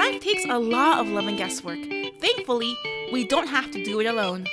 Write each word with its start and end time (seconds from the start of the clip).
Life 0.00 0.22
takes 0.22 0.46
a 0.46 0.58
lot 0.58 1.00
of 1.00 1.08
love 1.08 1.26
and 1.26 1.36
guesswork. 1.36 1.78
Thankfully, 2.20 2.74
we 3.12 3.26
don't 3.26 3.48
have 3.48 3.70
to 3.70 3.84
do 3.84 4.00
it 4.00 4.06
alone. 4.06 4.46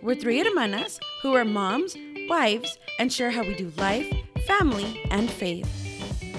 We're 0.00 0.14
three 0.14 0.42
hermanas 0.42 0.98
who 1.20 1.34
are 1.34 1.44
moms, 1.44 1.94
wives, 2.26 2.78
and 2.98 3.12
share 3.12 3.30
how 3.30 3.42
we 3.42 3.54
do 3.54 3.70
life, 3.76 4.10
family, 4.46 5.04
and 5.10 5.30
faith. 5.30 5.68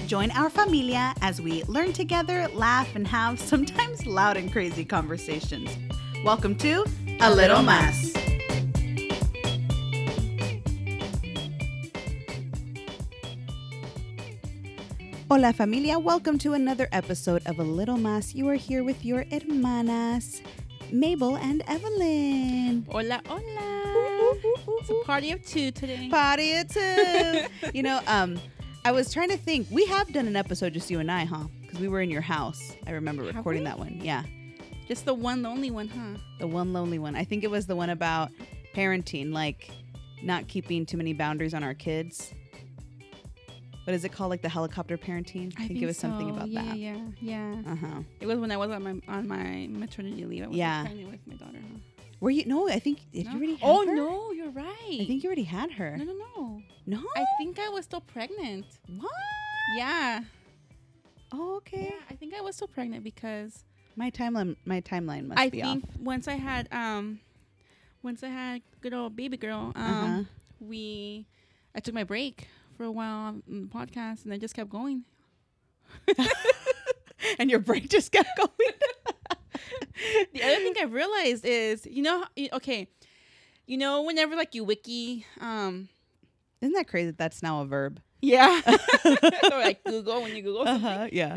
Join 0.08 0.32
our 0.32 0.50
familia 0.50 1.14
as 1.22 1.40
we 1.40 1.62
learn 1.68 1.92
together, 1.92 2.48
laugh, 2.48 2.96
and 2.96 3.06
have 3.06 3.38
sometimes 3.38 4.04
loud 4.04 4.36
and 4.36 4.50
crazy 4.50 4.84
conversations. 4.84 5.70
Welcome 6.24 6.56
to 6.56 6.84
A 7.20 7.32
Little 7.32 7.62
Mas. 7.62 8.23
Hola 15.34 15.52
familia, 15.52 15.98
welcome 15.98 16.38
to 16.38 16.52
another 16.52 16.86
episode 16.92 17.42
of 17.46 17.58
A 17.58 17.62
Little 17.64 17.96
Mas. 17.98 18.36
You 18.36 18.48
are 18.50 18.54
here 18.54 18.84
with 18.84 19.04
your 19.04 19.24
hermanas, 19.32 20.40
Mabel 20.92 21.34
and 21.36 21.60
Evelyn. 21.66 22.86
Hola, 22.88 23.20
hola. 23.26 24.38
It's 24.78 24.90
a 24.90 25.04
party 25.04 25.32
of 25.32 25.44
two 25.44 25.72
today. 25.72 26.08
Party 26.08 26.54
of 26.54 26.68
two. 26.68 27.46
you 27.74 27.82
know, 27.82 28.00
um, 28.06 28.38
I 28.84 28.92
was 28.92 29.12
trying 29.12 29.28
to 29.30 29.36
think. 29.36 29.66
We 29.72 29.84
have 29.86 30.12
done 30.12 30.28
an 30.28 30.36
episode 30.36 30.72
just 30.72 30.88
you 30.88 31.00
and 31.00 31.10
I, 31.10 31.24
huh? 31.24 31.48
Because 31.62 31.80
we 31.80 31.88
were 31.88 32.00
in 32.00 32.10
your 32.12 32.20
house. 32.22 32.76
I 32.86 32.92
remember 32.92 33.24
Have 33.24 33.34
recording 33.34 33.62
we? 33.62 33.68
that 33.70 33.78
one. 33.80 33.98
Yeah, 34.00 34.22
Just 34.86 35.04
the 35.04 35.14
one 35.14 35.42
lonely 35.42 35.72
one, 35.72 35.88
huh? 35.88 36.16
the 36.38 36.46
one 36.46 36.72
lonely 36.72 37.00
one. 37.00 37.16
I 37.16 37.24
think 37.24 37.42
it 37.42 37.50
was 37.50 37.66
the 37.66 37.74
one 37.74 37.90
about 37.90 38.30
parenting, 38.72 39.32
like 39.32 39.68
not 40.22 40.46
keeping 40.46 40.86
too 40.86 40.96
many 40.96 41.12
boundaries 41.12 41.54
on 41.54 41.64
our 41.64 41.74
kids. 41.74 42.32
What 43.84 43.92
is 43.94 44.04
it 44.04 44.12
called? 44.12 44.30
Like 44.30 44.40
the 44.42 44.48
helicopter 44.48 44.96
parenting? 44.96 45.52
I, 45.58 45.68
think, 45.68 45.82
it 45.82 45.86
was 45.86 45.98
something 45.98 46.30
about 46.30 46.48
yeah, 46.48 46.62
that. 46.64 46.78
Yeah, 46.78 46.96
yeah. 47.20 47.54
Uh 47.66 47.74
huh. 47.76 48.00
It 48.20 48.26
was 48.26 48.38
when 48.38 48.50
I 48.50 48.56
was 48.56 48.70
on 48.70 48.82
my 48.82 48.94
on 49.08 49.28
my 49.28 49.66
maternity 49.70 50.24
leave. 50.24 50.44
I 50.44 50.46
was 50.48 50.56
Yeah. 50.56 50.84
pregnant 50.84 51.10
with 51.10 51.20
my 51.26 51.34
daughter. 51.34 51.58
Huh? 51.60 51.78
Were 52.20 52.30
you? 52.30 52.44
No, 52.46 52.68
I 52.68 52.78
think 52.78 53.00
did 53.12 53.26
No? 53.26 53.32
you 53.32 53.36
already? 53.36 53.52
Have 53.56 53.60
oh 53.70 53.86
her? 53.86 53.94
no, 53.94 54.30
you're 54.32 54.50
right. 54.50 54.98
I 55.00 55.04
think 55.04 55.22
you 55.22 55.26
already 55.28 55.42
had 55.44 55.72
her. 55.72 55.96
no, 55.98 56.04
no, 56.04 56.14
no. 56.36 56.62
No. 56.86 57.02
I 57.16 57.24
think 57.38 57.58
I 57.58 57.68
was 57.68 57.84
still 57.84 58.00
pregnant. 58.00 58.64
what? 58.88 59.10
Yeah. 59.76 60.20
Oh, 61.32 61.56
okay. 61.56 61.90
Yeah, 61.90 62.00
I 62.10 62.14
think 62.14 62.34
I 62.34 62.40
was 62.40 62.56
still 62.56 62.68
pregnant 62.68 63.04
because 63.04 63.64
My 63.96 64.10
timeline. 64.10 64.56
My 64.64 64.80
timeline 64.80 65.26
must 65.28 65.40
I 65.40 65.50
be 65.50 65.60
think 65.60 65.84
off. 65.84 65.90
once 65.98 66.26
I 66.28 66.34
had 66.34 66.68
um 66.72 67.20
once 68.02 68.22
I 68.22 68.28
had 68.28 68.62
good 68.80 68.94
old 68.94 69.14
baby 69.16 69.36
girl, 69.36 69.72
um 69.74 69.82
Uh-huh. 69.84 70.22
we 70.60 71.26
I 71.74 71.80
took 71.80 71.94
my 71.94 72.04
break 72.04 72.48
for 72.76 72.84
a 72.84 72.90
while 72.90 73.16
on 73.28 73.42
the 73.48 73.66
podcast 73.66 74.24
and 74.24 74.32
I 74.32 74.38
just 74.38 74.54
kept 74.54 74.70
going. 74.70 75.04
and 77.38 77.50
your 77.50 77.60
brain 77.60 77.86
just 77.88 78.12
kept 78.12 78.28
going. 78.36 78.72
The 80.32 80.42
other 80.42 80.56
thing 80.56 80.74
I've 80.80 80.92
realized 80.92 81.44
is, 81.44 81.86
you 81.86 82.02
know, 82.02 82.24
okay, 82.54 82.88
you 83.66 83.76
know, 83.78 84.02
whenever 84.02 84.36
like 84.36 84.54
you 84.54 84.64
wiki, 84.64 85.24
um, 85.40 85.88
Isn't 86.60 86.74
that 86.74 86.88
crazy? 86.88 87.06
That 87.06 87.18
that's 87.18 87.42
now 87.42 87.62
a 87.62 87.64
verb. 87.64 88.00
yeah, 88.20 88.60
or 89.06 89.58
like 89.58 89.82
Google 89.84 90.22
when 90.22 90.34
you 90.34 90.42
Google 90.42 90.64
something, 90.66 90.86
Uh-huh, 90.86 91.08
yeah. 91.12 91.36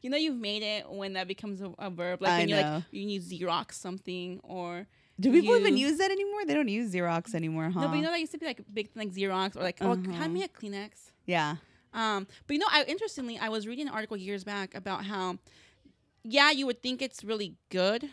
you 0.00 0.10
know, 0.10 0.16
you've 0.16 0.36
made 0.36 0.62
it 0.62 0.88
when 0.90 1.12
that 1.14 1.28
becomes 1.28 1.60
a, 1.60 1.70
a 1.78 1.90
verb, 1.90 2.22
like 2.22 2.32
I 2.32 2.38
when 2.38 2.48
you 2.48 2.56
like 2.56 2.82
you 2.90 3.06
need 3.06 3.22
Xerox 3.22 3.72
something 3.74 4.40
or 4.42 4.86
Do 5.20 5.30
people 5.32 5.54
even 5.60 5.76
use 5.76 5.98
that 5.98 6.10
anymore? 6.10 6.44
They 6.46 6.54
don't 6.54 6.68
use 6.68 6.92
Xerox 6.94 7.34
anymore, 7.34 7.70
huh? 7.70 7.80
no, 7.82 7.88
but 7.88 7.96
you 7.96 8.02
know 8.02 8.10
that 8.10 8.20
used 8.20 8.32
to 8.32 8.38
be 8.38 8.46
like 8.46 8.62
big 8.72 8.90
thing, 8.90 9.08
like 9.08 9.14
Xerox 9.14 9.56
or 9.56 9.60
like 9.62 9.78
oh, 9.80 9.92
Uh-huh. 9.92 10.12
hand 10.12 10.32
me 10.34 10.42
a 10.42 10.48
Kleenex. 10.48 11.12
yeah. 11.26 11.56
Um, 11.92 12.26
but 12.46 12.54
you 12.54 12.60
know, 12.60 12.66
I 12.70 12.84
interestingly, 12.84 13.36
I 13.38 13.48
was 13.48 13.66
reading 13.66 13.88
an 13.88 13.92
article 13.94 14.16
years 14.16 14.44
back 14.44 14.74
about 14.76 15.04
how, 15.04 15.38
yeah, 16.22 16.50
you 16.50 16.64
would 16.66 16.82
think 16.82 17.02
it's 17.02 17.24
really 17.24 17.56
good, 17.68 18.08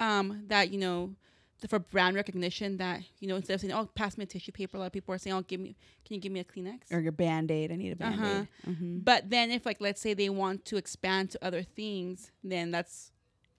um, 0.00 0.44
that 0.48 0.70
you 0.70 0.78
know, 0.78 1.14
th- 1.60 1.70
for 1.70 1.78
brand 1.78 2.16
recognition, 2.16 2.76
that 2.76 3.00
you 3.18 3.26
know, 3.28 3.36
instead 3.36 3.54
of 3.54 3.60
saying, 3.62 3.72
"Oh, 3.72 3.86
pass 3.94 4.18
me 4.18 4.24
a 4.24 4.26
tissue 4.26 4.52
paper," 4.52 4.76
a 4.76 4.80
lot 4.80 4.86
of 4.86 4.92
people 4.92 5.14
are 5.14 5.18
saying, 5.18 5.34
"Oh, 5.34 5.40
give 5.42 5.58
me, 5.60 5.74
can 6.04 6.14
you 6.14 6.20
give 6.20 6.32
me 6.32 6.40
a 6.40 6.44
Kleenex?" 6.44 6.92
Or 6.92 7.00
your 7.00 7.12
band 7.12 7.50
aid. 7.50 7.72
I 7.72 7.76
need 7.76 7.98
a 7.98 8.04
Uh-huh. 8.06 8.16
band 8.16 8.48
aid. 8.66 8.74
hmm 8.76 8.98
But 8.98 9.30
then, 9.30 9.50
if 9.50 9.64
like, 9.64 9.80
let's 9.80 10.00
say 10.00 10.12
they 10.14 10.28
want 10.28 10.64
to 10.66 10.76
expand 10.76 11.30
to 11.30 11.44
other 11.44 11.62
things, 11.62 12.30
then 12.44 12.70
that's 12.70 13.12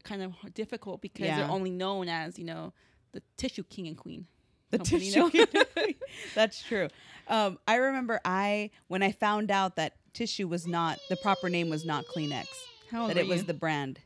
kind 0.03 0.21
of 0.23 0.33
difficult 0.53 1.01
because 1.01 1.25
Yeah. 1.27 1.37
they're 1.37 1.51
only 1.51 1.71
known 1.71 2.07
as 2.09 2.37
you 2.39 2.45
know, 2.45 2.73
the 3.11 3.21
tissue 3.37 3.63
king 3.63 3.87
and 3.87 3.97
queen. 3.97 4.27
The 4.71 4.77
company, 4.77 5.09
tissue. 5.11 5.29
you 5.33 5.45
know? 5.53 5.63
That's 6.35 6.61
true. 6.61 6.89
Um, 7.27 7.57
I 7.67 7.75
remember 7.75 8.19
I 8.23 8.69
when 8.87 9.01
I 9.01 9.11
found 9.11 9.49
out 9.51 9.75
that 9.77 9.93
tissue 10.13 10.47
was 10.47 10.67
not 10.67 10.99
the 11.09 11.15
proper 11.15 11.49
name 11.49 11.69
was 11.69 11.85
not 11.85 12.05
Kleenex. 12.05 12.45
How 12.91 13.01
old 13.01 13.09
that 13.11 13.17
it 13.17 13.27
was 13.27 13.41
you? 13.41 13.47
the 13.47 13.53
brand. 13.55 13.99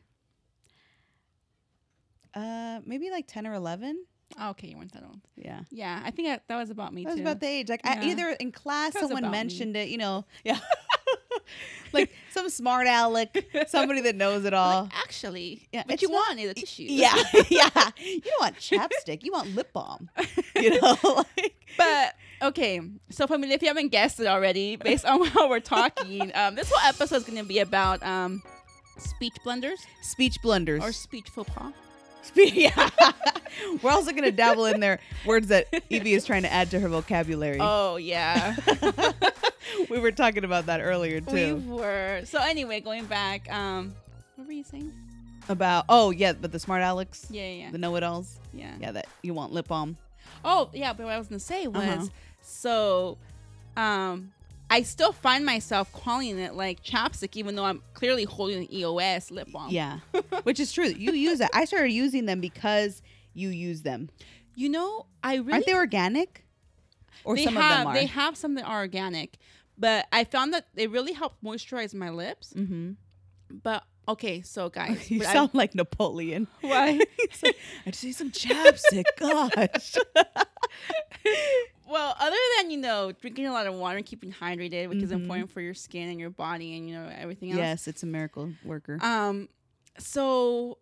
Uh, 2.34 2.80
maybe 2.84 3.10
like 3.10 3.26
ten 3.26 3.46
or 3.46 3.54
eleven. 3.54 4.04
Oh, 4.40 4.50
okay, 4.50 4.68
you 4.68 4.76
weren't 4.76 4.92
that 4.92 5.04
old. 5.04 5.20
Yeah. 5.36 5.60
Yeah, 5.70 6.00
I 6.04 6.10
think 6.10 6.28
that, 6.28 6.42
that 6.48 6.56
was 6.56 6.70
about 6.70 6.92
me 6.92 7.04
That 7.04 7.12
was 7.12 7.20
about 7.20 7.40
the 7.40 7.46
age. 7.46 7.68
Like 7.68 7.86
I, 7.86 8.02
either 8.04 8.30
in 8.30 8.50
class 8.50 8.94
someone 8.94 9.18
about 9.18 9.30
me. 9.32 9.38
mentioned 9.38 9.76
it, 9.76 9.88
you 9.88 9.98
know. 9.98 10.24
Yeah. 10.44 10.58
like 11.92 12.10
some 12.30 12.48
smart 12.50 12.86
aleck, 12.86 13.46
somebody 13.68 14.00
that 14.02 14.16
knows 14.16 14.44
it 14.44 14.54
all. 14.54 14.84
Like, 14.84 14.92
actually, 14.98 15.68
Yeah, 15.72 15.82
what 15.86 16.00
you 16.02 16.08
not- 16.08 16.14
want 16.28 16.40
is 16.40 16.50
a 16.50 16.54
tissue. 16.54 16.84
yeah, 16.88 17.14
yeah. 17.50 17.90
You 17.96 18.20
don't 18.20 18.40
want 18.40 18.56
chapstick. 18.56 19.22
You 19.22 19.32
want 19.32 19.54
lip 19.54 19.72
balm. 19.72 20.10
You 20.56 20.80
know, 20.80 20.96
like 21.36 21.54
but 21.76 22.14
okay. 22.42 22.80
So, 23.10 23.26
familia, 23.26 23.54
if 23.56 23.62
you 23.62 23.68
haven't 23.68 23.88
guessed 23.88 24.20
it 24.20 24.26
already, 24.26 24.76
based 24.76 25.04
on 25.04 25.24
how 25.26 25.48
we're 25.48 25.60
talking, 25.60 26.30
um, 26.34 26.54
this 26.54 26.70
whole 26.72 26.88
episode 26.88 27.16
is 27.16 27.24
going 27.24 27.38
to 27.38 27.44
be 27.44 27.58
about 27.60 28.02
um, 28.02 28.42
speech 28.98 29.34
blunders 29.44 29.80
speech 30.02 30.40
blunders. 30.42 30.82
or 30.82 30.92
speech 30.92 31.28
faux 31.28 31.50
pas. 31.50 31.72
Yeah. 32.36 32.90
We're 33.82 33.90
also 33.92 34.12
gonna 34.12 34.32
dabble 34.32 34.66
in 34.66 34.80
there 34.80 34.98
words 35.24 35.48
that 35.48 35.66
Evie 35.88 36.14
is 36.14 36.24
trying 36.24 36.42
to 36.42 36.52
add 36.52 36.70
to 36.72 36.80
her 36.80 36.88
vocabulary. 36.88 37.58
Oh 37.60 37.96
yeah, 37.96 38.56
we 39.90 39.98
were 39.98 40.10
talking 40.12 40.44
about 40.44 40.66
that 40.66 40.80
earlier 40.80 41.20
too. 41.20 41.56
we 41.56 41.72
were. 41.72 42.22
So 42.24 42.40
anyway, 42.42 42.80
going 42.80 43.04
back, 43.06 43.50
um, 43.52 43.94
what 44.36 44.46
were 44.46 44.52
you 44.52 44.64
saying? 44.64 44.92
About 45.48 45.84
oh 45.88 46.10
yeah, 46.10 46.32
but 46.32 46.50
the 46.52 46.58
smart 46.58 46.82
Alex, 46.82 47.26
Yeah, 47.30 47.46
yeah, 47.48 47.70
the 47.70 47.78
know-it-alls. 47.78 48.38
yeah. 48.52 48.72
Yeah, 48.80 48.92
that 48.92 49.06
you 49.22 49.34
want 49.34 49.52
lip 49.52 49.68
balm. 49.68 49.96
Oh 50.44 50.70
yeah, 50.72 50.92
but 50.92 51.04
what 51.04 51.12
I 51.12 51.18
was 51.18 51.28
gonna 51.28 51.38
say 51.38 51.66
was 51.66 51.76
Uh-huh. 51.84 52.06
so, 52.42 53.18
um, 53.76 54.32
I 54.70 54.82
still 54.82 55.12
find 55.12 55.44
myself 55.44 55.92
calling 55.92 56.38
it 56.38 56.54
like 56.54 56.82
chapstick, 56.82 57.36
even 57.36 57.54
though 57.54 57.64
I'm 57.64 57.82
clearly 57.92 58.24
holding 58.24 58.58
an 58.64 58.72
EOS 58.72 59.30
lip 59.30 59.48
balm. 59.52 59.70
Yeah, 59.70 60.00
which 60.44 60.58
is 60.58 60.72
true. 60.72 60.86
You 60.86 61.12
use 61.12 61.40
it. 61.40 61.50
I 61.52 61.64
started 61.66 61.92
using 61.92 62.26
them 62.26 62.40
because 62.40 63.02
you 63.34 63.50
use 63.50 63.82
them. 63.82 64.08
You 64.54 64.68
know, 64.70 65.06
I 65.22 65.36
really 65.36 65.52
Aren't 65.52 65.66
they 65.66 65.74
organic? 65.74 66.44
Or 67.24 67.36
they 67.36 67.44
some 67.44 67.54
have 67.56 67.72
of 67.72 67.78
them 67.78 67.86
are. 67.88 67.94
they 67.94 68.06
have 68.06 68.36
some 68.36 68.54
that 68.54 68.64
are 68.64 68.80
organic, 68.80 69.38
but 69.78 70.06
I 70.12 70.24
found 70.24 70.52
that 70.54 70.66
they 70.74 70.86
really 70.86 71.12
help 71.12 71.34
moisturize 71.44 71.94
my 71.94 72.10
lips. 72.10 72.52
mm-hmm. 72.54 72.92
But 73.62 73.84
okay, 74.08 74.42
so 74.42 74.68
guys, 74.68 75.10
You 75.10 75.20
but 75.20 75.28
I- 75.28 75.32
sound 75.32 75.50
like 75.54 75.74
Napoleon. 75.74 76.48
why? 76.60 77.00
Like, 77.42 77.56
I 77.86 77.90
just 77.90 78.04
need 78.04 78.14
some 78.14 78.30
chapstick. 78.30 79.04
Gosh. 79.18 79.96
Well, 81.88 82.14
other 82.18 82.36
than 82.58 82.70
you 82.70 82.78
know 82.78 83.12
drinking 83.12 83.46
a 83.46 83.52
lot 83.52 83.66
of 83.66 83.74
water 83.74 83.96
and 83.98 84.06
keeping 84.06 84.32
hydrated, 84.32 84.88
which 84.88 85.02
is 85.02 85.10
Mhm. 85.10 85.14
important 85.22 85.50
for 85.50 85.60
your 85.60 85.74
skin 85.74 86.08
and 86.08 86.18
your 86.20 86.30
body 86.30 86.76
and 86.76 86.88
you 86.88 86.94
know 86.94 87.08
everything 87.16 87.50
else. 87.50 87.58
yes, 87.58 87.88
it's 87.88 88.02
a 88.02 88.06
miracle 88.06 88.52
worker. 88.64 88.98
Um, 89.02 89.48
so 89.98 90.78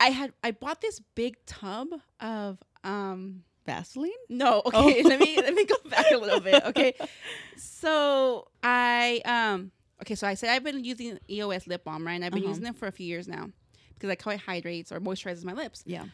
I 0.00 0.10
had 0.10 0.32
I 0.42 0.50
bought 0.50 0.80
this 0.80 1.00
big 1.14 1.36
tub 1.46 1.88
of 2.20 2.58
um 2.84 3.44
Vaseline. 3.66 4.10
no 4.28 4.58
okay 4.66 5.02
Oh. 5.02 5.08
let 5.08 5.18
me 5.18 5.40
let 5.40 5.54
me 5.54 5.64
go 5.64 5.76
back 5.88 6.10
a 6.10 6.16
little 6.18 6.40
bit 6.40 6.62
okay 6.66 6.94
so 7.56 8.48
I 8.62 9.22
um 9.24 9.70
okay 10.02 10.14
so 10.14 10.26
I 10.26 10.34
said 10.34 10.50
I've 10.50 10.64
been 10.64 10.84
using 10.84 11.18
EOS 11.30 11.66
lip 11.66 11.84
balm 11.84 12.06
right 12.06 12.14
and 12.14 12.24
I've 12.24 12.32
been 12.32 12.42
Uh-huh. 12.42 12.50
using 12.50 12.66
it 12.66 12.76
for 12.76 12.86
a 12.86 12.92
few 12.92 13.06
years 13.06 13.26
now 13.26 13.48
because 13.94 14.08
like 14.08 14.22
how 14.22 14.32
it 14.32 14.40
hydrates 14.40 14.92
or 14.92 15.00
moisturizes 15.00 15.44
my 15.44 15.52
lips 15.54 15.82
Yeah. 15.86 16.04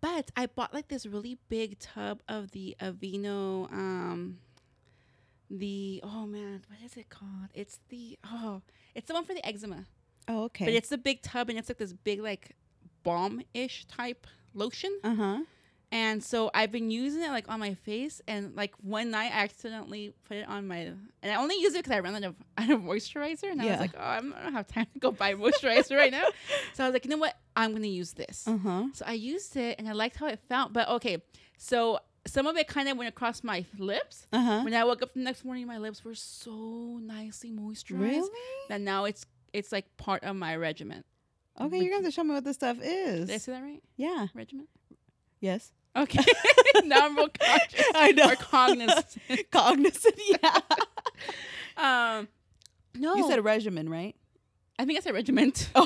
But 0.00 0.30
I 0.36 0.46
bought 0.46 0.72
like 0.74 0.88
this 0.88 1.06
really 1.06 1.38
big 1.48 1.78
tub 1.78 2.22
of 2.28 2.50
the 2.52 2.76
Aveeno 2.80 3.70
um 3.72 4.38
the 5.50 6.00
oh 6.04 6.26
man 6.26 6.62
what 6.68 6.78
is 6.84 6.96
it 6.96 7.08
called 7.08 7.48
it's 7.54 7.80
the 7.88 8.16
oh 8.24 8.62
it's 8.94 9.08
the 9.08 9.14
one 9.14 9.24
for 9.24 9.34
the 9.34 9.44
eczema 9.46 9.84
Oh, 10.28 10.44
okay. 10.44 10.64
but 10.66 10.74
it's 10.74 10.90
the 10.90 10.98
big 10.98 11.22
tub 11.22 11.48
and 11.48 11.58
it's 11.58 11.68
like 11.68 11.78
this 11.78 11.92
big 11.92 12.20
like 12.20 12.54
balm 13.02 13.42
ish 13.52 13.84
type 13.86 14.26
lotion. 14.54 14.96
uh 15.02 15.14
huh. 15.14 15.38
And 15.92 16.22
so 16.22 16.52
I've 16.54 16.70
been 16.70 16.90
using 16.90 17.20
it 17.22 17.30
like 17.30 17.48
on 17.48 17.58
my 17.58 17.74
face 17.74 18.22
and 18.28 18.54
like 18.54 18.74
one 18.80 19.10
night 19.10 19.32
I 19.34 19.42
accidentally 19.42 20.14
put 20.28 20.36
it 20.36 20.48
on 20.48 20.68
my 20.68 20.76
and 20.76 20.98
I 21.24 21.34
only 21.34 21.56
use 21.56 21.74
it 21.74 21.78
because 21.84 21.96
I 21.96 22.00
ran 22.00 22.14
out 22.14 22.22
of, 22.22 22.36
out 22.58 22.70
of 22.70 22.80
moisturizer 22.80 23.50
and 23.50 23.60
I 23.60 23.66
was 23.66 23.80
like, 23.80 23.94
oh, 23.98 24.00
I'm, 24.02 24.32
I 24.34 24.42
don't 24.44 24.52
have 24.52 24.68
time 24.68 24.86
to 24.92 24.98
go 25.00 25.10
buy 25.10 25.34
moisturizer 25.34 25.96
right 25.96 26.12
now. 26.12 26.24
So 26.74 26.84
I 26.84 26.86
was 26.86 26.92
like, 26.92 27.04
you 27.04 27.10
know 27.10 27.16
what? 27.16 27.36
I'm 27.56 27.72
gonna 27.72 27.88
use 27.88 28.12
this. 28.12 28.46
Uh 28.46 28.56
huh. 28.58 28.84
So 28.92 29.04
I 29.06 29.14
used 29.14 29.56
it 29.56 29.80
and 29.80 29.88
I 29.88 29.92
liked 29.92 30.16
how 30.16 30.28
it 30.28 30.38
felt. 30.48 30.72
But 30.72 30.88
okay, 30.88 31.18
so 31.58 31.98
some 32.26 32.46
of 32.46 32.56
it 32.56 32.68
kind 32.68 32.88
of 32.88 32.96
went 32.96 33.08
across 33.08 33.42
my 33.42 33.64
lips. 33.76 34.26
Uh 34.32 34.40
huh. 34.42 34.60
When 34.62 34.74
I 34.74 34.84
woke 34.84 35.02
up 35.02 35.14
the 35.14 35.20
next 35.20 35.44
morning, 35.44 35.66
my 35.66 35.78
lips 35.78 36.04
were 36.04 36.14
so 36.14 37.00
nicely 37.02 37.50
moisturized 37.50 37.98
Really? 38.00 38.30
that 38.68 38.80
now 38.80 39.06
it's 39.06 39.26
it's 39.52 39.72
like 39.72 39.96
part 39.96 40.22
of 40.22 40.36
my 40.36 40.54
regimen. 40.54 41.02
Okay, 41.60 41.78
you're 41.78 41.86
gonna 41.90 41.96
have 41.96 42.04
to 42.04 42.10
show 42.12 42.22
me 42.22 42.32
what 42.34 42.44
this 42.44 42.56
stuff 42.56 42.78
is. 42.80 43.26
Did 43.26 43.34
I 43.34 43.38
say 43.38 43.52
that 43.52 43.62
right? 43.62 43.82
yeah. 43.96 44.28
Regiment. 44.34 44.68
Yes. 45.40 45.72
Okay. 45.96 46.24
now 46.84 47.06
I'm 47.06 47.16
real 47.16 47.28
conscious. 47.28 47.84
I 47.94 48.12
know. 48.12 48.30
Or 48.30 48.36
cognizant. 48.36 49.16
Cognizant. 49.50 50.20
Yeah. 50.28 50.60
um, 51.76 52.28
no, 52.94 53.16
You 53.16 53.28
said 53.28 53.42
regimen, 53.44 53.88
right? 53.88 54.14
I 54.78 54.86
think 54.86 54.98
I 54.98 55.02
said 55.02 55.12
regiment. 55.12 55.68
Oh, 55.74 55.84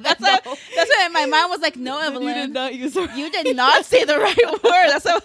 That's 0.00 0.20
what. 0.20 0.42
That's 0.44 0.90
what 0.90 1.12
my 1.12 1.26
mind 1.26 1.48
was 1.48 1.60
like. 1.60 1.76
No, 1.76 2.00
Evelyn, 2.00 2.26
You 2.26 2.34
did 2.34 2.50
not 2.52 2.74
use 2.74 2.94
the 2.94 3.08
You 3.14 3.30
did 3.30 3.54
not 3.54 3.84
say 3.84 4.04
the 4.04 4.18
right 4.18 4.36
word. 4.64 4.88
That's 4.88 5.04
what. 5.04 5.24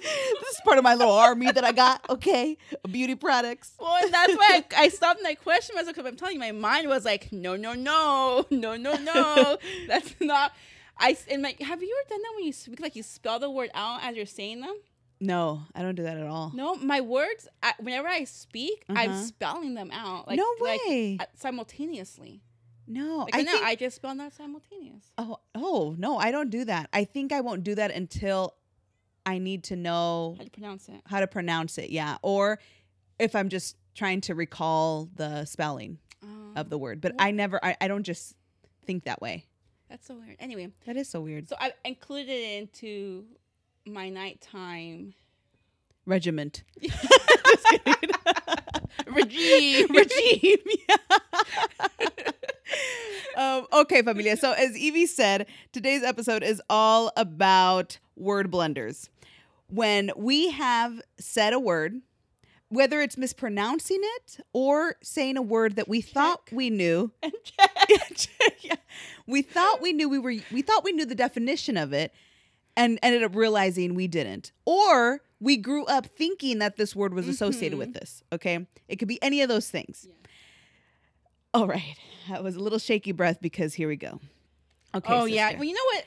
this 0.00 0.54
is 0.54 0.60
part 0.64 0.78
of 0.78 0.84
my 0.84 0.94
little 0.94 1.12
army 1.12 1.52
that 1.52 1.64
I 1.64 1.72
got. 1.72 2.08
Okay, 2.08 2.56
beauty 2.90 3.14
products. 3.14 3.72
Well, 3.78 4.02
and 4.02 4.14
that's 4.14 4.32
why 4.34 4.64
I, 4.74 4.84
I 4.84 4.88
stopped 4.88 5.18
and 5.18 5.28
I 5.28 5.34
questioned 5.34 5.76
myself 5.76 5.96
because 5.96 6.08
I'm 6.08 6.16
telling 6.16 6.34
you, 6.34 6.40
my 6.40 6.52
mind 6.52 6.88
was 6.88 7.04
like, 7.04 7.30
no, 7.30 7.56
no, 7.56 7.74
no, 7.74 8.46
no, 8.50 8.74
no, 8.76 8.94
no. 8.94 9.58
That's 9.86 10.14
not. 10.20 10.52
I 10.98 11.16
and 11.30 11.42
my. 11.42 11.54
Have 11.60 11.82
you 11.82 11.96
ever 12.02 12.08
done 12.08 12.22
that 12.22 12.32
when 12.36 12.44
you 12.44 12.52
speak 12.52 12.80
like 12.80 12.96
you 12.96 13.02
spell 13.02 13.38
the 13.38 13.50
word 13.50 13.70
out 13.74 14.00
as 14.04 14.16
you're 14.16 14.26
saying 14.26 14.60
them? 14.60 14.76
No, 15.20 15.62
I 15.74 15.82
don't 15.82 15.94
do 15.94 16.02
that 16.02 16.16
at 16.18 16.26
all. 16.26 16.50
No, 16.54 16.74
my 16.76 17.00
words. 17.00 17.48
I, 17.62 17.72
whenever 17.78 18.08
I 18.08 18.24
speak, 18.24 18.84
I'm 18.90 19.10
Uh-huh. 19.10 19.22
spelling 19.22 19.74
them 19.74 19.90
out. 19.92 20.26
Like, 20.28 20.36
no 20.38 20.46
way. 20.60 21.16
uh, 21.20 21.24
simultaneously. 21.34 22.42
no, 22.86 23.18
Like, 23.32 23.34
I 23.34 23.44
think. 23.44 23.64
I 23.64 23.74
just 23.76 23.96
spell 23.96 24.20
out 24.20 24.32
simultaneous. 24.34 25.10
oh, 25.16 25.38
oh 25.54 25.94
no, 25.98 26.18
I 26.18 26.30
don't 26.30 26.50
do 26.50 26.64
that. 26.66 26.90
I 26.92 27.04
think 27.04 27.32
I 27.32 27.40
won't 27.40 27.64
do 27.64 27.74
that 27.76 27.90
until 27.92 28.54
I 29.24 29.38
need 29.38 29.64
to 29.64 29.76
know 29.76 30.34
How 30.36 30.44
you 30.44 30.50
pronounce 30.50 30.88
it? 30.88 31.00
how 31.06 31.20
to 31.20 31.26
pronounce 31.26 31.78
it. 31.78 31.90
Yeah, 31.90 32.18
or 32.22 32.58
if 33.18 33.34
I'm 33.34 33.48
just 33.48 33.76
trying 33.94 34.20
to 34.22 34.34
recall 34.34 35.08
the 35.14 35.44
spelling 35.46 35.98
Um, 36.22 36.52
of 36.56 36.68
the 36.68 36.76
word. 36.76 37.00
But 37.00 37.14
I 37.18 37.30
never. 37.30 37.64
I, 37.64 37.76
I 37.80 37.88
don't 37.88 38.02
just 38.04 38.34
think 38.84 39.04
that 39.04 39.22
way. 39.22 39.46
That's 39.94 40.08
so 40.08 40.14
weird. 40.16 40.34
Anyway, 40.40 40.70
That 40.86 40.96
is 40.96 41.08
so 41.08 41.20
weird. 41.20 41.48
so 41.48 41.54
I 41.60 41.72
included 41.84 42.32
it 42.32 42.58
into 42.58 43.26
my 43.86 44.08
nighttime 44.08 45.14
Regiment. 46.04 46.64
regime. 49.06 49.86
regime. 49.94 50.58
Yeah. 50.88 50.96
um, 53.36 53.66
okay, 53.72 54.02
familia. 54.02 54.36
So 54.36 54.50
as 54.50 54.76
Evie 54.76 55.06
said, 55.06 55.46
today's 55.72 56.02
episode 56.02 56.42
is 56.42 56.60
all 56.68 57.12
about 57.16 57.98
word 58.16 58.50
blunders. 58.50 59.08
When 59.68 60.10
we 60.16 60.50
have 60.50 61.00
said 61.20 61.52
a 61.52 61.60
word, 61.60 62.00
whether 62.68 63.00
it's 63.00 63.16
mispronouncing 63.16 64.00
it 64.02 64.40
or 64.52 64.96
saying 65.02 65.36
a 65.36 65.42
word 65.42 65.76
that 65.76 65.88
we 65.88 66.00
thought 66.00 66.40
we 66.50 66.70
knew, 66.70 67.12
Yeah. 68.60 68.76
we 69.26 69.42
thought 69.42 69.80
we 69.80 69.92
knew 69.92 70.08
we 70.08 70.18
were 70.18 70.34
we 70.50 70.62
thought 70.62 70.84
we 70.84 70.92
knew 70.92 71.04
the 71.04 71.14
definition 71.14 71.76
of 71.76 71.92
it 71.92 72.12
and 72.76 72.98
ended 73.02 73.22
up 73.22 73.34
realizing 73.34 73.94
we 73.94 74.08
didn't. 74.08 74.52
Or 74.64 75.20
we 75.40 75.56
grew 75.56 75.84
up 75.84 76.06
thinking 76.06 76.58
that 76.58 76.76
this 76.76 76.96
word 76.96 77.14
was 77.14 77.28
associated 77.28 77.78
with 77.78 77.88
mm-hmm. 77.88 77.98
this. 77.98 78.22
Okay. 78.32 78.66
It 78.88 78.96
could 78.96 79.08
be 79.08 79.22
any 79.22 79.42
of 79.42 79.48
those 79.48 79.70
things. 79.70 80.08
All 81.52 81.66
right. 81.68 81.96
That 82.28 82.42
was 82.42 82.56
a 82.56 82.60
little 82.60 82.78
shaky 82.78 83.12
breath 83.12 83.38
because 83.40 83.74
here 83.74 83.88
we 83.88 83.96
go. 83.96 84.20
Okay. 84.94 85.12
oh 85.12 85.24
yeah. 85.24 85.54
Well, 85.54 85.64
you 85.64 85.74
know 85.74 85.84
what? 85.94 86.04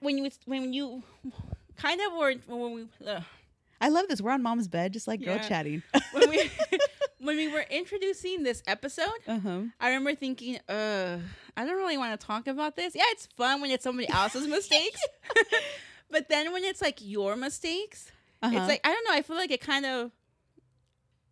When 0.00 0.18
you 0.18 0.30
when 0.46 0.72
you 0.72 1.02
kind 1.76 2.00
of 2.00 2.12
were 2.16 2.34
when 2.46 2.72
we 2.72 2.88
ugh, 3.06 3.22
I 3.80 3.88
love 3.90 4.08
this. 4.08 4.20
We're 4.20 4.32
on 4.32 4.42
mom's 4.42 4.68
bed, 4.68 4.92
just 4.92 5.06
like 5.08 5.24
girl 5.24 5.38
chatting. 5.38 5.82
when 6.12 6.28
we 6.30 6.50
when 7.20 7.36
we 7.36 7.48
were 7.48 7.64
introducing 7.70 8.42
this 8.42 8.62
episode, 8.66 9.06
uh-huh. 9.26 9.60
I 9.80 9.88
remember 9.88 10.14
thinking, 10.14 10.58
uh, 10.68 11.18
I 11.56 11.64
don't 11.64 11.76
really 11.76 11.98
want 11.98 12.18
to 12.18 12.26
talk 12.26 12.46
about 12.46 12.76
this. 12.76 12.94
Yeah, 12.94 13.02
it's 13.08 13.26
fun 13.36 13.60
when 13.60 13.70
it's 13.70 13.84
somebody 13.84 14.08
else's 14.08 14.46
mistakes. 14.58 15.00
but 16.10 16.28
then 16.28 16.52
when 16.52 16.64
it's 16.64 16.80
like 16.80 16.98
your 17.00 17.36
mistakes, 17.36 18.10
Uh-huh. 18.42 18.56
it's 18.56 18.68
like 18.68 18.80
I 18.84 18.92
don't 18.92 19.04
know, 19.04 19.12
I 19.14 19.22
feel 19.22 19.36
like 19.36 19.50
it 19.50 19.60
kind 19.60 19.86
of 19.86 20.10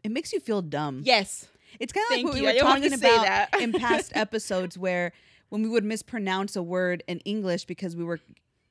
it 0.05 0.11
makes 0.13 0.33
you 0.33 0.41
feel 0.41 0.63
dumb. 0.63 1.03
yes. 1.05 1.47
It's 1.79 1.93
kind 1.93 2.07
of 2.11 2.17
like 2.17 2.25
what 2.25 2.35
we 2.35 2.41
you. 2.41 2.45
were 2.45 2.51
I 2.51 2.53
didn't 2.55 2.69
want 2.69 2.83
talking 2.85 2.99
about 2.99 3.61
in 3.61 3.73
past 3.73 4.13
episodes 4.15 4.79
where 4.79 5.13
when 5.51 5.63
we 5.63 5.69
would 5.69 5.85
mispronounce 5.85 6.57
a 6.57 6.63
word 6.63 7.03
in 7.07 7.19
English 7.21 7.67
because 7.67 7.95
we 7.95 8.03
were 8.03 8.19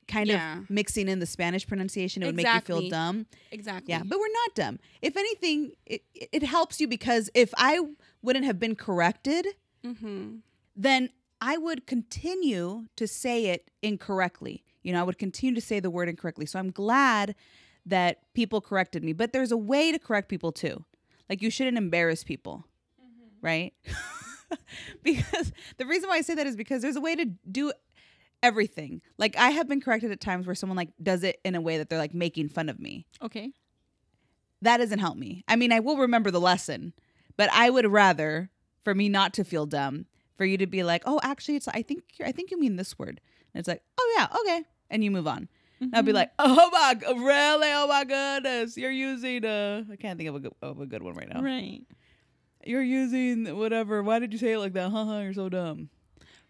kind 0.08 0.28
Yeah. 0.28 0.58
of 0.58 0.70
mixing 0.70 1.08
in 1.08 1.18
the 1.18 1.26
Spanish 1.26 1.66
pronunciation, 1.66 2.22
it 2.22 2.26
would 2.26 2.36
make 2.36 2.46
you 2.46 2.60
feel 2.60 2.88
dumb. 2.88 3.26
Exactly. 3.50 3.92
Yeah, 3.92 4.02
but 4.04 4.18
we're 4.18 4.32
not 4.32 4.54
dumb. 4.54 4.78
If 5.02 5.16
anything, 5.16 5.72
it, 5.84 6.02
it 6.14 6.42
helps 6.42 6.80
you 6.80 6.88
because 6.88 7.30
if 7.34 7.52
I 7.56 7.80
wouldn't 8.22 8.44
have 8.44 8.58
been 8.58 8.76
corrected, 8.76 9.46
mm-hmm. 9.84 10.36
then 10.74 11.10
I 11.40 11.58
would 11.58 11.86
continue 11.86 12.86
to 12.96 13.06
say 13.06 13.46
it 13.46 13.70
incorrectly. 13.82 14.64
You 14.82 14.92
know, 14.92 15.00
I 15.00 15.02
would 15.02 15.18
continue 15.18 15.54
to 15.54 15.60
say 15.60 15.80
the 15.80 15.90
word 15.90 16.08
incorrectly. 16.08 16.46
So 16.46 16.58
I'm 16.58 16.70
glad 16.70 17.34
that 17.84 18.32
people 18.34 18.60
corrected 18.60 19.04
me. 19.04 19.12
But 19.12 19.32
there's 19.32 19.52
a 19.52 19.56
way 19.56 19.92
to 19.92 19.98
correct 19.98 20.28
people 20.28 20.52
too. 20.52 20.84
Like 21.28 21.42
you 21.42 21.50
shouldn't 21.50 21.76
embarrass 21.76 22.24
people, 22.24 22.64
right? 23.40 23.72
because 25.02 25.52
the 25.76 25.86
reason 25.86 26.08
why 26.08 26.16
I 26.16 26.20
say 26.20 26.34
that 26.34 26.46
is 26.46 26.56
because 26.56 26.82
there's 26.82 26.96
a 26.96 27.00
way 27.00 27.16
to 27.16 27.26
do 27.50 27.72
everything. 28.46 29.02
Like 29.18 29.36
I 29.36 29.50
have 29.50 29.68
been 29.68 29.80
corrected 29.80 30.10
at 30.10 30.20
times 30.20 30.46
where 30.46 30.54
someone 30.54 30.76
like 30.76 30.90
does 31.02 31.22
it 31.22 31.40
in 31.44 31.54
a 31.54 31.60
way 31.60 31.78
that 31.78 31.88
they're 31.88 31.98
like 31.98 32.14
making 32.14 32.48
fun 32.48 32.68
of 32.68 32.78
me. 32.78 33.06
Okay. 33.22 33.52
That 34.62 34.78
doesn't 34.78 35.00
help 35.00 35.16
me. 35.16 35.44
I 35.48 35.56
mean, 35.56 35.72
I 35.72 35.80
will 35.80 35.98
remember 35.98 36.30
the 36.30 36.40
lesson, 36.40 36.92
but 37.36 37.50
I 37.52 37.70
would 37.70 37.86
rather 37.90 38.50
for 38.84 38.94
me 38.94 39.08
not 39.08 39.34
to 39.34 39.44
feel 39.44 39.66
dumb, 39.66 40.06
for 40.36 40.44
you 40.44 40.56
to 40.58 40.66
be 40.66 40.82
like, 40.82 41.02
"Oh, 41.06 41.20
actually, 41.22 41.56
it's 41.56 41.68
I 41.68 41.82
think 41.82 42.04
I 42.24 42.32
think 42.32 42.50
you 42.50 42.60
mean 42.60 42.76
this 42.76 42.98
word," 42.98 43.20
and 43.52 43.60
it's 43.60 43.68
like, 43.68 43.82
"Oh 43.98 44.14
yeah, 44.16 44.28
okay," 44.40 44.64
and 44.90 45.02
you 45.02 45.10
move 45.10 45.26
on. 45.26 45.48
And 45.80 45.94
I'll 45.94 46.02
be 46.02 46.12
like, 46.12 46.30
"Oh 46.38 46.70
my, 46.72 46.94
really? 47.12 47.68
Oh 47.72 47.86
my 47.88 48.04
goodness, 48.04 48.76
you're 48.76 48.90
using 48.90 49.44
uh, 49.44 49.84
I 49.90 49.96
can't 49.96 50.18
think 50.18 50.28
of 50.28 50.36
a 50.36 50.40
good, 50.40 50.52
of 50.62 50.80
a 50.80 50.86
good 50.86 51.02
one 51.02 51.14
right 51.14 51.28
now. 51.28 51.42
Right. 51.42 51.82
You're 52.64 52.82
using 52.82 53.56
whatever. 53.56 54.02
Why 54.02 54.18
did 54.18 54.32
you 54.32 54.38
say 54.38 54.52
it 54.52 54.58
like 54.58 54.72
that? 54.72 54.90
Haha, 54.90 55.20
you're 55.20 55.34
so 55.34 55.48
dumb. 55.48 55.88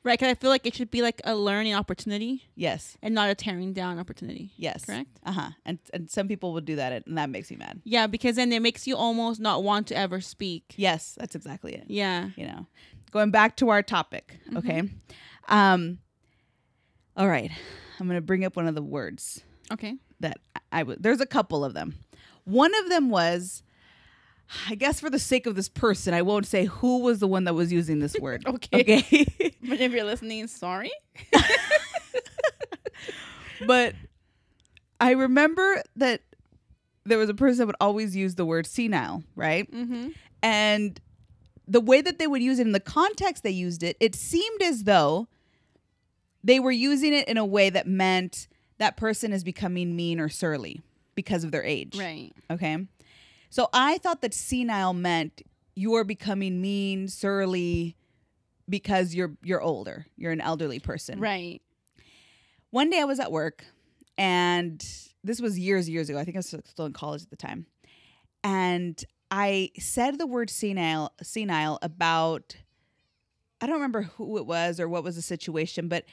Right. 0.06 0.18
Because 0.18 0.30
I 0.30 0.34
feel 0.34 0.50
like 0.50 0.64
it 0.66 0.74
should 0.74 0.90
be 0.90 1.02
like 1.02 1.20
a 1.24 1.34
learning 1.34 1.74
opportunity 1.74 2.44
Yes, 2.54 2.96
and 3.02 3.12
not 3.14 3.28
a 3.28 3.34
tearing 3.34 3.72
down 3.72 3.98
opportunity. 3.98 4.52
yes, 4.56 4.84
Correct. 4.86 5.10
Uh 5.26 5.32
huh. 5.32 5.50
And 5.66 5.78
and 5.92 6.08
some 6.08 6.28
people 6.28 6.52
will 6.54 6.60
do 6.62 6.76
that, 6.76 7.04
and 7.06 7.18
that 7.18 7.28
makes 7.28 7.50
me 7.50 7.56
mad. 7.56 7.80
Yeah, 7.84 8.06
because 8.06 8.36
then 8.36 8.52
it 8.52 8.62
makes 8.62 8.86
you 8.86 8.96
almost 8.96 9.40
not 9.40 9.62
want 9.64 9.88
to 9.88 9.96
ever 9.96 10.20
speak. 10.20 10.74
Yes, 10.76 11.16
that's 11.18 11.34
exactly 11.34 11.74
it. 11.74 11.84
Yeah. 11.88 12.30
you 12.36 12.46
know 12.46 12.66
going 13.12 13.30
back 13.30 13.56
to 13.56 13.68
our 13.70 13.82
topic 13.82 14.38
okay 14.56 14.82
um 15.48 15.98
all 17.16 17.28
right 17.28 17.50
i'm 17.98 18.06
gonna 18.06 18.20
bring 18.20 18.44
up 18.44 18.56
one 18.56 18.66
of 18.66 18.74
the 18.74 18.82
words 18.82 19.42
Okay. 19.72 19.94
that 20.20 20.38
i 20.72 20.82
would 20.82 21.02
there's 21.02 21.20
a 21.20 21.26
couple 21.26 21.64
of 21.64 21.72
them 21.72 21.94
one 22.44 22.74
of 22.74 22.88
them 22.90 23.08
was 23.08 23.62
i 24.68 24.74
guess 24.74 25.00
for 25.00 25.10
the 25.10 25.18
sake 25.18 25.46
of 25.46 25.56
this 25.56 25.68
person 25.68 26.14
i 26.14 26.22
won't 26.22 26.46
say 26.46 26.66
who 26.66 27.00
was 27.00 27.18
the 27.18 27.26
one 27.26 27.44
that 27.44 27.54
was 27.54 27.72
using 27.72 27.98
this 27.98 28.16
word 28.20 28.44
Okay. 28.46 28.80
okay 28.80 29.54
But 29.68 29.80
if 29.80 29.92
you're 29.92 30.04
listening, 30.04 30.46
sorry. 30.46 30.92
but 33.66 33.94
i 35.00 35.12
remember 35.12 35.82
that 35.96 36.20
there 37.04 37.18
was 37.18 37.28
a 37.28 37.34
person 37.34 37.58
that 37.58 37.66
would 37.66 37.76
always 37.80 38.16
use 38.16 38.34
the 38.34 38.44
word 38.44 38.66
senile 38.66 39.22
right 39.34 39.70
Mm-hmm. 39.72 40.08
and 40.42 41.00
the 41.68 41.80
way 41.80 42.00
that 42.00 42.18
they 42.18 42.26
would 42.28 42.42
use 42.42 42.58
it 42.58 42.66
in 42.66 42.72
the 42.72 42.80
context 42.80 43.42
they 43.42 43.50
used 43.50 43.82
it 43.82 43.96
it 44.00 44.14
seemed 44.14 44.62
as 44.62 44.84
though 44.84 45.28
they 46.44 46.60
were 46.60 46.70
using 46.70 47.12
it 47.14 47.26
in 47.28 47.36
a 47.38 47.44
way 47.44 47.70
that 47.70 47.86
meant 47.88 48.46
that 48.78 48.96
person 48.96 49.32
is 49.32 49.42
becoming 49.42 49.96
mean 49.96 50.20
or 50.20 50.28
surly 50.28 50.80
because 51.14 51.44
of 51.44 51.50
their 51.50 51.64
age 51.64 51.96
Right. 51.98 52.32
okay 52.50 52.86
so 53.56 53.68
i 53.72 53.98
thought 53.98 54.20
that 54.20 54.34
senile 54.34 54.92
meant 54.92 55.42
you're 55.74 56.04
becoming 56.04 56.60
mean 56.60 57.08
surly 57.08 57.96
because 58.68 59.14
you're 59.14 59.36
you're 59.42 59.62
older 59.62 60.06
you're 60.16 60.32
an 60.32 60.40
elderly 60.40 60.78
person 60.78 61.20
Right. 61.20 61.62
one 62.70 62.90
day 62.90 63.00
I 63.00 63.04
was 63.04 63.20
at 63.20 63.32
work, 63.32 63.64
and 64.18 64.84
this 65.22 65.40
was 65.40 65.58
years, 65.58 65.88
years 65.88 66.08
ago. 66.10 66.18
I 66.18 66.24
think 66.24 66.36
I 66.36 66.40
was 66.40 66.54
still 66.64 66.86
in 66.86 66.92
college 66.92 67.22
at 67.22 67.30
the 67.30 67.36
time, 67.36 67.66
and 68.44 69.02
I 69.30 69.70
said 69.78 70.18
the 70.18 70.26
word 70.26 70.50
senile, 70.50 71.12
senile 71.22 71.78
about. 71.82 72.56
I 73.60 73.66
don't 73.66 73.76
remember 73.76 74.02
who 74.02 74.36
it 74.36 74.46
was 74.46 74.78
or 74.78 74.88
what 74.88 75.02
was 75.02 75.16
the 75.16 75.22
situation, 75.22 75.88
but 75.88 76.04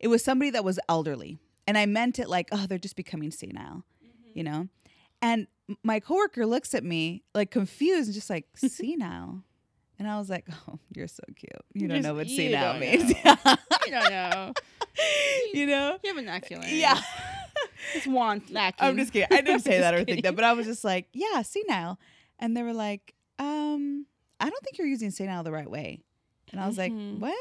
it 0.00 0.08
was 0.08 0.24
somebody 0.24 0.50
that 0.50 0.64
was 0.64 0.80
elderly, 0.88 1.38
and 1.66 1.78
I 1.78 1.86
meant 1.86 2.18
it 2.18 2.28
like, 2.28 2.48
oh, 2.52 2.66
they're 2.66 2.78
just 2.78 2.96
becoming 2.96 3.30
senile, 3.30 3.84
mm-hmm. 4.02 4.30
you 4.34 4.42
know. 4.42 4.68
And 5.22 5.46
my 5.82 6.00
coworker 6.00 6.46
looks 6.46 6.74
at 6.74 6.84
me 6.84 7.22
like 7.34 7.50
confused, 7.50 8.08
and 8.08 8.14
just 8.14 8.30
like 8.30 8.46
senile. 8.56 9.42
And 9.98 10.08
I 10.08 10.18
was 10.18 10.30
like, 10.30 10.46
"Oh, 10.68 10.78
you're 10.94 11.08
so 11.08 11.22
cute. 11.36 11.50
You 11.74 11.88
don't 11.88 11.96
Just- 11.98 12.06
know 12.08 12.14
what 12.14 12.28
senile 12.28 12.78
means, 12.78 13.10
You 13.86 13.90
don't 13.90 14.10
know. 14.10 14.52
you 15.52 15.66
know? 15.66 15.98
You 16.02 16.08
have 16.10 16.16
vernacular. 16.16 16.66
Yeah. 16.66 17.00
It's 17.94 18.06
want 18.06 18.50
lacking. 18.50 18.86
I'm 18.86 18.96
just 18.96 19.12
kidding. 19.12 19.28
I 19.36 19.40
didn't 19.40 19.60
say 19.62 19.80
that 19.80 19.94
or 19.94 20.04
think 20.04 20.22
that, 20.24 20.34
but 20.36 20.44
I 20.44 20.52
was 20.52 20.66
just 20.66 20.84
like, 20.84 21.08
yeah, 21.12 21.42
senile. 21.42 21.98
And 22.38 22.56
they 22.56 22.62
were 22.62 22.72
like, 22.74 23.14
um, 23.38 24.06
I 24.40 24.48
don't 24.50 24.62
think 24.62 24.78
you're 24.78 24.86
using 24.86 25.10
senile 25.10 25.42
the 25.42 25.50
right 25.52 25.68
way. 25.70 26.02
And 26.52 26.60
I 26.60 26.66
was 26.66 26.76
Mhm. 26.76 26.78
like, 26.78 27.20
what? 27.20 27.38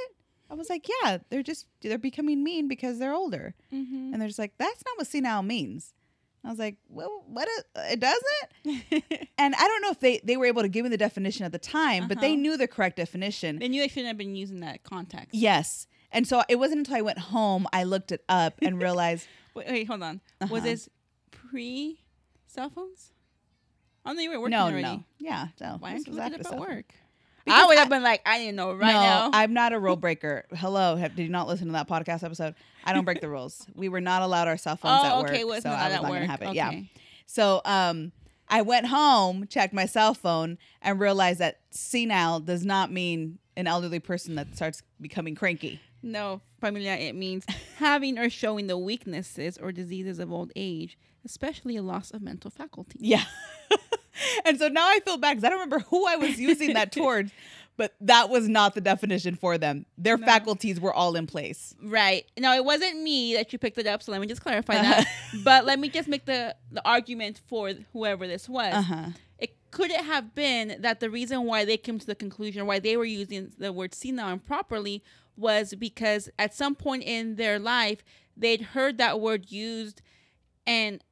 I 0.50 0.53
was 0.55 0.69
like, 0.69 0.88
yeah, 1.03 1.17
they're 1.29 1.43
just 1.43 1.67
they're 1.81 1.98
becoming 1.98 2.43
mean 2.43 2.67
because 2.67 2.98
they're 3.00 3.13
older, 3.13 3.53
Mm-hmm. 3.74 4.13
and 4.13 4.22
they're 4.22 4.29
just 4.29 4.39
like, 4.39 4.53
that's 4.57 4.84
not 4.86 4.98
what 4.98 5.05
senile 5.07 5.43
means. 5.43 5.93
I 6.46 6.50
was 6.50 6.60
like, 6.60 6.77
well, 6.89 7.24
what? 7.27 7.48
It, 7.50 7.65
it 7.94 8.00
doesn't. 8.00 9.24
And 9.39 9.53
I 9.53 9.67
don't 9.67 9.82
know 9.82 9.91
if 9.91 10.00
they 10.00 10.20
they 10.24 10.36
were 10.38 10.46
able 10.48 10.62
to 10.63 10.67
give 10.70 10.84
me 10.84 10.89
the 10.89 10.98
definition 10.98 11.46
at 11.46 11.51
the 11.51 11.60
time, 11.60 12.08
but 12.08 12.20
they 12.22 12.34
Uh-huh. 12.34 12.41
knew 12.41 12.58
the 12.58 12.67
correct 12.67 12.96
definition. 12.98 13.60
They 13.60 13.67
knew 13.67 13.82
they 13.82 13.88
shouldn't 13.88 14.08
have 14.08 14.17
been 14.17 14.36
using 14.36 14.62
that 14.62 14.84
context. 14.84 15.34
Yes. 15.36 15.88
And 16.12 16.25
so 16.27 16.44
it 16.50 16.56
wasn't 16.58 16.79
until 16.79 16.96
I 16.96 17.01
went 17.01 17.20
home 17.20 17.67
I 17.74 17.84
looked 17.84 18.12
it 18.12 18.24
up 18.29 18.56
and 18.62 18.82
realized 18.88 19.27
Wait, 19.53 19.67
wait 19.67 19.88
hold 19.88 20.01
on. 20.03 20.22
Was 20.41 20.51
Uh-huh. 20.51 20.62
this 20.62 20.89
pre 21.32 22.00
cell 22.48 22.70
phones? 22.70 23.12
Oh 24.06 24.13
no, 24.13 24.22
you 24.22 24.29
were 24.32 24.39
working 24.39 24.51
no, 24.58 24.65
already. 24.65 24.82
no, 24.84 25.03
yeah, 25.20 25.48
no. 25.62 25.75
Why 25.79 25.94
didn't 25.94 26.08
you 26.08 26.13
was 26.13 26.20
look 26.24 26.34
it 26.39 26.46
up 26.46 26.53
at 26.53 26.60
work? 26.60 26.94
I 27.49 27.65
would 27.65 27.77
have 27.77 27.89
been 27.89 28.03
like, 28.03 28.21
I 28.25 28.37
didn't 28.39 28.55
know 28.55 28.73
right 28.73 28.93
no, 28.93 28.99
now. 28.99 29.29
I'm 29.33 29.53
not 29.53 29.73
a 29.73 29.79
rule 29.79 29.95
breaker. 29.95 30.45
Hello, 30.55 30.95
have, 30.95 31.15
did 31.15 31.23
you 31.23 31.29
not 31.29 31.47
listen 31.47 31.67
to 31.67 31.73
that 31.73 31.87
podcast 31.87 32.23
episode? 32.23 32.55
I 32.83 32.93
don't 32.93 33.05
break 33.05 33.21
the 33.21 33.29
rules. 33.29 33.65
We 33.75 33.89
were 33.89 34.01
not 34.01 34.21
allowed 34.21 34.47
our 34.47 34.57
cell 34.57 34.77
phones 34.77 35.05
at 35.05 35.13
oh, 35.13 35.21
work, 35.21 35.29
okay. 35.31 35.43
Was 35.43 35.63
so 35.63 35.69
not 35.69 35.79
I 35.79 35.87
was 35.87 35.95
at 35.95 36.01
not 36.03 36.11
gonna 36.11 36.27
have 36.27 36.41
it. 36.41 36.47
Okay. 36.47 36.55
Yeah. 36.55 36.71
So 37.25 37.61
um, 37.65 38.11
I 38.47 38.61
went 38.61 38.87
home, 38.87 39.47
checked 39.47 39.73
my 39.73 39.85
cell 39.85 40.13
phone, 40.13 40.57
and 40.81 40.99
realized 40.99 41.39
that 41.39 41.59
senile 41.71 42.39
does 42.39 42.65
not 42.65 42.91
mean 42.91 43.39
an 43.55 43.67
elderly 43.67 43.99
person 43.99 44.35
that 44.35 44.55
starts 44.55 44.83
becoming 45.01 45.35
cranky. 45.35 45.81
No, 46.01 46.41
familia. 46.59 46.93
It 46.93 47.15
means 47.15 47.45
having 47.77 48.17
or 48.17 48.29
showing 48.29 48.67
the 48.67 48.77
weaknesses 48.77 49.57
or 49.57 49.71
diseases 49.71 50.19
of 50.19 50.31
old 50.31 50.51
age, 50.55 50.97
especially 51.25 51.75
a 51.75 51.81
loss 51.81 52.11
of 52.11 52.21
mental 52.21 52.51
faculty. 52.51 52.99
Yeah. 53.01 53.25
and 54.45 54.57
so 54.59 54.67
now 54.67 54.88
I 54.88 55.00
feel 55.05 55.17
bad 55.17 55.31
because 55.33 55.43
I 55.43 55.50
don't 55.50 55.59
remember 55.59 55.79
who 55.89 56.05
I 56.07 56.15
was 56.15 56.39
using 56.39 56.74
that 56.74 56.91
towards, 57.00 57.31
but 57.77 57.93
that 58.01 58.29
was 58.29 58.47
not 58.50 58.74
the 58.75 58.81
definition 58.81 59.36
for 59.36 59.57
them. 59.57 59.86
Their 59.97 60.17
No. 60.17 60.25
faculties 60.25 60.79
were 60.79 60.93
all 60.93 61.15
in 61.15 61.27
place. 61.27 61.75
Right. 61.81 62.25
Now 62.38 62.55
it 62.55 62.65
wasn't 62.65 63.01
me 63.01 63.36
that 63.36 63.53
you 63.53 63.59
picked 63.59 63.77
it 63.77 63.88
up. 63.88 64.01
So 64.03 64.12
let 64.12 64.21
me 64.21 64.27
just 64.27 64.41
clarify 64.41 64.75
Uh-huh. 64.77 65.03
that. 65.33 65.43
but 65.43 65.65
let 65.65 65.79
me 65.79 65.89
just 65.89 66.07
make 66.07 66.25
the 66.25 66.55
the 66.71 66.81
argument 66.86 67.41
for 67.47 67.74
whoever 67.93 68.27
this 68.27 68.47
was. 68.50 68.74
Uh 68.74 68.81
huh. 68.81 69.05
it 69.38 69.55
could 69.71 69.91
it 69.91 70.01
have 70.01 70.33
been 70.33 70.77
that 70.81 71.00
the 71.00 71.09
reason 71.09 71.43
why 71.43 71.65
they 71.65 71.77
came 71.77 72.00
to 72.00 72.05
the 72.05 72.15
conclusion 72.15 72.65
why 72.65 72.79
they 72.79 72.97
were 72.97 73.05
using 73.05 73.51
the 73.59 73.71
word 73.71 73.93
senile 73.93 74.29
improperly 74.31 75.03
was 75.36 75.75
because 75.75 76.29
at 76.39 76.51
some 76.55 76.74
point 76.74 77.03
in 77.03 77.36
their 77.36 77.59
life 77.59 78.03
they'd 78.36 78.62
heard 78.62 78.97
that 78.97 79.19
word 79.21 79.51
used 79.51 80.01
and 80.65 81.03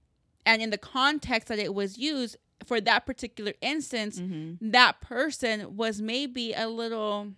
and 0.47 0.61
in 0.61 0.69
the 0.71 0.77
context 0.77 1.47
that 1.47 1.59
it 1.59 1.73
was 1.75 1.97
used 1.99 2.37
for 2.65 2.79
that 2.81 3.05
particular 3.05 3.53
instance 3.61 4.19
Mm-hmm. 4.19 4.71
that 4.71 5.01
person 5.01 5.75
was 5.77 6.01
maybe 6.01 6.53
a 6.53 6.67
little 6.67 7.31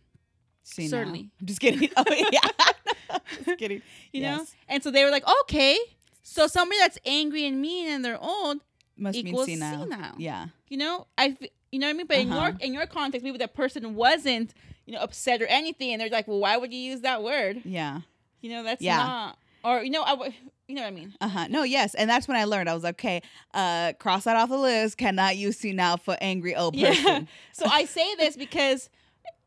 Certainly. 0.63 1.29
I'm 1.39 1.45
just 1.47 1.59
kidding. 1.61 1.89
Oh, 1.95 2.03
yeah. 2.09 3.17
just 3.45 3.57
kidding. 3.57 3.81
you 4.11 4.21
know 4.21 4.45
and 4.67 4.83
so 4.83 4.91
they 4.91 5.03
were 5.05 5.11
like 5.11 5.23
okay 5.41 5.77
so 6.23 6.47
somebody 6.47 6.77
that's 6.79 6.99
angry 7.05 7.45
and 7.45 7.61
mean 7.61 7.87
and 7.87 8.03
they're 8.03 8.21
old 8.21 8.59
Must 8.97 9.15
mean 9.15 9.27
equals 9.27 9.47
senile. 9.47 9.87
senile. 9.89 10.15
Yeah. 10.17 10.47
you 10.67 10.77
know 10.77 11.07
I 11.17 11.37
you 11.71 11.79
know 11.79 11.87
what 11.87 11.93
i 11.95 11.97
mean 11.97 12.07
but 12.07 12.17
in 12.17 12.31
Uh-huh. 12.31 12.47
your 12.47 12.57
in 12.59 12.73
your 12.73 12.85
context 12.85 13.23
maybe 13.23 13.37
that 13.39 13.53
person 13.53 13.95
wasn't 13.95 14.53
you 14.85 14.93
know 14.93 14.99
upset 14.99 15.41
or 15.41 15.45
anything 15.47 15.91
and 15.93 16.01
they're 16.01 16.09
like 16.09 16.27
well 16.27 16.39
why 16.39 16.57
would 16.57 16.73
you 16.73 16.79
use 16.79 17.01
that 17.01 17.23
word 17.23 17.61
Yeah. 17.65 18.01
you 18.41 18.49
know 18.49 18.63
that's 18.63 18.81
Yeah. 18.81 18.97
not 18.97 19.37
or 19.63 19.83
you 19.83 19.89
know 19.89 20.03
i 20.03 20.09
w- 20.11 20.31
you 20.67 20.75
know 20.75 20.81
what 20.81 20.87
i 20.87 20.91
mean 20.91 21.13
Uh 21.21 21.27
huh. 21.29 21.47
No, 21.49 21.63
yes. 21.63 21.93
And 21.95 22.09
that's 22.09 22.27
when 22.27 22.35
I 22.35 22.43
learned. 22.43 22.69
I 22.69 22.73
was 22.73 22.83
like, 22.83 22.95
okay, 22.95 23.21
uh, 23.53 23.93
cross 23.99 24.25
that 24.25 24.35
off 24.35 24.49
the 24.49 24.57
list. 24.57 24.97
Cannot 24.97 25.37
use 25.37 25.57
senile 25.57 25.95
for 25.97 26.17
angry 26.19 26.55
old 26.57 26.77
person. 26.77 27.27
so 27.53 27.65
i 27.67 27.85
say 27.85 28.15
this 28.15 28.35
because 28.35 28.89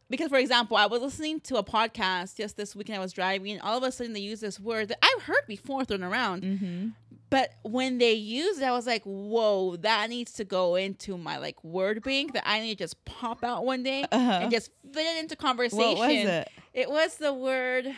because 0.08 0.28
for 0.28 0.38
example 0.38 0.76
i 0.78 0.86
was 0.86 1.02
listening 1.02 1.38
to 1.40 1.56
a 1.56 1.62
podcast 1.62 2.36
just 2.36 2.56
this 2.56 2.74
weekend 2.74 2.96
i 2.96 3.00
was 3.00 3.12
driving 3.12 3.52
and 3.52 3.60
all 3.62 3.76
of 3.76 3.82
a 3.84 3.92
sudden 3.92 4.12
they 4.14 4.20
use 4.20 4.40
this 4.40 4.58
word 4.58 4.88
that 4.88 4.98
i've 5.04 5.22
heard 5.24 5.44
before 5.46 5.84
thrown 5.84 6.02
around 6.02 6.42
Mm-hmm. 6.42 6.88
but 7.28 7.50
when 7.62 7.98
they 7.98 8.14
used 8.14 8.60
it 8.62 8.64
i 8.64 8.72
was 8.72 8.86
like 8.86 9.02
whoa 9.04 9.76
that 9.76 10.08
needs 10.08 10.32
to 10.32 10.44
go 10.44 10.74
into 10.76 11.16
my 11.18 11.36
like 11.36 11.62
word 11.62 12.02
bank 12.02 12.32
that 12.32 12.42
i 12.48 12.58
need 12.60 12.78
to 12.78 12.84
just 12.84 13.04
pop 13.04 13.44
out 13.44 13.64
one 13.66 13.82
day 13.84 14.04
Uh-huh. 14.10 14.40
and 14.42 14.50
just 14.50 14.70
fit 14.92 15.04
it 15.06 15.20
into 15.20 15.36
conversation 15.36 15.98
What 15.98 16.08
was 16.08 16.10
it? 16.26 16.48
It 16.72 16.88
was 16.90 17.16
the 17.16 17.32
word 17.34 17.94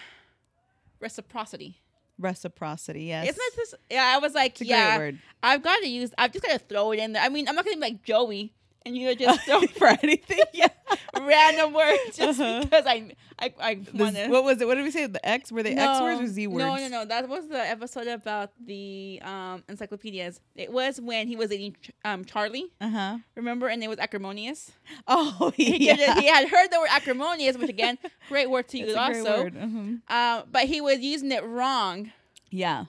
reciprocity. 1.01 1.79
Reciprocity. 2.23 3.05
Yes. 3.05 3.29
Isn't 3.29 3.37
that 3.37 3.51
just? 3.57 3.75
Yeah, 3.91 4.05
I 4.15 4.19
was 4.19 4.35
like, 4.35 4.53
It's 4.53 4.63
a 4.63 4.65
yeah. 4.67 5.11
I've 5.43 5.63
got 5.63 5.79
to 5.81 5.89
use. 5.89 6.13
I've 6.17 6.33
just 6.33 6.45
got 6.45 6.53
to 6.53 6.59
throw 6.59 6.93
it 6.93 6.99
in 6.99 7.13
there. 7.13 7.23
I 7.23 7.29
mean, 7.29 7.49
I'm 7.49 7.55
not 7.55 7.65
gonna 7.65 7.77
be 7.77 7.83
like 7.83 8.03
Joey 8.03 8.53
and 8.85 8.97
you're 8.97 9.15
just 9.15 9.41
throw 9.47 9.61
for 9.63 9.89
anything. 10.03 10.41
Yeah. 10.53 10.69
random 11.27 11.73
words 11.73 12.01
just 12.17 12.41
Uh-huh. 12.41 12.61
because 12.63 12.85
I 12.87 13.13
I 13.39 13.55
I 13.61 13.75
This- 13.77 13.95
want 13.95 14.17
to. 14.17 14.29
what 14.29 14.45
was 14.45 14.61
it? 14.61 14.67
What 14.67 14.77
did 14.77 14.85
we 14.85 14.91
say? 14.91 15.07
The 15.07 15.25
X? 15.27 15.51
Were 15.53 15.63
they 15.63 15.75
X 15.75 16.01
words 16.01 16.21
or 16.21 16.27
Z 16.27 16.47
words? 16.47 16.65
No, 16.65 16.77
no, 16.77 16.89
no. 16.89 17.05
That 17.05 17.29
was 17.29 17.49
the 17.49 17.59
episode 17.59 18.07
about 18.09 18.51
the 18.65 19.21
um 19.25 19.63
encyclopedias. 19.69 20.41
It 20.57 20.73
was 20.73 21.01
when 21.01 21.29
he 21.29 21.37
was 21.37 21.51
dating 21.51 21.77
Ch- 21.83 21.91
um 22.05 22.25
Charlie. 22.25 22.71
Uh 22.81 22.89
huh. 22.91 23.19
Remember, 23.35 23.69
and 23.69 23.83
it 23.83 23.89
was 23.89 23.99
acrimonious. 23.99 24.73
Oh 25.09 25.53
He, 25.57 25.87
yeah. 25.87 25.97
could- 26.15 26.23
he 26.23 26.29
had 26.29 26.49
heard 26.49 26.69
the 26.71 26.79
word 26.81 26.89
acrimonious, 26.91 27.57
which 27.57 27.71
again, 27.71 27.99
great 28.29 28.51
word 28.51 28.69
to 28.69 28.79
use 28.79 28.95
That's 28.95 29.19
a 29.19 29.23
great 29.23 29.33
also. 29.33 29.51
Mhm. 29.51 30.01
Uh, 30.09 30.43
but 30.51 30.65
he 30.65 30.81
was 30.81 30.99
using 31.01 31.33
it 31.33 31.45
wrong. 31.45 32.13
Yeah. 32.51 32.85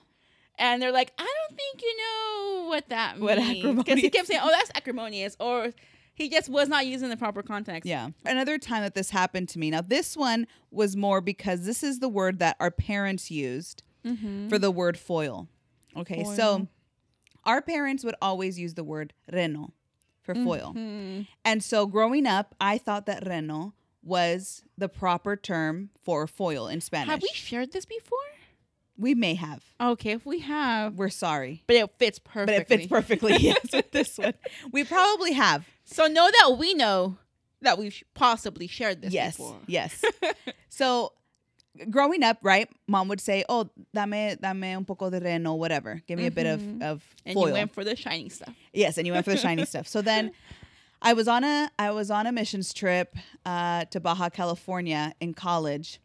And 0.56 0.80
they're 0.80 0.92
like, 0.92 1.12
I 1.18 1.24
don't 1.24 1.58
think 1.58 1.82
you 1.82 1.96
know 1.96 2.66
what 2.68 2.88
that 2.90 3.18
What 3.18 3.38
means. 3.38 3.76
Because 3.76 3.98
he 3.98 4.08
kept 4.08 4.28
saying, 4.28 4.40
oh, 4.42 4.50
that's 4.52 4.70
acrimonious. 4.76 5.36
Or 5.40 5.72
he 6.14 6.28
just 6.28 6.48
was 6.48 6.68
not 6.68 6.86
using 6.86 7.08
the 7.08 7.16
proper 7.16 7.42
context. 7.42 7.86
Yeah. 7.88 8.10
Another 8.24 8.56
time 8.58 8.82
that 8.82 8.94
this 8.94 9.10
happened 9.10 9.48
to 9.50 9.58
me. 9.58 9.70
Now, 9.70 9.80
this 9.80 10.16
one 10.16 10.46
was 10.70 10.96
more 10.96 11.20
because 11.20 11.66
this 11.66 11.82
is 11.82 11.98
the 11.98 12.08
word 12.08 12.38
that 12.38 12.56
our 12.60 12.70
parents 12.70 13.30
used 13.30 13.82
Mm-hmm. 14.04 14.48
for 14.50 14.58
the 14.58 14.70
word 14.70 14.98
foil. 14.98 15.48
Okay. 15.96 16.24
So 16.24 16.68
our 17.44 17.62
parents 17.62 18.04
would 18.04 18.14
always 18.20 18.58
use 18.58 18.74
the 18.74 18.84
word 18.84 19.14
reno 19.32 19.72
for 20.22 20.34
foil. 20.34 20.74
Mhm. 20.76 21.26
And 21.42 21.64
so 21.64 21.86
growing 21.86 22.26
up, 22.26 22.54
I 22.60 22.76
thought 22.76 23.06
that 23.06 23.26
reno 23.26 23.72
was 24.02 24.62
the 24.76 24.90
proper 24.90 25.36
term 25.36 25.88
for 26.02 26.26
foil 26.26 26.68
in 26.68 26.82
Spanish. 26.82 27.08
Have 27.10 27.22
we 27.22 27.30
shared 27.32 27.72
this 27.72 27.86
before? 27.86 28.18
We 28.96 29.14
may 29.14 29.34
have. 29.34 29.62
Okay, 29.80 30.12
if 30.12 30.24
we 30.24 30.40
have. 30.40 30.94
We're 30.94 31.08
sorry. 31.08 31.62
But 31.66 31.76
it 31.76 31.90
fits 31.98 32.18
perfectly. 32.18 32.54
But 32.54 32.62
it 32.62 32.68
fits 32.68 32.86
perfectly, 32.86 33.36
yes, 33.40 33.66
with 33.72 33.90
this 33.90 34.16
one. 34.18 34.34
We 34.70 34.84
probably 34.84 35.32
have. 35.32 35.66
So 35.84 36.06
know 36.06 36.30
that 36.40 36.56
we 36.58 36.74
know 36.74 37.18
that 37.62 37.76
we've 37.78 37.92
sh- 37.92 38.04
possibly 38.14 38.66
shared 38.66 39.02
this 39.02 39.12
yes. 39.12 39.36
before. 39.36 39.56
Yes. 39.66 40.00
so 40.68 41.12
growing 41.90 42.22
up, 42.22 42.38
right, 42.42 42.68
mom 42.86 43.08
would 43.08 43.20
say, 43.20 43.44
Oh, 43.48 43.68
dame, 43.92 44.36
dame 44.40 44.76
un 44.76 44.84
poco 44.84 45.10
de 45.10 45.18
reno, 45.18 45.54
whatever. 45.54 46.00
Give 46.06 46.18
me 46.18 46.26
a 46.26 46.30
bit 46.30 46.46
of, 46.46 46.60
Mhm. 46.60 46.82
of 46.82 47.02
And 47.26 47.34
foil. 47.34 47.48
you 47.48 47.52
went 47.54 47.74
for 47.74 47.82
the 47.84 47.96
shiny 47.96 48.28
stuff. 48.28 48.54
Yes, 48.72 48.96
and 48.98 49.06
you 49.06 49.12
went 49.12 49.24
for 49.24 49.32
the 49.32 49.36
shiny 49.38 49.64
stuff. 49.72 49.88
So 49.88 50.02
then 50.02 50.30
I 51.02 51.14
was 51.14 51.26
on 51.26 51.42
a 51.42 51.70
I 51.78 51.90
was 51.90 52.10
on 52.10 52.26
a 52.26 52.32
missions 52.32 52.72
trip 52.72 53.16
uh, 53.44 53.86
to 53.86 53.98
Baja 54.00 54.28
California 54.30 55.14
in 55.20 55.34
college. 55.34 56.00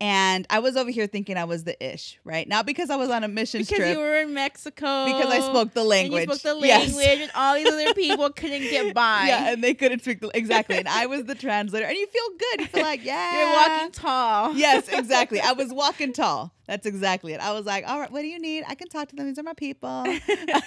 And 0.00 0.46
I 0.48 0.60
was 0.60 0.76
over 0.76 0.90
here 0.90 1.08
thinking 1.08 1.36
I 1.36 1.42
was 1.44 1.64
the 1.64 1.74
ish, 1.84 2.20
right? 2.22 2.46
Not 2.48 2.66
because 2.66 2.88
I 2.88 2.94
was 2.94 3.10
on 3.10 3.24
a 3.24 3.28
missions 3.28 3.66
Because 3.66 3.84
trip, 3.84 3.96
you 3.96 4.00
were 4.00 4.20
in 4.20 4.32
Mexico. 4.32 5.06
because 5.06 5.26
I 5.32 5.40
spoke 5.40 5.74
the 5.74 5.80
And 5.80 5.88
language. 5.88 6.28
you 6.28 6.34
spoke 6.36 6.60
the 6.60 6.66
Yes. 6.66 6.94
language, 6.94 7.20
and 7.22 7.30
all 7.34 7.54
these 7.56 7.66
other 7.66 7.92
people 7.94 8.30
couldn't 8.30 8.60
get 8.62 8.94
by. 8.94 9.24
Yeah, 9.26 9.50
and 9.52 9.64
they 9.64 9.74
couldn't 9.74 10.02
speak 10.02 10.20
the 10.20 10.30
exactly. 10.34 10.76
And 10.78 10.86
I 10.88 11.06
was 11.06 11.24
the 11.24 11.34
translator. 11.34 11.84
And 11.86 11.96
you 11.96 12.06
feel 12.06 12.28
good. 12.38 12.60
You 12.60 12.66
feel 12.68 12.82
like, 12.84 13.04
yeah. 13.04 13.38
You're 13.68 13.70
walking 13.70 13.90
tall. 13.92 14.54
yes, 14.54 14.88
exactly. 14.88 15.40
I 15.40 15.52
was 15.62 15.72
walking 15.72 16.12
tall. 16.12 16.52
That's 16.68 16.86
exactly 16.86 17.32
it. 17.32 17.40
I 17.40 17.50
was 17.52 17.66
like, 17.66 17.88
all 17.88 17.98
right, 17.98 18.12
what 18.12 18.20
do 18.20 18.28
you 18.28 18.38
need? 18.38 18.62
I 18.68 18.76
can 18.76 18.88
talk 18.88 19.08
to 19.08 19.16
them. 19.16 19.26
These 19.26 19.38
are 19.38 19.42
my 19.42 19.54
people. 19.54 20.04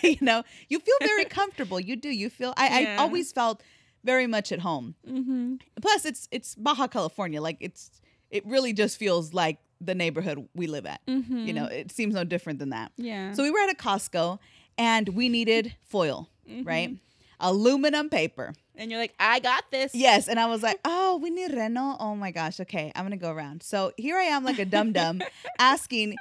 you 0.04 0.18
know, 0.20 0.44
you 0.68 0.80
feel 0.80 0.96
very 1.00 1.24
comfortable. 1.26 1.80
You 1.80 1.96
do. 1.96 2.10
You 2.10 2.30
feel. 2.30 2.54
I, 2.58 2.82
Yeah. 2.82 2.96
I 2.96 3.04
always 3.04 3.32
felt 3.32 3.62
very 4.04 4.28
much 4.28 4.52
at 4.52 4.60
home. 4.60 4.96
Mm-hmm. 5.08 5.56
Plus, 5.82 6.04
it's 6.06 6.28
it's 6.32 6.56
Baja 6.56 6.88
California. 6.88 7.40
Like 7.42 7.58
it's 7.62 7.92
it 8.32 8.46
really 8.46 8.74
just 8.74 8.98
feels 8.98 9.34
like 9.34 9.60
the 9.80 9.94
neighborhood 9.96 10.48
we 10.56 10.68
live 10.68 10.86
at. 10.86 11.06
Mm-hmm. 11.08 11.38
You 11.48 11.54
know, 11.54 11.66
it 11.66 11.92
seems 11.92 12.14
no 12.16 12.24
different 12.24 12.60
than 12.60 12.70
that. 12.70 12.92
Yeah. 12.98 13.34
So 13.34 13.44
we 13.44 13.52
were 13.52 13.60
at 13.60 13.72
a 13.72 13.76
Costco 13.76 14.40
and 14.78 15.10
we 15.10 15.30
needed 15.30 15.76
foil, 15.84 16.30
Mm-hmm. 16.50 16.68
right? 16.68 16.98
Aluminum 17.40 18.10
paper. 18.10 18.54
and 18.76 18.92
you're 18.92 19.00
like, 19.00 19.14
I 19.20 19.40
got 19.40 19.64
this. 19.72 19.94
Yes, 19.96 20.28
and 20.28 20.40
I 20.40 20.46
was 20.48 20.62
like, 20.64 20.80
"Oh, 20.86 21.18
we 21.22 21.30
need 21.30 21.54
Reno." 21.54 21.96
Oh 22.00 22.16
my 22.16 22.32
gosh. 22.32 22.60
Okay, 22.60 22.92
I'm 22.96 23.04
gonna 23.06 23.18
go 23.18 23.32
around. 23.32 23.64
So 23.64 23.92
here 23.98 24.18
I 24.18 24.24
am, 24.24 24.44
like 24.44 24.60
a 24.60 24.66
dum 24.66 24.92
dum, 24.92 25.22
asking 25.60 26.16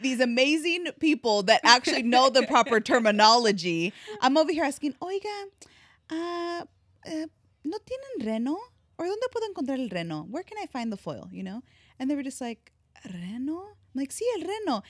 these 0.00 0.20
amazing 0.20 0.86
people 1.00 1.42
that 1.44 1.60
actually 1.64 2.02
know 2.02 2.28
the 2.28 2.42
proper 2.46 2.80
terminology. 2.92 3.92
I'm 4.20 4.36
over 4.36 4.52
here 4.52 4.64
asking, 4.64 4.92
"Oiga, 5.00 5.44
ah, 6.10 6.64
eh, 7.06 7.26
no 7.64 7.78
tienen 7.78 8.26
Reno? 8.26 8.56
Or 8.98 9.06
dónde 9.06 9.28
puedo 9.32 9.46
encontrar 9.48 9.78
el 9.80 9.88
Reno? 9.88 10.26
Where 10.30 10.42
can 10.42 10.58
I 10.58 10.66
find 10.66 10.92
the 10.92 10.96
foil? 10.96 11.28
You 11.32 11.42
know?" 11.42 11.62
And 11.98 12.10
they 12.10 12.14
were 12.14 12.22
just 12.22 12.40
like, 12.40 12.72
"Reno?" 13.12 13.58
I'm 13.94 14.00
like, 14.00 14.10
"Sí, 14.10 14.22
el 14.38 14.46
Reno." 14.46 14.82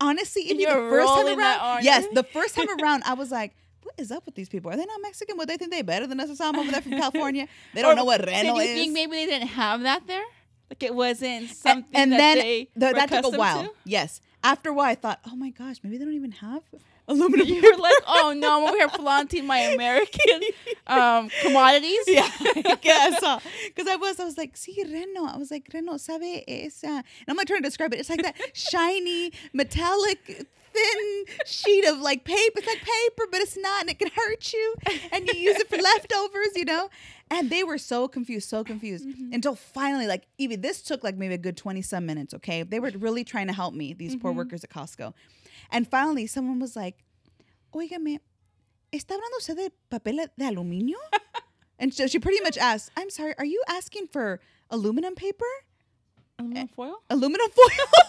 Honestly, 0.00 0.50
And 0.50 0.60
even 0.60 0.74
the 0.74 0.90
first 0.90 1.14
time 1.14 1.38
around, 1.38 1.84
yes, 1.84 2.06
the 2.12 2.24
first 2.24 2.54
time 2.56 2.68
around, 2.82 3.02
I 3.06 3.14
was 3.14 3.30
like. 3.30 3.54
What 3.84 4.00
is 4.00 4.10
up 4.10 4.24
with 4.24 4.34
these 4.34 4.48
people? 4.48 4.70
Are 4.70 4.76
they 4.78 4.86
not 4.86 4.98
Mexican? 5.02 5.36
What 5.36 5.46
they 5.46 5.58
think 5.58 5.70
they 5.70 5.82
better 5.82 6.06
than 6.06 6.18
us? 6.18 6.30
I 6.30 6.34
saw 6.34 6.50
them 6.50 6.58
over 6.60 6.70
there 6.70 6.80
from 6.80 6.92
California. 7.04 7.46
They 7.74 7.82
don't 7.82 7.96
know 7.96 8.06
what 8.06 8.24
Reno 8.24 8.54
you 8.54 8.60
is. 8.60 8.66
think 8.80 8.92
maybe 8.94 9.12
they 9.12 9.26
didn't 9.26 9.48
have 9.48 9.82
that 9.82 10.06
there? 10.06 10.24
Like 10.70 10.82
it 10.82 10.94
wasn't 10.94 11.50
something 11.50 11.94
and 11.94 12.10
that 12.12 12.16
then 12.16 12.38
they 12.38 12.64
th- 12.64 12.70
were 12.80 12.92
that 12.94 13.10
took 13.10 13.34
a 13.34 13.36
while. 13.36 13.62
to? 13.64 13.70
Yes. 13.84 14.22
After 14.42 14.70
a 14.70 14.72
while, 14.72 14.86
I 14.88 14.94
thought, 14.94 15.20
oh 15.30 15.36
my 15.36 15.50
gosh, 15.50 15.76
maybe 15.82 15.98
they 15.98 16.04
don't 16.06 16.14
even 16.14 16.32
have 16.32 16.62
aluminum 17.08 17.46
You 17.54 17.62
were 17.62 17.78
like, 17.78 17.94
oh 18.06 18.34
no, 18.36 18.58
I'm 18.58 18.68
over 18.68 18.76
here 18.76 18.88
flaunting 18.88 19.46
my 19.46 19.58
American 19.58 20.40
um, 20.86 21.30
commodities. 21.42 22.04
Yeah, 22.06 22.28
I 22.40 22.78
guess. 22.80 23.20
Because 23.66 23.88
I 23.88 23.96
was, 23.96 24.20
I 24.20 24.24
was 24.24 24.38
like, 24.38 24.56
see, 24.56 24.82
Reno. 24.84 25.26
I 25.26 25.36
was 25.36 25.50
like, 25.50 25.68
Reno, 25.72 25.96
sabe 25.96 26.42
esa? 26.46 26.86
And 26.86 27.04
I'm 27.28 27.36
like 27.36 27.46
trying 27.46 27.62
to 27.62 27.68
describe 27.68 27.92
it. 27.92 28.00
It's 28.00 28.10
like 28.10 28.22
that 28.22 28.36
shiny, 28.52 29.32
metallic, 29.52 30.46
thin 30.72 31.24
sheet 31.46 31.86
of 31.86 32.00
like 32.00 32.24
paper. 32.24 32.58
It's 32.58 32.66
like 32.66 32.78
paper, 32.78 33.28
but 33.30 33.40
it's 33.40 33.56
not, 33.56 33.82
and 33.82 33.90
it 33.90 33.98
can 33.98 34.10
hurt 34.14 34.52
you. 34.52 34.74
And 35.12 35.28
you 35.28 35.38
use 35.38 35.56
it 35.56 35.68
for 35.68 35.76
leftovers, 35.76 36.56
you 36.56 36.64
know? 36.64 36.88
And 37.30 37.48
they 37.48 37.64
were 37.64 37.78
so 37.78 38.06
confused, 38.06 38.48
so 38.48 38.62
confused 38.62 39.06
until 39.32 39.54
finally, 39.54 40.06
like, 40.06 40.26
Evie, 40.36 40.56
this 40.56 40.82
took 40.82 41.02
like 41.02 41.16
maybe 41.16 41.34
a 41.34 41.38
good 41.38 41.56
20 41.56 41.80
some 41.82 42.04
minutes, 42.06 42.34
okay? 42.34 42.62
They 42.62 42.80
were 42.80 42.92
really 42.98 43.24
trying 43.24 43.46
to 43.46 43.52
help 43.52 43.72
me, 43.74 43.94
these 43.94 44.14
poor 44.14 44.30
workers 44.32 44.62
at 44.62 44.70
Costco. 44.70 45.14
And 45.70 45.88
finally, 45.88 46.26
someone 46.26 46.58
was 46.58 46.76
like, 46.76 47.04
Óigame, 47.74 48.20
¿está 48.92 49.14
hablando 49.14 49.38
usted 49.38 49.56
de 49.56 49.72
papel 49.90 50.28
de 50.38 50.44
aluminio? 50.44 50.96
And 51.78 51.92
so 51.92 52.06
she 52.06 52.18
pretty 52.20 52.40
much 52.42 52.56
asked, 52.56 52.90
I'm 52.96 53.10
sorry, 53.10 53.34
are 53.36 53.44
you 53.44 53.62
asking 53.68 54.06
for 54.06 54.40
aluminum 54.70 55.14
paper? 55.16 55.44
Aluminum 56.38 56.68
foil. 56.68 57.02
Aluminum 57.10 57.50
foil? 57.50 57.86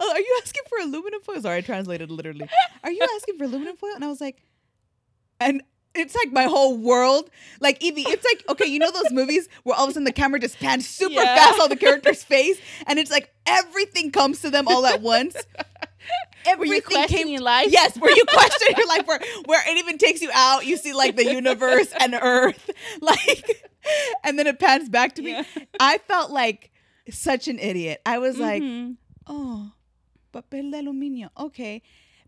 Oh, 0.00 0.10
are 0.10 0.18
you 0.18 0.40
asking 0.42 0.62
for 0.68 0.78
aluminum 0.78 1.20
foil? 1.22 1.40
Sorry, 1.40 1.58
I 1.58 1.60
translated 1.60 2.10
literally. 2.10 2.48
Are 2.82 2.90
you 2.90 3.06
asking 3.14 3.38
for 3.38 3.44
aluminum 3.44 3.76
foil? 3.76 3.92
And 3.94 4.04
I 4.04 4.08
was 4.08 4.20
like, 4.20 4.42
and 5.38 5.62
it's 5.94 6.14
like 6.14 6.32
my 6.32 6.44
whole 6.44 6.76
world. 6.76 7.30
Like 7.60 7.82
Evie, 7.82 8.02
it's 8.02 8.24
like 8.24 8.44
okay, 8.50 8.66
you 8.66 8.78
know 8.78 8.90
those 8.90 9.10
movies 9.12 9.48
where 9.64 9.76
all 9.76 9.84
of 9.84 9.90
a 9.90 9.92
sudden 9.92 10.04
the 10.04 10.12
camera 10.12 10.40
just 10.40 10.58
pans 10.58 10.88
super 10.88 11.14
Yeah. 11.14 11.36
fast 11.36 11.60
on 11.60 11.68
the 11.68 11.76
character's 11.76 12.24
face, 12.24 12.58
and 12.86 12.98
it's 12.98 13.10
like 13.10 13.32
everything 13.46 14.10
comes 14.10 14.40
to 14.42 14.50
them 14.50 14.68
all 14.68 14.86
at 14.86 15.00
once. 15.00 15.34
Were 16.58 16.64
you 16.64 16.74
Everything 16.74 16.80
questioning 16.82 17.40
life? 17.40 17.68
Yes, 17.70 17.96
where 17.96 18.10
you 18.14 18.24
question 18.28 18.68
your 18.76 18.88
life, 18.88 19.06
where 19.06 19.20
where 19.46 19.62
it 19.70 19.78
even 19.78 19.96
takes 19.98 20.20
you 20.20 20.30
out. 20.34 20.66
You 20.66 20.76
see 20.76 20.92
like 20.92 21.14
the 21.14 21.24
universe 21.32 21.92
and 22.00 22.14
Earth, 22.20 22.68
like, 23.00 23.68
and 24.24 24.36
then 24.38 24.48
it 24.48 24.58
pans 24.58 24.88
back 24.88 25.14
to 25.16 25.22
me. 25.22 25.30
Yeah. 25.32 25.44
I 25.78 25.98
felt 25.98 26.32
like 26.32 26.72
such 27.10 27.46
an 27.46 27.58
idiot. 27.60 28.00
I 28.04 28.18
was 28.18 28.38
like, 28.38 28.62
Mhm. 28.62 28.96
oh, 29.28 29.70
papel 30.32 30.72
de 30.72 30.78
aluminio. 30.82 31.28
Okay. 31.38 31.82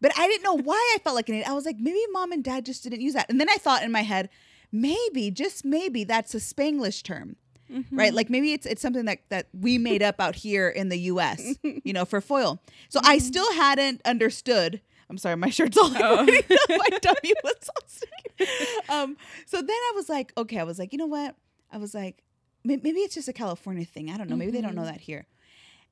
But 0.05 0.13
I 0.19 0.29
didn't 0.29 0.43
know 0.43 0.59
why 0.63 0.93
I 0.95 0.99
felt 0.99 1.17
like 1.17 1.31
an 1.31 1.37
idiot. 1.37 1.49
I 1.49 1.55
was 1.55 1.65
like, 1.65 1.79
maybe 1.81 1.99
mom 2.13 2.31
and 2.31 2.45
dad 2.45 2.67
just 2.67 2.83
didn't 2.83 3.01
use 3.01 3.15
that. 3.15 3.25
And 3.31 3.41
then 3.41 3.49
I 3.49 3.55
thought 3.55 3.83
in 3.83 3.91
my 3.91 4.03
head, 4.03 4.29
maybe, 4.71 5.31
just 5.31 5.65
maybe 5.65 6.05
that's 6.05 6.35
a 6.35 6.41
Spanglish 6.41 7.03
term. 7.03 7.37
Right? 7.71 8.09
Mm-hmm. 8.09 8.15
Like 8.15 8.29
maybe 8.29 8.53
it's 8.53 8.67
it's 8.67 8.83
something 8.83 9.07
that 9.07 9.21
that 9.31 9.47
we 9.59 9.79
made 9.79 10.03
up 10.03 10.21
out 10.21 10.35
here 10.35 10.69
in 10.69 10.91
the 10.91 10.99
US, 10.99 11.55
you 11.63 11.95
know, 11.95 12.05
for 12.05 12.21
foil. 12.21 12.61
So 12.91 13.01
I 13.03 13.17
mm-hmm. 13.17 13.27
still 13.27 13.51
hadn't 13.55 14.03
understood. 14.05 14.83
I'm 15.09 15.17
sorry, 15.17 15.37
my 15.37 15.49
shirt's 15.49 15.79
all 15.79 15.97
already- 15.97 16.43
oh. 16.51 16.67
my 16.69 16.99
tummy 16.99 17.33
was 17.43 17.71
all 17.75 17.83
sticky. 17.87 18.53
Um, 18.91 19.17
so 19.47 19.57
then 19.57 19.71
I 19.71 19.93
was 19.95 20.11
like, 20.11 20.35
okay, 20.37 20.59
I 20.59 20.65
was 20.65 20.79
like, 20.79 20.93
you 20.93 20.99
know 20.99 21.07
what? 21.07 21.35
I 21.73 21.79
was 21.79 21.95
like, 21.95 22.23
maybe 22.63 22.91
it's 22.91 23.15
just 23.15 23.29
a 23.29 23.33
California 23.33 23.87
thing. 23.87 24.11
I 24.11 24.19
don't 24.19 24.29
know. 24.29 24.37
Maybe 24.37 24.51
they 24.51 24.61
don't 24.61 24.75
know 24.75 24.83
mm-hmm. 24.83 24.93
that 24.93 25.01
here. 25.01 25.25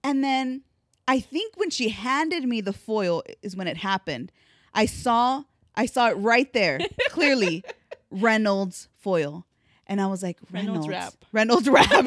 And 0.05 0.23
then 0.23 0.65
I 1.09 1.21
think 1.21 1.57
when 1.57 1.71
she 1.71 1.89
handed 1.89 2.45
me 2.45 2.61
the 2.61 2.73
foil 2.73 3.23
is 3.43 3.57
when 3.57 3.67
it 3.67 3.77
happened. 3.79 4.33
I 4.75 4.87
saw 4.87 5.45
I 5.75 5.87
saw 5.87 6.09
it 6.09 6.15
right 6.15 6.53
there, 6.53 6.79
clearly, 7.09 7.65
Reynolds 8.11 8.89
foil. 8.99 9.47
And 9.87 10.01
I 10.01 10.07
was 10.07 10.23
like, 10.23 10.39
Reynolds. 10.51 10.87
Reynolds 10.87 10.89
wrap. 10.89 11.15
Reynolds 11.33 11.69
wrap. 11.91 12.07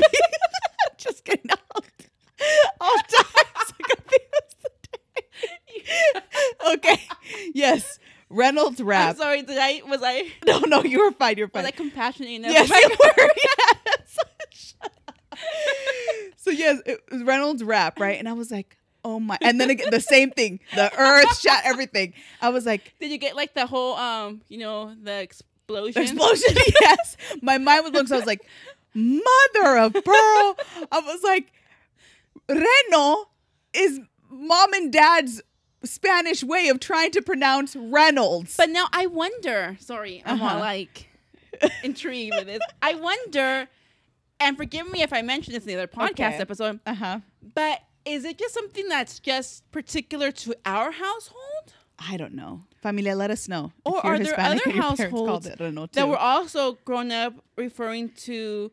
Just 0.98 1.26
kidding. 1.26 1.50
All, 1.52 1.82
all 2.82 2.98
times. 2.98 3.74
okay. 6.74 7.02
Yes. 7.54 8.00
Reynolds 8.30 8.82
rap. 8.82 9.12
I'm 9.12 9.16
sorry. 9.16 9.42
Did 9.44 9.58
I 9.58 9.82
was 9.88 10.02
I 10.04 10.32
No, 10.46 10.60
no, 10.60 10.84
you 10.84 11.04
were 11.04 11.12
fine. 11.12 11.38
You're 11.38 11.48
was 11.48 11.64
fine. 11.64 11.66
I 11.66 11.72
compassionate 11.72 12.32
enough? 12.32 12.52
Yes, 12.52 12.70
you 12.70 12.90
were. 13.00 13.30
Yes. 13.38 14.18
so 16.38 16.52
yes, 16.52 16.82
it 16.86 17.02
was 17.12 17.24
Reynolds 17.24 17.64
rap, 17.64 18.00
right? 18.00 18.18
And 18.18 18.28
I 18.28 18.34
was 18.34 18.52
like, 18.52 18.78
oh 19.06 19.20
my! 19.20 19.38
And 19.42 19.62
then 19.62 19.70
again, 19.70 19.88
the 19.92 20.02
same 20.02 20.32
thing. 20.32 20.60
The 20.76 20.92
earth 21.00 21.40
shot 21.40 21.62
everything. 21.64 22.14
I 22.42 22.50
was 22.50 22.66
like, 22.66 22.94
Did 23.00 23.12
you 23.12 23.18
get 23.18 23.36
like 23.36 23.54
the 23.54 23.66
whole 23.68 23.96
um, 23.96 24.42
you 24.50 24.58
know, 24.58 24.94
the 25.02 25.22
explosion? 25.22 26.02
explosion. 26.02 26.56
yes, 26.82 27.16
my 27.42 27.58
mind 27.58 27.84
was 27.84 27.92
blown. 27.92 28.08
So 28.08 28.16
I 28.16 28.20
was 28.20 28.28
like, 28.28 28.46
mother 28.94 29.78
of 29.78 29.94
pearl. 29.94 30.58
I 30.92 31.00
was 31.00 31.24
like, 31.24 31.52
Reno 32.50 33.26
is 33.74 34.00
mom 34.30 34.74
and 34.74 34.92
dad's 34.92 35.42
Spanish 35.84 36.44
way 36.44 36.70
of 36.70 36.80
trying 36.80 37.12
to 37.12 37.22
pronounce 37.22 37.76
Reynolds. 37.76 38.56
But 38.58 38.70
now 38.70 38.88
I 38.92 39.06
wonder. 39.08 39.78
Sorry, 39.80 40.22
I'm 40.26 40.42
Uh-huh. 40.42 40.56
all 40.56 40.60
like 40.60 41.10
intrigued 41.84 42.36
with 42.36 42.48
this. 42.48 42.60
I 42.82 42.96
wonder, 42.96 43.68
and 44.40 44.58
forgive 44.58 44.92
me 44.92 45.02
if 45.04 45.14
I 45.14 45.22
mentioned 45.22 45.56
this 45.56 45.64
in 45.64 45.68
the 45.68 45.76
other 45.76 45.88
podcast 45.88 46.12
Okay. 46.34 46.38
episode, 46.38 46.80
uh 46.86 46.94
huh. 46.96 47.20
but 47.54 47.80
is 48.06 48.26
it 48.26 48.38
just 48.38 48.54
something 48.54 48.88
that's 48.90 49.20
just 49.20 49.70
particular 49.72 50.32
to 50.32 50.56
our 50.66 50.92
household? 50.92 51.74
I 51.98 52.18
don't 52.18 52.34
know. 52.34 52.62
Familia, 52.82 53.16
let 53.16 53.32
us 53.32 53.48
know. 53.48 53.72
Or 53.86 54.06
are 54.06 54.18
there 54.18 54.26
Hispanic 54.28 54.62
other 54.62 54.74
your 54.76 54.82
parents 54.82 55.02
households. 55.02 55.50
That 55.94 56.08
were 56.08 56.18
also 56.18 56.74
grown 56.86 57.12
up 57.12 57.34
referring 57.56 58.10
to 58.26 58.72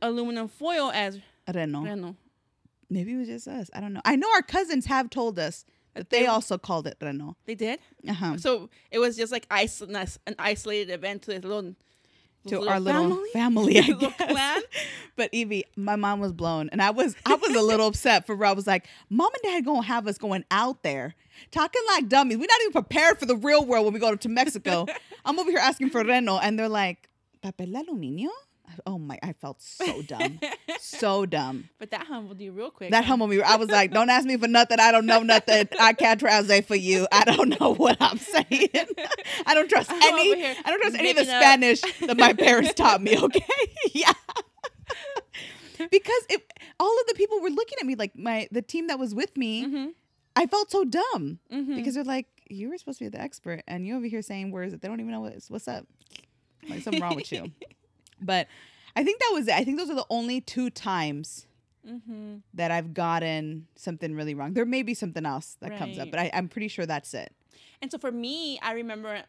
aluminum 0.00 0.48
foil 0.48 0.90
as 0.94 1.18
I 1.46 1.52
don't 1.52 1.72
know. 1.72 1.82
Reno. 1.84 2.16
Maybe 2.88 3.12
it 3.12 3.16
was 3.16 3.28
just 3.28 3.48
us. 3.48 3.70
I 3.74 3.80
don't 3.80 3.92
know. 3.92 4.00
I 4.04 4.16
know 4.16 4.30
our 4.32 4.42
cousins 4.42 4.86
have 4.86 5.10
told 5.10 5.38
us 5.38 5.64
that 5.94 6.10
they 6.10 6.20
they- 6.20 6.26
also 6.26 6.58
called 6.58 6.86
it 6.86 6.96
Reno. 7.02 7.36
They 7.44 7.54
did? 7.54 7.80
Uh 8.08 8.12
huh. 8.14 8.36
So 8.38 8.70
it 8.90 8.98
was 8.98 9.16
just 9.16 9.32
like 9.32 9.48
isol- 9.48 10.18
an 10.26 10.34
isolated 10.38 10.92
event 10.92 11.22
to 11.22 11.32
this 11.32 11.42
little 11.44 11.74
To 12.48 12.58
this 12.58 12.66
our 12.66 12.80
little 12.80 13.02
family? 13.10 13.30
family, 13.32 13.78
I 13.78 13.82
Little 13.82 14.10
guess. 14.10 14.16
clan? 14.32 14.62
But 15.16 15.28
Evie, 15.32 15.64
my 15.76 15.96
mom 15.96 16.20
was 16.20 16.32
blown, 16.32 16.70
and 16.70 16.80
I 16.80 16.90
was 16.90 17.14
I 17.26 17.34
was 17.34 17.54
a 17.54 17.60
little 17.60 17.86
upset 17.92 18.24
for. 18.26 18.42
I 18.44 18.52
was 18.52 18.66
like, 18.66 18.86
"Mom 19.10 19.28
and 19.34 19.42
Dad 19.52 19.66
gonna 19.66 19.82
have 19.86 20.06
us 20.06 20.16
going 20.16 20.44
out 20.50 20.82
there 20.82 21.14
talking 21.50 21.82
like 21.88 22.08
dummies. 22.08 22.38
We're 22.38 22.46
not 22.46 22.60
even 22.62 22.72
prepared 22.72 23.18
for 23.18 23.26
the 23.26 23.36
real 23.36 23.66
world 23.66 23.84
when 23.84 23.92
we 23.92 24.00
go 24.00 24.14
to 24.16 24.28
Mexico. 24.30 24.86
I'm 25.26 25.38
over 25.38 25.50
here 25.50 25.58
asking 25.60 25.90
for 25.90 26.02
Reno, 26.02 26.38
and 26.38 26.58
they're 26.58 26.70
like, 26.70 27.10
"Papel 27.44 27.74
aluminio." 27.74 28.30
Oh 28.86 28.98
my! 28.98 29.18
I 29.22 29.32
felt 29.32 29.60
so 29.62 30.02
dumb, 30.02 30.38
so 30.80 31.26
dumb. 31.26 31.68
But 31.78 31.90
that 31.92 32.06
humbled 32.06 32.40
you 32.40 32.52
real 32.52 32.70
quick. 32.70 32.90
That 32.90 33.04
humbled 33.04 33.30
me. 33.30 33.40
I 33.42 33.56
was 33.56 33.68
like, 33.70 33.92
don't 33.92 34.10
ask 34.10 34.26
me 34.26 34.36
for 34.36 34.48
nothing. 34.48 34.78
I 34.80 34.92
don't 34.92 35.06
know 35.06 35.22
nothing. 35.22 35.68
I 35.80 35.92
can't 35.92 36.20
translate 36.20 36.66
for 36.66 36.76
you. 36.76 37.06
I 37.10 37.24
don't 37.24 37.58
know 37.60 37.74
what 37.74 37.96
I'm 38.00 38.18
saying. 38.18 38.68
I 39.46 39.54
don't 39.54 39.68
trust 39.68 39.90
I'm 39.90 40.02
any. 40.02 40.44
I 40.44 40.62
don't 40.66 40.80
trust 40.80 40.96
any 40.96 41.10
of 41.10 41.16
the 41.16 41.22
up. 41.22 41.28
Spanish 41.42 41.80
that 42.00 42.16
my 42.16 42.32
parents 42.32 42.74
taught 42.74 43.00
me. 43.02 43.16
Okay, 43.22 43.44
yeah. 43.92 44.12
because 45.90 46.22
it, 46.28 46.42
all 46.78 47.00
of 47.00 47.06
the 47.06 47.14
people 47.14 47.40
were 47.40 47.50
looking 47.50 47.78
at 47.80 47.86
me 47.86 47.94
like 47.94 48.16
my 48.16 48.48
the 48.50 48.62
team 48.62 48.86
that 48.88 48.98
was 48.98 49.14
with 49.14 49.36
me. 49.36 49.64
Mhm. 49.66 49.88
I 50.36 50.46
felt 50.46 50.70
so 50.70 50.84
dumb 50.84 51.38
Mhm. 51.52 51.74
because 51.76 51.94
they're 51.94 52.04
like, 52.04 52.26
you 52.48 52.68
were 52.70 52.78
supposed 52.78 52.98
to 52.98 53.04
be 53.04 53.08
the 53.08 53.20
expert, 53.20 53.62
and 53.66 53.86
you 53.86 53.96
over 53.96 54.06
here 54.06 54.22
saying 54.22 54.50
words 54.52 54.72
that 54.72 54.80
they 54.82 54.88
don't 54.88 55.00
even 55.00 55.12
know 55.12 55.20
what's 55.20 55.50
what's 55.50 55.68
up. 55.68 55.86
Like 56.68 56.82
something 56.82 57.02
wrong 57.02 57.16
with 57.16 57.32
you. 57.32 57.50
But 58.20 58.46
I 58.96 59.04
think 59.04 59.20
that 59.20 59.30
was 59.32 59.48
it. 59.48 59.54
I 59.54 59.64
think 59.64 59.78
those 59.78 59.90
are 59.90 59.94
the 59.94 60.06
only 60.10 60.40
two 60.40 60.70
times 60.70 61.46
Mm-hmm. 61.88 62.34
that 62.52 62.70
I've 62.70 62.92
gotten 62.92 63.66
something 63.74 64.14
really 64.14 64.34
wrong. 64.34 64.52
There 64.52 64.66
may 64.66 64.82
be 64.82 64.92
something 64.92 65.24
else 65.24 65.56
that 65.60 65.78
comes 65.78 65.98
up, 65.98 66.10
but 66.10 66.20
I, 66.20 66.30
I'm 66.34 66.46
pretty 66.46 66.68
sure 66.68 66.84
that's 66.84 67.14
it. 67.14 67.32
And 67.80 67.90
so 67.90 67.96
for 67.96 68.12
me, 68.12 68.58
I 68.62 68.72
remember 68.72 69.22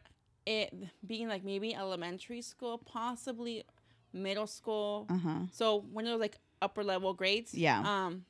it 0.45 0.73
being 1.07 1.29
like 1.29 1.45
maybe 1.45 1.73
elementary 1.73 2.41
school, 2.41 2.77
possibly 2.79 3.63
middle 4.11 4.47
school. 4.47 5.07
Uh 5.09 5.17
huh. 5.17 5.39
So 5.53 5.85
when 5.93 6.05
it 6.05 6.11
was 6.11 6.19
like 6.19 6.39
upper 6.61 6.83
level 6.83 7.13
grades. 7.13 7.53
Yeah. 7.53 7.79
Um. 7.85 8.25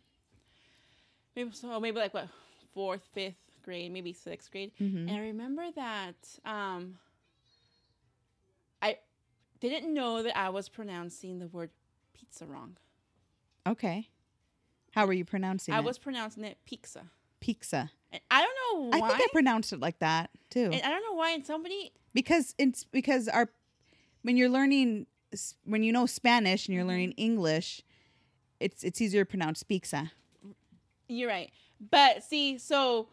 Maybe 1.35 1.49
so 1.53 1.79
maybe 1.79 1.97
like 1.97 2.13
what 2.13 2.27
fourth, 2.75 3.01
fifth 3.13 3.35
grade, 3.63 3.91
maybe 3.91 4.13
sixth 4.13 4.51
grade. 4.51 4.71
Mhm. 4.79 5.07
And 5.07 5.11
I 5.11 5.19
remember 5.19 5.63
that 5.75 6.15
um. 6.45 6.99
Didn't 9.61 9.93
know 9.93 10.23
that 10.23 10.37
I 10.37 10.49
was 10.49 10.67
pronouncing 10.67 11.39
the 11.39 11.47
word 11.47 11.69
pizza 12.13 12.45
wrong. 12.45 12.75
Okay. 13.65 14.09
How 14.91 15.05
were 15.05 15.13
you 15.13 15.23
pronouncing 15.23 15.73
it? 15.73 15.77
I 15.77 15.79
it? 15.79 15.85
was 15.85 15.97
pronouncing 15.97 16.43
it 16.43 16.57
pizza. 16.65 17.03
pizza. 17.39 17.91
And 18.11 18.21
I 18.29 18.41
don't 18.41 18.91
know 18.91 18.97
why. 18.99 19.07
I 19.07 19.17
think 19.17 19.29
I 19.29 19.31
pronounced 19.31 19.71
it 19.71 19.79
like 19.79 19.99
that 19.99 20.31
too, 20.49 20.69
and 20.73 20.81
I 20.81 20.89
don't 20.89 21.03
know 21.03 21.13
why. 21.13 21.31
And 21.31 21.45
somebody 21.45 21.93
because 22.13 22.53
it's 22.57 22.83
because 22.83 23.29
our 23.29 23.49
when 24.23 24.35
you're 24.35 24.49
learning 24.49 25.05
when 25.63 25.81
you 25.83 25.93
know 25.93 26.05
Spanish 26.05 26.67
and 26.67 26.75
you're 26.75 26.83
Mhm. 26.83 26.89
learning 26.89 27.11
English, 27.13 27.83
it's 28.59 28.83
it's 28.83 28.99
easier 28.99 29.23
to 29.23 29.29
pronounce 29.29 29.63
pizza. 29.63 30.11
You're 31.07 31.29
right. 31.29 31.51
But 31.79 32.23
see, 32.23 32.57
so 32.57 33.07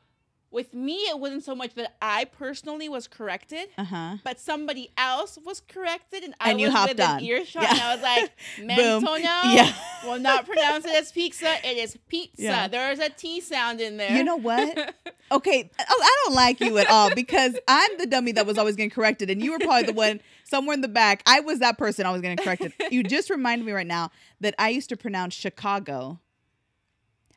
with 0.50 0.72
me, 0.72 0.94
it 1.08 1.18
wasn't 1.20 1.44
so 1.44 1.54
much 1.54 1.74
that 1.74 1.96
I 2.00 2.24
personally 2.24 2.88
was 2.88 3.06
corrected, 3.06 3.68
Uh 3.76 3.84
huh. 3.84 4.16
but 4.24 4.40
somebody 4.40 4.90
else 4.96 5.38
was 5.44 5.60
corrected, 5.60 6.24
and 6.24 6.34
I 6.40 6.50
And 6.52 6.60
was 6.60 6.88
within 6.88 7.06
on. 7.06 7.22
earshot, 7.22 7.62
Yeah. 7.62 7.70
and 7.72 7.80
I 7.80 7.94
was 7.94 8.02
like. 8.02 8.32
"Mentono, 8.58 9.18
Yeah. 9.54 9.72
will 10.04 10.18
not 10.18 10.46
pronounce 10.46 10.84
it 10.86 10.94
as 10.94 11.12
pizza. 11.12 11.54
It 11.66 11.76
is 11.76 11.98
pizza. 12.08 12.42
Yeah. 12.42 12.68
There 12.68 12.90
is 12.92 12.98
a 12.98 13.08
T 13.10 13.40
sound 13.40 13.80
in 13.80 13.96
there. 13.96 14.16
You 14.16 14.24
know 14.24 14.36
what? 14.36 14.94
Okay, 15.30 15.70
oh, 15.78 16.00
I 16.02 16.16
don't 16.24 16.34
like 16.34 16.58
you 16.58 16.78
at 16.78 16.88
all 16.88 17.14
because 17.14 17.54
I'm 17.68 17.98
the 17.98 18.06
dummy 18.06 18.32
that 18.32 18.46
was 18.46 18.56
always 18.56 18.76
getting 18.76 18.88
corrected, 18.88 19.28
and 19.28 19.42
you 19.42 19.52
were 19.52 19.58
probably 19.58 19.82
the 19.82 19.92
one 19.92 20.22
somewhere 20.44 20.72
in 20.72 20.80
the 20.80 20.88
back. 20.88 21.22
I 21.26 21.40
was 21.40 21.58
that 21.58 21.76
person 21.76 22.06
I 22.06 22.12
was 22.12 22.22
getting 22.22 22.38
corrected. 22.38 22.72
You 22.90 23.02
just 23.02 23.28
reminded 23.28 23.66
me 23.66 23.72
right 23.72 23.86
now 23.86 24.10
that 24.40 24.54
I 24.58 24.70
used 24.70 24.88
to 24.88 24.96
pronounce 24.96 25.34
Chicago. 25.34 26.18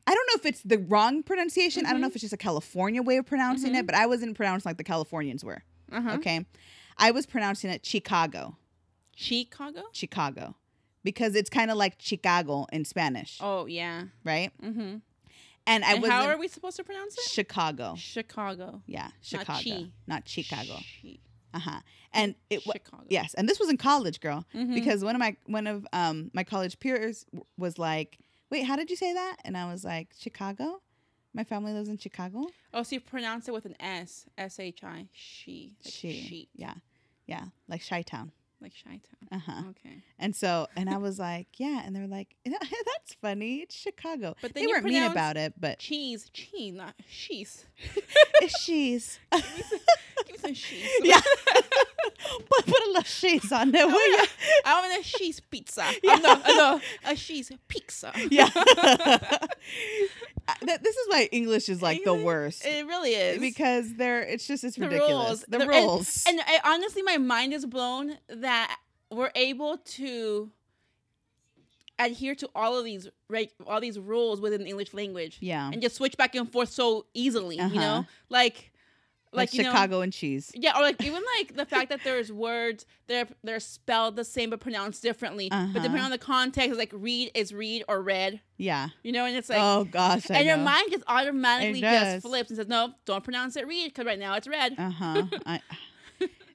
I 0.08 0.14
don't 0.16 0.28
know 0.28 0.40
if 0.40 0.46
it's 0.46 0.62
the 0.64 0.80
wrong 0.80 1.24
pronunciation. 1.24 1.86
I 1.86 1.92
don't 1.92 2.02
know 2.02 2.08
if 2.08 2.16
it's 2.16 2.22
just 2.22 2.34
a 2.34 2.38
California 2.38 3.02
way 3.02 3.18
of 3.18 3.26
pronouncing 3.26 3.76
it, 3.76 3.86
but 3.86 3.96
I 3.96 4.06
wasn't 4.08 4.36
pronouncing 4.36 4.70
like 4.70 4.78
the 4.78 4.84
Californians 4.84 5.44
were. 5.46 5.62
uh-huh. 5.92 6.14
Okay, 6.16 6.46
I 6.98 7.12
was 7.12 7.26
pronouncing 7.26 7.70
it 7.70 7.86
Chicago, 7.86 8.58
Chicago. 9.16 9.84
Chicago, 9.92 10.56
because 11.04 11.36
it's 11.36 11.50
kind 11.50 11.70
of 11.72 11.78
like 11.78 11.96
Chicago 12.00 12.66
in 12.72 12.86
Spanish, 12.86 13.38
Oh 13.42 13.66
yeah. 13.66 14.06
right? 14.24 14.52
Mm-hmm. 14.64 14.98
And 15.68 15.86
I 15.86 15.94
was 15.96 16.10
how 16.10 16.26
are 16.28 16.38
we 16.38 16.48
supposed 16.48 16.78
to 16.78 16.84
pronounce 16.84 17.16
it? 17.18 17.30
Chicago. 17.30 17.94
Chicago. 17.96 18.82
Yeah, 18.88 19.04
Not 19.04 19.14
Chicago, 19.22 19.62
chi. 19.64 19.86
not 20.08 20.28
Chicago. 20.28 20.74
Chi- 21.02 21.20
Uh 21.54 21.60
huh. 21.60 21.80
And 22.14 22.36
it 22.50 22.66
was 22.66 22.74
Chicago. 22.74 23.04
yes, 23.10 23.34
and 23.36 23.48
this 23.48 23.60
was 23.60 23.70
in 23.70 23.78
college, 23.78 24.20
girl, 24.22 24.46
Mhm. 24.56 24.74
because 24.74 25.04
one 25.04 25.16
of 25.16 25.20
my 25.20 25.36
one 25.46 25.68
of 25.68 25.86
um 25.94 26.32
my 26.34 26.44
college 26.44 26.80
peers 26.80 27.26
w- 27.26 27.46
was 27.58 27.78
like, 27.78 28.18
"Wait, 28.52 28.64
how 28.66 28.76
did 28.76 28.90
you 28.92 28.96
say 28.96 29.14
that?" 29.14 29.38
And 29.44 29.58
I 29.58 29.72
was 29.72 29.84
like, 29.84 30.10
"Chicago." 30.18 30.82
My 31.34 31.46
family 31.46 31.72
lives 31.72 31.88
in 31.88 31.98
Chicago. 31.98 32.48
Oh, 32.74 32.84
so 32.84 32.96
you 32.96 33.00
pronounce 33.00 33.48
it 33.48 33.54
with 33.54 33.66
an 33.66 33.76
S. 33.80 34.26
S 34.38 34.60
H 34.60 34.84
I. 34.84 35.08
She. 35.14 35.78
Like 35.84 35.94
she, 35.94 36.12
she. 36.12 36.50
yeah, 36.54 36.74
yeah, 37.26 37.46
like 37.70 37.88
Chi 37.88 38.02
Town. 38.02 38.34
Like 38.62 38.74
Chi 38.84 38.92
Town. 38.92 39.28
Uh 39.32 39.40
huh. 39.40 39.62
Okay. 39.70 40.04
And 40.20 40.36
so, 40.36 40.68
and 40.76 40.90
I 40.90 40.98
was 40.98 41.18
like, 41.18 41.48
"Yeah," 41.58 41.82
and 41.86 41.96
they're 41.96 42.06
like, 42.06 42.36
"That's 42.46 43.14
funny. 43.22 43.60
It's 43.62 43.76
Chicago." 43.76 44.36
But 44.42 44.54
they 44.54 44.68
weren't 44.68 44.84
mean 44.84 45.04
about 45.04 45.38
it, 45.38 45.54
but 45.58 45.80
Cheese. 45.80 46.30
Cheese, 46.34 46.76
not 46.76 46.94
she's. 47.08 47.66
it's 48.42 48.64
cheese. 48.64 49.20
Give 49.32 49.42
me 50.30 50.38
some 50.38 50.54
cheese. 50.54 50.90
yeah, 51.02 51.22
put, 51.22 51.56
put 51.56 51.66
a 51.66 51.90
little 52.67 53.01
cheese 53.03 53.51
on 53.51 53.71
there, 53.71 53.88
will 53.88 54.17
you? 54.17 54.25
I 54.65 54.81
want 54.81 55.05
a 55.05 55.10
cheese 55.10 55.39
pizza. 55.39 55.86
Yeah. 56.03 56.15
no, 56.15 56.31
uh, 56.34 56.41
no, 56.47 56.81
a 57.05 57.15
cheese 57.15 57.51
pizza. 57.67 58.12
Yeah. 58.29 58.49
Uh, 58.55 59.38
this 60.65 60.95
is 60.95 61.07
why 61.07 61.29
English 61.31 61.69
is 61.69 61.81
like 61.81 62.03
the 62.03 62.13
worst. 62.13 62.65
It 62.65 62.86
really 62.86 63.12
is. 63.12 63.39
because 63.39 63.93
they're 63.95 64.21
it's 64.21 64.47
just 64.47 64.63
it's 64.63 64.75
the 64.75 64.86
ridiculous. 64.88 65.27
rules. 65.27 65.45
The, 65.47 65.60
and- 65.62 65.69
rules. 65.69 66.23
And, 66.27 66.39
I, 66.45 66.60
honestly, 66.65 67.03
my 67.03 67.17
mind 67.17 67.53
is 67.53 67.65
blown 67.65 68.17
that 68.27 68.75
we're 69.12 69.31
able 69.36 69.77
to 69.77 70.49
adhere 71.99 72.34
to 72.34 72.49
all 72.55 72.79
of 72.79 72.86
these 72.86 73.07
all 73.67 73.79
these 73.79 73.99
rules 73.99 74.41
within 74.41 74.63
the 74.63 74.69
English 74.69 74.93
language. 74.93 75.38
Yeah. 75.41 75.69
And 75.71 75.81
just 75.81 75.95
switch 75.95 76.17
back 76.17 76.34
and 76.36 76.51
forth 76.51 76.69
so 76.69 77.05
easily. 77.13 77.57
You 77.57 77.63
Uh-huh. 77.63 77.79
know, 77.79 78.05
like 78.29 78.70
like, 79.34 79.50
like, 79.50 79.54
you 79.54 79.63
know, 79.63 79.72
Chicago 79.72 80.02
and 80.02 80.12
cheese. 80.12 80.52
Yeah, 80.54 80.78
or 80.78 80.82
like 80.82 81.02
even 81.04 81.22
like 81.38 81.56
the 81.56 81.65
fact 81.65 81.89
that 81.89 82.02
there's 82.04 82.32
words 82.32 82.86
they're 83.08 83.28
they're 83.44 83.60
spelled 83.62 84.15
the 84.15 84.26
same 84.26 84.50
but 84.50 84.60
pronounced 84.60 85.02
differently. 85.02 85.50
But 85.50 85.56
Uh-huh. 85.56 85.74
depending 85.74 86.02
on 86.04 86.12
the 86.12 86.17
context, 86.17 86.78
like 86.78 86.91
read 86.94 87.32
is 87.34 87.54
read 87.54 87.84
or 87.88 88.02
read. 88.02 88.41
Yeah. 88.58 88.89
You 89.04 89.12
know, 89.13 89.26
and 89.26 89.36
it's 89.36 89.50
like 89.50 89.60
oh 89.62 89.86
gosh. 89.86 90.30
I 90.30 90.36
and 90.36 90.48
your 90.48 90.58
know. 90.58 90.63
mind 90.63 90.88
just 90.91 91.04
automatically 91.08 91.82
just 91.82 92.22
flips 92.24 92.50
and 92.50 92.58
says, 92.58 92.67
No, 92.67 92.94
don't 93.06 93.24
pronounce 93.24 93.56
it 93.56 93.67
read 93.67 93.88
because 93.88 94.06
right 94.06 94.20
now 94.20 94.36
it's 94.36 94.48
red. 94.48 94.76
Uh 94.78 94.89
huh. 94.91 95.24
I, 95.46 95.62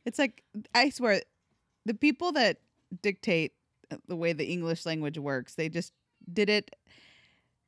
it's 0.04 0.18
like 0.18 0.42
I 0.74 0.90
swear, 0.90 1.22
the 1.84 1.94
people 1.94 2.32
that 2.32 2.58
dictate 3.02 3.52
the 4.06 4.16
way 4.16 4.32
the 4.32 4.44
English 4.46 4.84
language 4.86 5.18
works, 5.18 5.54
they 5.54 5.68
just 5.68 5.92
did 6.32 6.50
it 6.50 6.74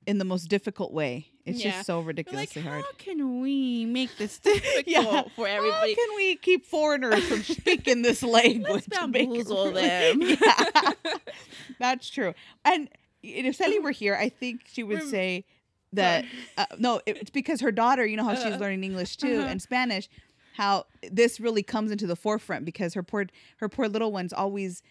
in 0.09 0.16
the 0.18 0.25
most 0.25 0.44
difficult 0.49 0.92
way. 0.92 1.27
It's 1.44 1.62
Yeah. 1.64 1.73
just 1.73 1.87
so 1.87 1.94
You're 1.97 2.01
like, 2.01 2.07
ridiculously 2.09 2.62
hard. 2.62 2.83
how 2.83 2.92
can 2.99 3.40
we 3.42 3.85
make 3.85 4.16
this 4.16 4.38
difficult 4.51 4.87
Yeah. 4.87 5.23
for 5.37 5.47
everybody? 5.47 5.92
How 5.92 5.94
can 6.07 6.16
we 6.16 6.37
keep 6.37 6.64
foreigners 6.66 7.23
from 7.29 7.42
speaking 7.57 8.03
this 8.03 8.23
language? 8.23 8.85
Let's 8.88 8.99
and 8.99 9.12
make 9.12 9.23
it 9.23 9.29
bamboozle 9.29 9.73
them. 9.73 10.21
Yeah. 10.23 10.92
That's 11.79 12.09
true. 12.09 12.35
And 12.64 12.88
if 13.23 13.57
Sally 13.57 13.79
were 13.79 13.90
here, 13.90 14.14
I 14.16 14.29
think 14.29 14.62
she 14.66 14.83
would 14.83 14.99
Rem- 15.01 15.09
say 15.11 15.44
that 15.92 16.25
uh, 16.57 16.66
no, 16.79 17.01
it's 17.07 17.31
because 17.31 17.61
her 17.61 17.73
daughter. 17.73 18.05
You 18.07 18.16
know 18.16 18.25
how 18.25 18.35
she's 18.35 18.55
Uh, 18.55 18.59
learning 18.59 18.85
English 18.85 19.16
too 19.16 19.38
uh-huh. 19.40 19.49
and 19.49 19.61
Spanish. 19.62 20.09
How 20.55 20.87
this 21.12 21.38
really 21.38 21.62
comes 21.62 21.90
into 21.92 22.07
the 22.07 22.16
forefront 22.16 22.64
because 22.64 22.94
her 22.94 23.03
poor 23.03 23.27
her 23.59 23.68
poor 23.68 23.88
little 23.88 24.11
one's 24.12 24.33
always 24.33 24.83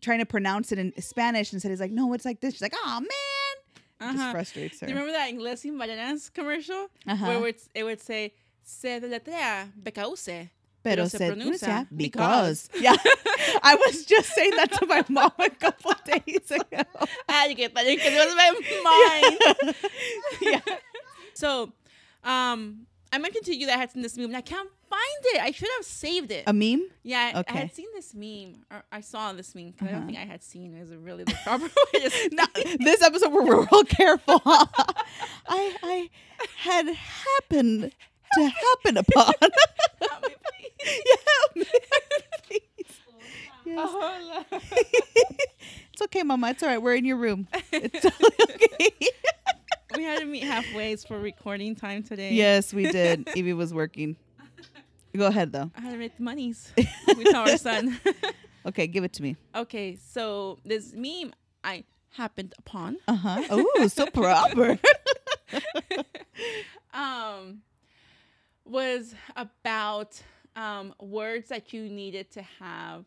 trying 0.00 0.20
to 0.20 0.26
pronounce 0.26 0.72
it 0.72 0.78
in 0.78 0.92
Spanish 1.00 1.52
and 1.52 1.60
said 1.60 1.70
he's 1.70 1.80
like, 1.80 1.90
no, 1.92 2.12
it's 2.12 2.24
like 2.24 2.40
this. 2.40 2.54
She's 2.54 2.62
like, 2.62 2.74
oh 2.84 3.00
man, 3.00 3.08
it 4.10 4.16
just 4.16 4.30
frustrates 4.30 4.80
her. 4.80 4.86
Do 4.86 4.92
you 4.92 4.98
remember 4.98 5.18
that 5.18 5.32
Inglés 5.32 5.58
sin 5.58 5.78
Barreras 5.78 6.32
commercial? 6.32 6.88
Uh-huh. 7.06 7.26
Where 7.26 7.36
it 7.36 7.40
would, 7.40 7.56
it 7.74 7.84
would 7.84 8.00
say, 8.00 8.32
se 8.62 9.00
deletrea 9.00 9.70
because. 9.82 10.48
Pero 10.82 10.96
pero 10.96 11.08
se 11.08 11.18
se 11.18 11.30
pronuncia 11.30 11.86
pronuncia 11.86 11.88
because. 11.96 12.68
Yeah, 12.80 12.96
I 13.62 13.76
was 13.76 14.04
just 14.04 14.30
saying 14.34 14.56
that 14.56 14.72
to 14.72 14.86
my 14.86 15.04
mom 15.08 15.30
a 15.38 15.50
couple 15.50 15.92
days 16.04 16.50
ago. 16.50 16.82
I 17.28 17.32
had 17.32 17.48
to 17.48 17.54
get 17.54 17.74
that 17.74 17.86
in 17.86 17.96
because 17.96 18.12
it 18.12 18.26
was 18.26 18.34
my 18.34 19.62
mind. 19.62 19.76
yeah. 20.42 20.76
So, 21.34 21.72
um, 22.24 22.86
I 23.12 23.18
mentioned 23.18 23.44
to 23.46 23.54
you 23.54 23.66
that 23.66 23.76
I 23.76 23.78
had 23.78 23.92
seen 23.92 24.02
this 24.02 24.16
movie, 24.16 24.30
and 24.30 24.36
I 24.36 24.40
can't 24.40 24.68
find 24.92 25.24
it. 25.34 25.42
I 25.42 25.50
should 25.52 25.68
have 25.78 25.84
saved 25.86 26.30
it. 26.30 26.44
A 26.46 26.52
meme? 26.52 26.86
yeah, 27.02 27.32
I, 27.34 27.44
I 27.48 27.56
had 27.56 27.74
seen 27.74 27.86
this 27.94 28.14
meme. 28.14 28.64
Or 28.70 28.82
I 28.92 29.00
saw 29.00 29.32
this 29.32 29.54
meme 29.54 29.72
'cause 29.72 29.88
I 29.88 29.92
Uh-huh. 29.92 29.98
don't 30.00 30.06
think 30.06 30.18
I 30.18 30.24
had 30.24 30.42
seen 30.42 30.74
it. 30.74 30.82
Is 30.82 30.94
really 30.94 31.24
the 31.24 31.34
proper 31.44 31.64
way 31.64 32.28
No, 32.32 32.44
this 32.78 33.02
episode 33.02 33.32
we're 33.32 33.44
real 33.62 33.84
careful. 33.88 34.40
I 34.44 35.76
I 35.82 36.10
had 36.58 36.86
happened 36.88 37.92
to 38.34 38.42
happen 38.48 38.96
upon. 38.98 39.32
Help 39.40 40.26
me, 40.26 40.34
please. 40.44 41.00
yeah, 41.06 41.64
please. 42.44 42.60
Yes. 43.64 43.78
Oh, 43.90 44.44
Hola. 44.50 44.62
It's 45.92 46.02
okay, 46.02 46.22
Mama. 46.22 46.50
It's 46.50 46.62
all 46.62 46.68
right. 46.68 46.82
We're 46.82 46.94
in 46.96 47.04
your 47.04 47.16
room. 47.18 47.46
It's 47.70 48.00
totally 48.00 48.32
okay. 48.54 48.90
we 49.96 50.02
had 50.04 50.20
to 50.20 50.24
meet 50.26 50.42
halfway 50.44 50.96
for 50.96 51.18
recording 51.20 51.76
time 51.76 52.02
today. 52.02 52.32
yes, 52.32 52.72
we 52.74 52.90
did. 52.90 53.28
Evie 53.36 53.52
was 53.52 53.72
working. 53.74 54.16
Go 55.16 55.26
ahead 55.26 55.52
though. 55.52 55.70
I 55.76 55.80
had 55.82 55.92
to 55.92 55.98
make 55.98 56.16
the 56.16 56.22
monies. 56.22 56.72
we 57.16 57.24
saw 57.26 57.42
our 57.42 57.56
son. 57.68 57.98
Okay, 58.64 58.86
give 58.86 59.02
it 59.02 59.12
to 59.14 59.22
me. 59.24 59.36
okay, 59.56 59.96
so 59.96 60.58
this 60.64 60.92
meme 60.94 61.32
I 61.64 61.82
happened 62.10 62.54
upon. 62.58 62.96
Uh 63.08 63.16
huh. 63.16 63.42
Oh, 63.50 63.86
so 63.88 64.06
proper. 64.06 64.78
um, 66.94 67.62
was 68.64 69.14
about 69.36 70.20
um, 70.56 70.94
words 71.00 71.48
that 71.48 71.72
you 71.72 71.88
needed 71.88 72.30
to 72.32 72.42
have 72.60 73.04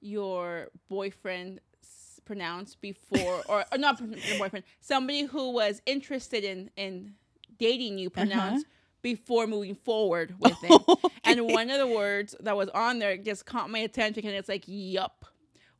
your 0.00 0.68
boyfriend 0.88 1.60
s- 1.82 2.20
pronounce 2.24 2.74
before, 2.74 3.42
or, 3.48 3.64
or 3.70 3.78
not 3.78 4.00
your 4.00 4.38
boyfriend, 4.38 4.64
somebody 4.80 5.24
who 5.24 5.50
was 5.52 5.82
interested 5.84 6.42
in 6.44 6.70
in 6.76 7.14
dating 7.58 7.98
you 7.98 8.08
pronounce 8.08 8.64
before 9.02 9.46
moving 9.46 9.74
forward 9.74 10.34
with 10.40 10.56
it. 10.62 10.98
And 11.24 11.46
one 11.46 11.70
of 11.70 11.78
the 11.78 11.86
words 11.86 12.34
that 12.40 12.56
was 12.56 12.68
on 12.70 12.98
there 12.98 13.16
just 13.16 13.46
caught 13.46 13.70
my 13.70 13.78
attention, 13.80 14.26
and 14.26 14.34
it's 14.34 14.48
like, 14.48 14.64
"Yup," 14.66 15.24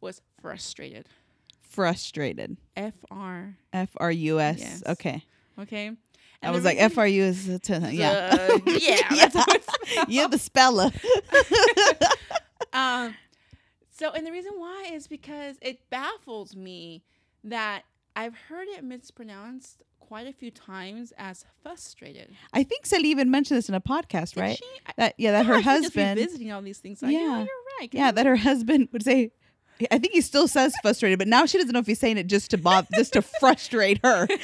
was 0.01 0.21
frustrated. 0.41 1.07
Frustrated. 1.63 2.57
F 2.77 2.95
R. 3.11 3.57
F 3.73 3.91
R 3.97 4.11
U 4.11 4.41
S. 4.41 4.59
Yes. 4.61 4.83
Okay. 4.87 5.25
Okay. 5.59 5.93
I 6.43 6.51
was 6.51 6.65
like 6.65 6.79
F 6.79 6.97
R 6.97 7.07
U 7.07 7.23
is 7.23 7.61
to, 7.65 7.89
yeah. 7.93 8.49
Uh, 8.51 8.59
yeah, 8.67 9.09
that's 9.11 9.35
how 9.37 9.45
it's 9.49 9.67
spelled. 9.91 10.09
You're 10.09 10.29
the 10.29 10.39
speller. 10.39 10.91
Um, 12.73 13.15
so, 13.91 14.11
and 14.13 14.27
the 14.27 14.33
reason 14.33 14.53
why 14.57 14.91
is 14.93 15.07
because 15.07 15.57
it 15.61 15.91
baffles 15.91 16.57
me 16.57 17.03
that 17.45 17.83
I've 18.21 18.35
heard 18.49 18.69
it 18.69 18.85
mispronounced 18.85 19.83
quite 19.99 20.27
a 20.27 20.33
few 20.33 20.51
times 20.51 21.13
as 21.17 21.47
frustrated. 21.63 22.31
I 22.53 22.65
think 22.65 22.85
Sally 22.85 23.09
even 23.09 23.31
mentioned 23.31 23.57
this 23.57 23.71
in 23.71 23.75
a 23.75 23.81
podcast, 23.81 24.35
Did 24.35 24.41
right? 24.41 24.59
she? 24.59 24.93
That 24.99 25.15
yeah, 25.17 25.33
that 25.33 25.47
her 25.47 25.55
should 25.55 25.65
just 25.65 25.85
husband. 25.85 26.19
visiting 26.21 26.53
all 26.53 26.61
these 26.61 26.79
things. 26.79 27.01
Like, 27.01 27.13
yeah, 27.13 27.21
Yeah. 27.21 27.39
you're 27.39 27.47
right. 27.81 27.89
Yeah, 27.93 28.11
that 28.13 28.27
her 28.27 28.37
husband 28.37 28.89
would 28.93 29.03
say. 29.05 29.33
I 29.91 29.99
think 29.99 30.13
he 30.13 30.21
still 30.21 30.47
says 30.47 30.75
frustrated, 30.83 31.19
but 31.19 31.29
now 31.29 31.47
she 31.47 31.57
doesn't 31.57 31.73
know 31.73 31.79
if 31.79 31.87
he's 31.87 31.99
saying 31.99 32.19
it 32.19 32.27
just 32.27 32.51
to 32.51 32.59
Bob, 32.59 32.87
just 32.95 33.15
to 33.15 33.23
frustrate 33.23 34.01
her. 34.05 34.29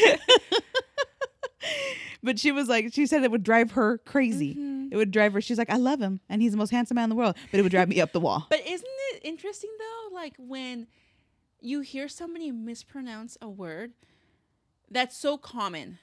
but 2.22 2.38
she 2.38 2.52
was 2.52 2.68
like, 2.68 2.94
she 2.94 3.06
said 3.06 3.22
it 3.22 3.30
would 3.30 3.42
drive 3.42 3.72
her 3.72 3.98
crazy. 3.98 4.54
Mhm. 4.54 4.88
It 4.92 4.96
would 4.96 5.10
drive 5.10 5.34
her. 5.34 5.42
She's 5.42 5.58
like, 5.58 5.68
I 5.68 5.76
love 5.76 6.00
him, 6.00 6.20
and 6.30 6.40
he's 6.40 6.52
the 6.52 6.58
most 6.58 6.70
handsome 6.70 6.94
man 6.94 7.04
in 7.04 7.10
the 7.10 7.16
world, 7.16 7.36
but 7.50 7.60
it 7.60 7.62
would 7.62 7.72
drive 7.72 7.88
me 7.88 8.00
up 8.00 8.12
the 8.12 8.20
wall. 8.20 8.46
But 8.48 8.60
isn't 8.66 8.86
it 9.12 9.20
interesting 9.24 9.70
though? 9.78 10.14
Like 10.14 10.32
when 10.38 10.86
you 11.66 11.80
hear 11.80 12.08
somebody 12.08 12.50
mispronounce 12.52 13.36
a 13.42 13.48
word 13.48 13.92
that's 14.90 15.16
so 15.16 15.36
common 15.36 15.98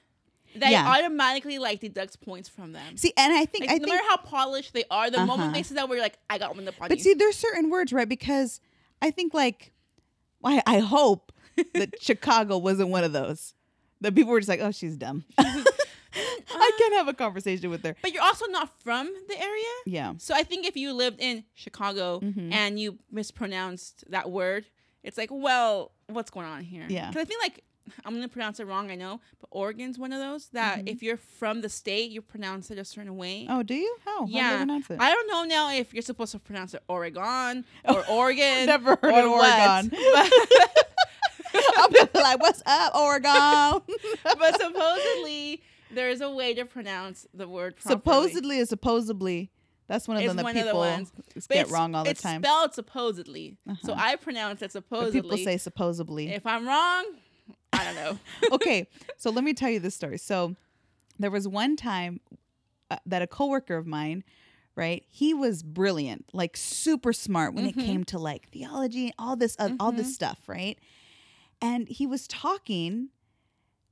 that 0.56 0.70
Yeah. 0.70 0.86
automatically 0.86 1.58
like 1.58 1.80
deducts 1.80 2.16
points 2.16 2.48
from 2.48 2.72
them. 2.72 2.96
See, 2.96 3.12
and 3.16 3.32
I 3.32 3.44
think 3.46 3.62
Like, 3.62 3.70
I 3.70 3.74
no 3.78 3.84
think, 3.86 3.94
matter 3.94 4.08
how 4.08 4.16
polished 4.18 4.72
they 4.74 4.84
are, 4.90 5.10
the 5.10 5.18
moment 5.18 5.40
Uh-huh. 5.48 5.52
they 5.54 5.62
say 5.62 5.74
that, 5.76 5.88
we're 5.88 6.00
like, 6.00 6.18
I 6.30 6.38
got 6.38 6.54
one 6.54 6.64
The 6.64 6.72
on 6.80 6.88
but 6.88 7.00
see, 7.00 7.14
there's 7.14 7.36
certain 7.36 7.70
words, 7.70 7.92
right? 7.92 8.08
Because 8.08 8.60
I 9.02 9.10
think 9.10 9.32
like, 9.34 9.72
I, 10.44 10.62
I 10.66 10.78
hope 10.80 11.32
that 11.74 11.94
Chicago 12.00 12.58
wasn't 12.58 12.90
one 12.90 13.02
of 13.04 13.12
those. 13.12 13.54
That 14.00 14.14
people 14.14 14.32
were 14.32 14.40
just 14.40 14.48
like, 14.50 14.60
oh, 14.60 14.70
she's 14.70 14.96
dumb. 14.96 15.24
I 16.56 16.70
can't 16.78 16.94
have 16.94 17.08
a 17.08 17.14
conversation 17.14 17.70
with 17.70 17.82
her. 17.84 17.96
But 18.02 18.12
you're 18.12 18.22
also 18.22 18.46
not 18.46 18.68
from 18.82 19.06
the 19.28 19.40
area. 19.40 19.64
Yeah. 19.86 20.12
So 20.18 20.34
I 20.34 20.42
think 20.44 20.66
if 20.66 20.76
you 20.76 20.92
lived 20.92 21.20
in 21.20 21.44
Chicago 21.54 22.20
Mhm. 22.20 22.52
and 22.52 22.78
you 22.78 22.98
mispronounced 23.10 24.04
that 24.10 24.30
word, 24.30 24.66
it's 25.04 25.16
like, 25.16 25.28
well, 25.30 25.92
what's 26.08 26.30
going 26.30 26.46
on 26.46 26.62
here? 26.62 26.86
Yeah. 26.88 27.08
Because 27.10 27.22
I 27.22 27.24
feel 27.28 27.38
like 27.40 27.62
I'm 28.06 28.14
gonna 28.14 28.28
pronounce 28.28 28.58
it 28.60 28.66
wrong. 28.66 28.90
I 28.90 28.94
know, 28.94 29.20
but 29.40 29.48
Oregon's 29.52 29.98
one 29.98 30.10
of 30.12 30.18
those 30.18 30.48
that 30.54 30.78
Mhm. 30.80 30.88
if 30.88 31.02
you're 31.02 31.18
from 31.18 31.60
the 31.60 31.68
state, 31.68 32.10
you 32.10 32.22
pronounce 32.22 32.70
it 32.70 32.78
a 32.78 32.84
certain 32.84 33.16
way. 33.18 33.46
Oh, 33.48 33.62
do 33.62 33.74
you? 33.74 33.96
How? 34.06 34.20
How 34.20 34.24
do 34.26 34.32
you 34.32 34.38
Yeah. 34.38 34.56
pronounce 34.56 34.90
it? 34.90 34.98
I 35.00 35.10
don't 35.12 35.28
know 35.28 35.44
now 35.44 35.70
if 35.70 35.92
you're 35.92 36.02
supposed 36.02 36.32
to 36.32 36.38
pronounce 36.38 36.72
it 36.74 36.82
Oregon 36.88 37.64
or 37.84 38.02
Oregon. 38.08 38.64
Never 38.66 38.96
heard 39.02 39.12
or 39.12 39.20
of. 39.20 39.32
Oregon. 39.32 39.92
I'm 41.76 41.92
like, 42.14 42.40
what's 42.40 42.62
up, 42.66 42.94
Oregon? 42.96 43.82
but 44.38 44.60
supposedly 44.60 45.62
there's 45.92 46.20
a 46.20 46.30
way 46.30 46.54
to 46.54 46.64
pronounce 46.64 47.26
the 47.34 47.46
word 47.48 47.76
properly. 47.76 47.92
supposedly 48.00 48.58
is 48.58 48.68
supposedly. 48.68 49.50
That's 49.86 50.08
one 50.08 50.16
of 50.16 50.24
them 50.24 50.36
that 50.36 50.42
one 50.44 50.56
of 50.56 50.62
the 50.64 50.68
people 50.70 50.80
ones. 50.80 51.12
get 51.34 51.44
it's- 51.50 51.70
wrong 51.70 51.94
all 51.94 52.04
the 52.04 52.10
it's 52.10 52.22
time. 52.22 52.42
spelled 52.42 52.74
supposedly. 52.74 53.56
So 53.82 53.92
Uh-huh. 53.92 54.02
I 54.02 54.16
pronounce 54.16 54.62
it 54.62 54.72
supposedly. 54.72 55.20
But 55.20 55.30
people 55.30 55.44
say 55.44 55.56
supposedly. 55.58 56.28
if 56.30 56.46
I'm 56.46 56.66
wrong, 56.66 57.04
I 57.72 57.84
don't 57.84 57.94
know. 57.94 58.18
okay, 58.52 58.88
so 59.18 59.30
let 59.30 59.44
me 59.44 59.52
tell 59.52 59.68
you 59.70 59.80
this 59.80 59.94
story. 59.94 60.16
So 60.18 60.56
there 61.18 61.30
was 61.30 61.46
one 61.46 61.76
time 61.76 62.20
uh, 62.90 62.96
that 63.06 63.20
a 63.22 63.26
coworker 63.26 63.76
of 63.76 63.86
mine, 63.86 64.24
right? 64.74 65.04
He 65.10 65.34
was 65.34 65.62
brilliant, 65.62 66.26
like 66.32 66.56
super 66.56 67.12
smart 67.12 67.54
when 67.54 67.64
Mhm. 67.66 67.68
it 67.68 67.74
came 67.76 68.04
to 68.04 68.18
like 68.18 68.50
theology 68.50 69.04
and 69.06 69.14
all 69.18 69.36
this 69.36 69.54
uh, 69.58 69.70
all 69.80 69.92
Mhm. 69.92 69.96
this 69.98 70.14
stuff, 70.14 70.38
right? 70.48 70.78
And 71.60 71.88
he 71.88 72.06
was 72.06 72.26
talking 72.26 73.10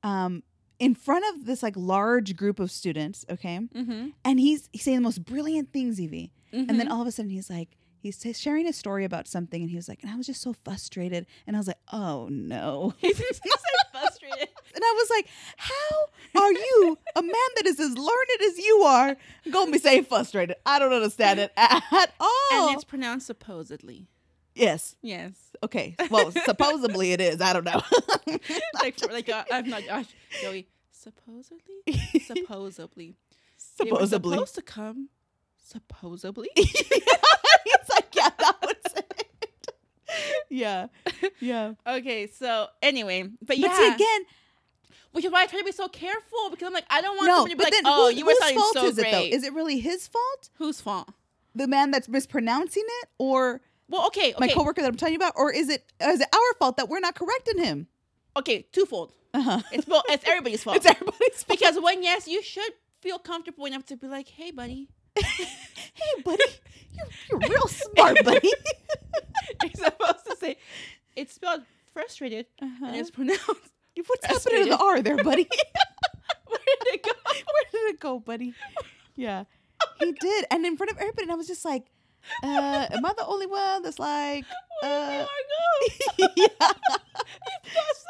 um 0.03 0.43
in 0.83 0.95
front 0.97 1.25
of 1.31 1.47
this 1.47 1.63
like 1.63 1.75
large 1.77 2.35
group 2.37 2.59
of 2.59 2.71
students, 2.71 3.25
okay? 3.31 3.59
mm-hmm. 3.75 4.09
And 4.25 4.41
he's 4.41 4.69
he's 4.73 4.83
saying 4.83 4.99
the 4.99 5.03
most 5.11 5.25
brilliant 5.25 5.73
things, 5.73 6.01
Evie. 6.01 6.33
And 6.53 6.69
then 6.69 6.81
Mm-hmm. 6.81 6.93
all 6.93 7.01
of 7.01 7.07
a 7.07 7.13
sudden 7.13 7.31
he's 7.31 7.49
like, 7.49 7.71
he's 7.99 8.19
sharing 8.39 8.67
a 8.67 8.73
story 8.73 9.05
about 9.05 9.27
something, 9.29 9.63
and 9.63 9.71
he 9.71 9.77
was 9.77 9.89
like, 9.89 10.01
and 10.03 10.11
I 10.13 10.17
was 10.17 10.27
just 10.27 10.43
so 10.43 10.53
frustrated. 10.65 11.25
And 11.47 11.57
I 11.57 11.59
was 11.61 11.69
like, 11.69 11.79
oh 11.93 12.29
no. 12.31 12.95
he's 12.99 13.17
so 13.17 13.51
frustrated. 13.93 14.49
And 14.75 14.83
I 14.83 14.93
was 15.01 15.11
like, 15.11 15.27
how 15.59 16.43
are 16.43 16.53
you, 16.53 16.99
a 17.15 17.21
man 17.23 17.51
that 17.57 17.67
is 17.67 17.79
as 17.79 17.95
learned 17.95 18.41
as 18.49 18.57
you 18.59 18.77
are, 18.87 19.17
going 19.51 19.67
to 19.67 19.73
be 19.73 19.79
saying 19.79 20.05
frustrated? 20.05 20.57
I 20.65 20.79
don't 20.79 20.95
understand 20.95 21.41
it 21.41 21.53
at 21.59 22.11
all. 22.19 22.69
And 22.69 22.75
it's 22.75 22.83
pronounced 22.85 23.27
supposedly. 23.27 24.09
yes. 24.55 24.97
Yes. 25.03 25.35
Okay. 25.63 25.95
Well, 26.11 26.31
supposedly 26.31 27.13
it 27.13 27.21
is. 27.21 27.41
I 27.43 27.53
don't 27.53 27.65
know. 27.65 27.83
like, 28.83 28.99
for, 28.99 29.13
like 29.13 29.29
uh, 29.29 29.45
I'm 29.53 29.69
not 29.69 29.83
Josh. 29.85 30.07
Joey. 30.41 30.67
Supposedly. 31.03 31.83
Supposedly. 32.25 33.17
They 33.79 33.89
supposedly. 33.89 34.35
supposed 34.35 34.55
to 34.55 34.63
come. 34.63 35.09
Supposedly. 35.57 36.51
it's 36.55 37.89
like, 37.91 38.15
yeah, 38.15 38.29
that 38.39 38.57
was 38.63 38.95
it. 38.97 39.69
yeah. 40.49 40.87
Yeah. 41.41 41.75
okay. 41.87 42.27
So 42.27 42.69
anyway, 42.83 43.29
but 43.45 43.59
yeah. 43.59 43.69
But 43.69 43.77
see, 43.77 43.89
again, 43.95 44.21
which 45.13 45.25
is 45.25 45.33
why 45.33 45.43
I 45.43 45.47
try 45.47 45.59
to 45.61 45.65
be 45.65 45.73
so 45.73 45.89
careful 45.89 46.51
because 46.51 46.67
I'm 46.67 46.73
like 46.73 46.87
I 46.91 47.01
don't 47.01 47.17
want 47.17 47.27
no, 47.27 47.37
somebody 47.39 47.55
to 47.55 47.57
be 47.57 47.65
but 47.65 47.65
like, 47.65 47.73
then 47.73 47.83
oh, 47.87 48.11
who- 48.11 48.17
you 48.17 48.25
were 48.25 48.33
whose 48.33 48.39
sounding 48.39 48.59
fault 48.59 48.75
so 48.75 48.87
is 48.87 48.99
it, 48.99 49.11
though? 49.11 49.23
Is 49.23 49.45
it 49.45 49.53
really 49.53 49.79
his 49.79 50.07
fault? 50.07 50.51
Whose 50.55 50.81
fault? 50.81 51.09
The 51.55 51.67
man 51.67 51.91
that's 51.91 52.09
mispronouncing 52.09 52.85
it? 53.03 53.09
Or 53.19 53.61
Well, 53.89 54.07
okay, 54.07 54.35
my 54.39 54.49
coworker 54.49 54.83
that 54.83 54.89
I'm 54.89 54.97
telling 54.97 55.15
you 55.15 55.19
about? 55.19 55.35
Or 55.37 55.53
is 55.53 55.69
it 55.69 55.85
is 56.01 56.21
it 56.21 56.29
our 56.33 56.55
fault 56.59 56.77
that 56.77 56.89
we're 56.89 57.01
not 57.01 57.15
correcting 57.15 57.59
him? 57.59 57.89
Okay, 58.37 58.67
twofold. 58.73 59.13
Uh-huh. 59.35 59.61
It's 59.73 59.85
both. 59.87 60.03
It's 60.09 60.25
everybody's 60.27 60.63
fault. 60.65 60.77
It's 60.77 60.87
everybody's 60.87 61.43
fault. 61.43 61.47
because 61.49 61.79
when 61.81 62.03
yes, 62.03 62.29
you 62.29 62.43
should 62.43 62.73
feel 63.01 63.19
comfortable 63.19 63.65
enough 63.67 63.85
to 63.87 63.97
be 63.97 64.07
like, 64.07 64.29
hey, 64.29 64.51
buddy, 64.51 64.89
hey, 65.17 66.23
buddy, 66.25 66.45
you're, 66.95 67.07
you're 67.41 67.51
real 67.51 67.67
smart, 67.69 68.17
buddy. 68.25 68.53
you're 69.63 69.71
supposed 69.73 70.25
to 70.27 70.37
say 70.39 70.57
it's 71.17 71.35
spelled 71.35 71.63
frustrated 71.93 72.47
and 72.61 72.95
it's 72.97 73.11
pronounced. 73.11 73.45
What's 74.07 74.27
happening 74.27 74.65
to 74.65 74.71
the 74.71 74.79
R 74.79 75.03
there, 75.03 75.17
buddy? 75.23 75.49
Where 76.47 76.59
did 76.85 76.95
it 76.95 77.03
go? 77.03 77.11
Where 77.25 77.65
did 77.73 77.95
it 77.95 78.01
go, 78.01 78.19
buddy? 78.21 78.55
Yeah, 79.17 79.45
he 80.01 80.13
did, 80.13 80.47
and 80.51 80.65
in 80.65 80.77
front 80.77 80.91
of 80.93 80.97
everybody, 80.99 81.25
and 81.25 81.33
I 81.33 81.35
was 81.35 81.47
just 81.47 81.65
like, 81.65 81.85
uh, 82.43 82.87
"Am 82.91 83.05
I 83.05 83.13
the 83.17 83.27
only 83.27 83.47
one 83.47 83.83
that's 83.83 83.99
like?" 83.99 84.45
Where 84.83 85.23
Uh, 85.23 85.27
did 86.17 86.31
yeah. 86.37 86.47
R 86.61 86.69
go? 86.89 86.97
It's 87.65 87.75
not 87.75 88.02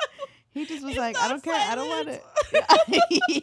He 0.54 0.64
just 0.66 0.82
was 0.82 0.90
It's 0.90 0.98
like, 0.98 1.16
"I 1.16 1.28
don't 1.28 1.42
care. 1.42 1.54
I 1.54 1.74
don't 1.74 1.88
want 1.88 2.08
it." 2.08 2.22
Yeah. 3.28 3.38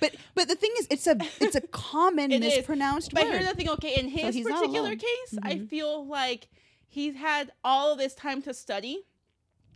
But 0.00 0.14
but 0.34 0.48
the 0.48 0.54
thing 0.54 0.70
is, 0.78 0.86
it's 0.90 1.06
a 1.06 1.16
it's 1.40 1.54
a 1.56 1.60
common 1.60 2.32
It 2.32 2.42
is. 2.42 2.54
mispronounced 2.56 3.12
But 3.12 3.24
word. 3.24 3.32
here's 3.32 3.48
the 3.48 3.54
thing, 3.54 3.68
okay, 3.70 3.98
in 3.98 4.08
his 4.08 4.34
not 4.46 4.60
particular 4.60 4.94
case, 4.96 5.38
I 5.42 5.56
Mhm. 5.56 5.68
feel 5.68 6.06
like 6.06 6.48
he's 6.88 7.14
had 7.16 7.52
all 7.62 7.92
of 7.92 7.98
this 7.98 8.14
time 8.14 8.40
to 8.42 8.54
study. 8.54 9.04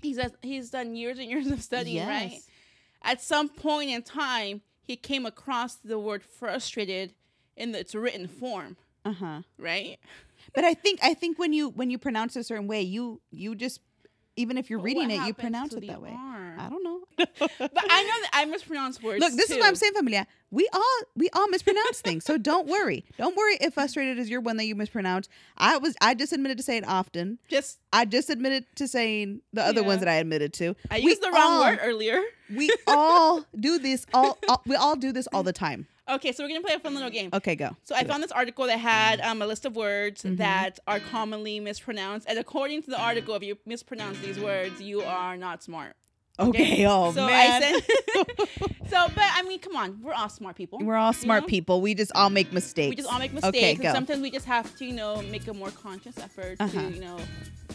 He's 0.03 0.17
has, 0.19 0.33
he's 0.43 0.71
done 0.71 0.97
years 0.97 1.19
and 1.19 1.29
years 1.31 1.47
of 1.49 1.61
studying, 1.63 2.07
right? 2.07 2.41
At 3.03 3.21
some 3.23 3.49
point 3.51 3.91
in 3.91 4.03
time, 4.03 4.63
he 4.83 4.97
came 4.97 5.27
across 5.27 5.75
the 5.77 5.99
word 5.99 6.23
frustrated 6.23 7.13
in 7.57 7.75
its 7.75 7.95
written 7.95 8.27
form, 8.27 8.77
Uh 9.05 9.13
huh. 9.13 9.43
right? 9.59 9.99
But 10.55 10.65
I 10.65 10.73
think 10.75 11.01
I 11.03 11.13
think 11.15 11.39
when 11.39 11.53
you 11.53 11.69
when 11.71 11.91
you 11.91 11.99
pronounce 11.99 12.37
it 12.37 12.41
a 12.41 12.45
certain 12.45 12.67
way, 12.67 12.81
you 12.83 13.21
you 13.31 13.55
just 13.55 13.81
even 14.37 14.57
if 14.57 14.71
you're 14.71 14.79
But 14.79 14.85
reading 14.87 15.11
it, 15.11 15.27
you 15.27 15.35
pronounce 15.35 15.73
it 15.75 15.87
that 15.87 16.01
way. 16.01 16.15
R? 16.17 16.34
I 16.59 16.69
don't 16.69 16.83
know. 16.83 17.01
But 17.39 17.85
I 17.91 18.03
know 18.03 18.21
that 18.23 18.31
I 18.33 18.45
mispronounce 18.47 19.03
words. 19.03 19.21
Look, 19.21 19.35
this 19.35 19.51
is 19.51 19.59
what. 19.59 19.67
I'm 19.67 19.75
saying, 19.77 19.93
familia. 19.95 20.27
We 20.51 20.69
all 20.73 21.01
we 21.17 21.29
all 21.33 21.49
mispronounce 21.49 22.01
things, 22.01 22.25
so 22.25 22.39
don't 22.39 22.67
worry. 22.69 23.05
Don't 23.19 23.37
worry 23.37 23.57
if 23.61 23.75
frustrated 23.75 24.19
is 24.19 24.29
your 24.31 24.41
one 24.41 24.57
that 24.59 24.65
you 24.67 24.75
mispronounce. 24.75 25.29
I 25.57 25.77
was 25.79 25.95
I 26.01 26.15
just 26.15 26.33
admitted 26.33 26.57
to 26.59 26.63
saying 26.65 26.85
often. 26.85 27.39
Just 27.49 27.79
I 27.93 28.05
just 28.05 28.31
admitted 28.31 28.67
to 28.77 28.87
saying 28.89 29.41
the 29.53 29.63
other 29.63 29.81
Yeah. 29.81 29.87
ones 29.89 30.01
that 30.01 30.09
I 30.09 30.15
admitted 30.15 30.53
to. 30.55 30.75
I 30.91 30.97
We 30.97 31.03
used 31.07 31.23
the 31.23 31.31
wrong 31.31 31.53
all- 31.53 31.65
word 31.65 31.79
earlier. 31.83 32.21
We 32.55 32.71
all 32.87 33.45
do 33.59 33.79
this 33.79 34.07
all, 34.15 34.39
all 34.49 34.63
we 34.67 34.77
all 34.77 34.97
do 34.97 35.13
this 35.13 35.27
all 35.33 35.43
the 35.43 35.53
time. 35.53 35.87
Okay, 36.09 36.33
so 36.33 36.45
we're 36.45 36.49
gonna 36.49 36.61
play 36.61 36.75
a 36.75 36.79
fun 36.81 36.95
little 36.95 37.11
game. 37.11 37.31
Okay, 37.33 37.57
go. 37.57 37.77
So 37.85 37.95
I 37.95 38.01
it. 38.01 38.07
found 38.09 38.23
this 38.23 38.31
article 38.33 38.67
that 38.67 38.79
had 38.79 39.21
um, 39.23 39.41
a 39.43 39.47
list 39.47 39.65
of 39.65 39.75
words 39.75 40.23
Mhm. 40.23 40.37
that 40.37 40.79
are 40.87 41.01
commonly 41.01 41.59
mispronounced, 41.61 42.29
and 42.29 42.39
according 42.39 42.83
to 42.83 42.91
the 42.91 43.01
article, 43.01 43.35
if 43.35 43.43
you 43.43 43.57
mispronounce 43.67 44.19
these 44.21 44.39
words, 44.39 44.81
you 44.83 45.01
are 45.03 45.37
not 45.37 45.63
smart. 45.63 45.97
Okay, 46.39 46.85
oh 46.87 47.13
so 47.13 47.27
man. 47.27 47.63
Sent. 47.63 47.85
so, 48.89 49.07
but 49.15 49.19
I 49.19 49.43
mean, 49.47 49.61
come 49.61 49.77
on, 49.77 50.01
we're 50.03 50.15
all 50.15 50.29
smart 50.29 50.57
people. 50.57 50.81
We're 50.83 50.97
all 50.97 51.13
smart 51.13 51.45
know? 51.45 51.49
people. 51.49 51.81
We 51.81 51.95
just 51.95 52.11
all 52.15 52.29
make 52.29 52.53
mistakes. 52.53 52.91
We 52.91 52.97
just 52.97 53.13
all 53.13 53.21
make 53.21 53.33
mistakes, 53.33 53.57
Okay, 53.57 53.75
go. 53.77 53.93
sometimes 53.93 54.21
we 54.21 54.31
just 54.33 54.47
have 54.47 54.75
to, 54.79 54.85
you 54.85 54.95
know, 54.95 55.23
make 55.23 55.47
a 55.47 55.55
more 55.55 55.71
conscious 55.71 56.19
effort 56.19 56.57
Uh-huh. 56.59 56.81
to, 56.81 56.91
you 56.91 57.01
know, 57.01 57.19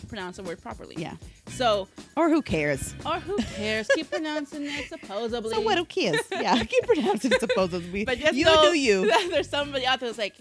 pronounce 0.10 0.40
a 0.40 0.44
word 0.44 0.62
properly. 0.62 0.96
Yeah. 0.98 1.14
So, 1.52 1.88
Or 2.18 2.30
who 2.30 2.42
cares? 2.42 2.94
or 3.06 3.20
who 3.22 3.38
cares? 3.38 3.88
Keep 3.96 4.12
pronouncing 4.12 4.66
it 4.66 4.90
supposedly. 4.90 5.52
So 5.54 5.62
what? 5.62 5.78
Who 5.78 5.86
cares? 5.86 6.20
Yeah, 6.30 6.62
keep 6.64 6.84
pronouncing 6.86 7.32
it 7.32 7.40
supposedly. 7.40 8.04
But 8.04 8.18
just 8.20 8.34
you 8.34 8.44
know 8.44 8.72
do 8.72 8.78
you. 8.78 9.08
there's 9.30 9.50
somebody 9.50 9.86
out 9.86 10.02
there 10.02 10.10
that's 10.10 10.20
like, 10.20 10.36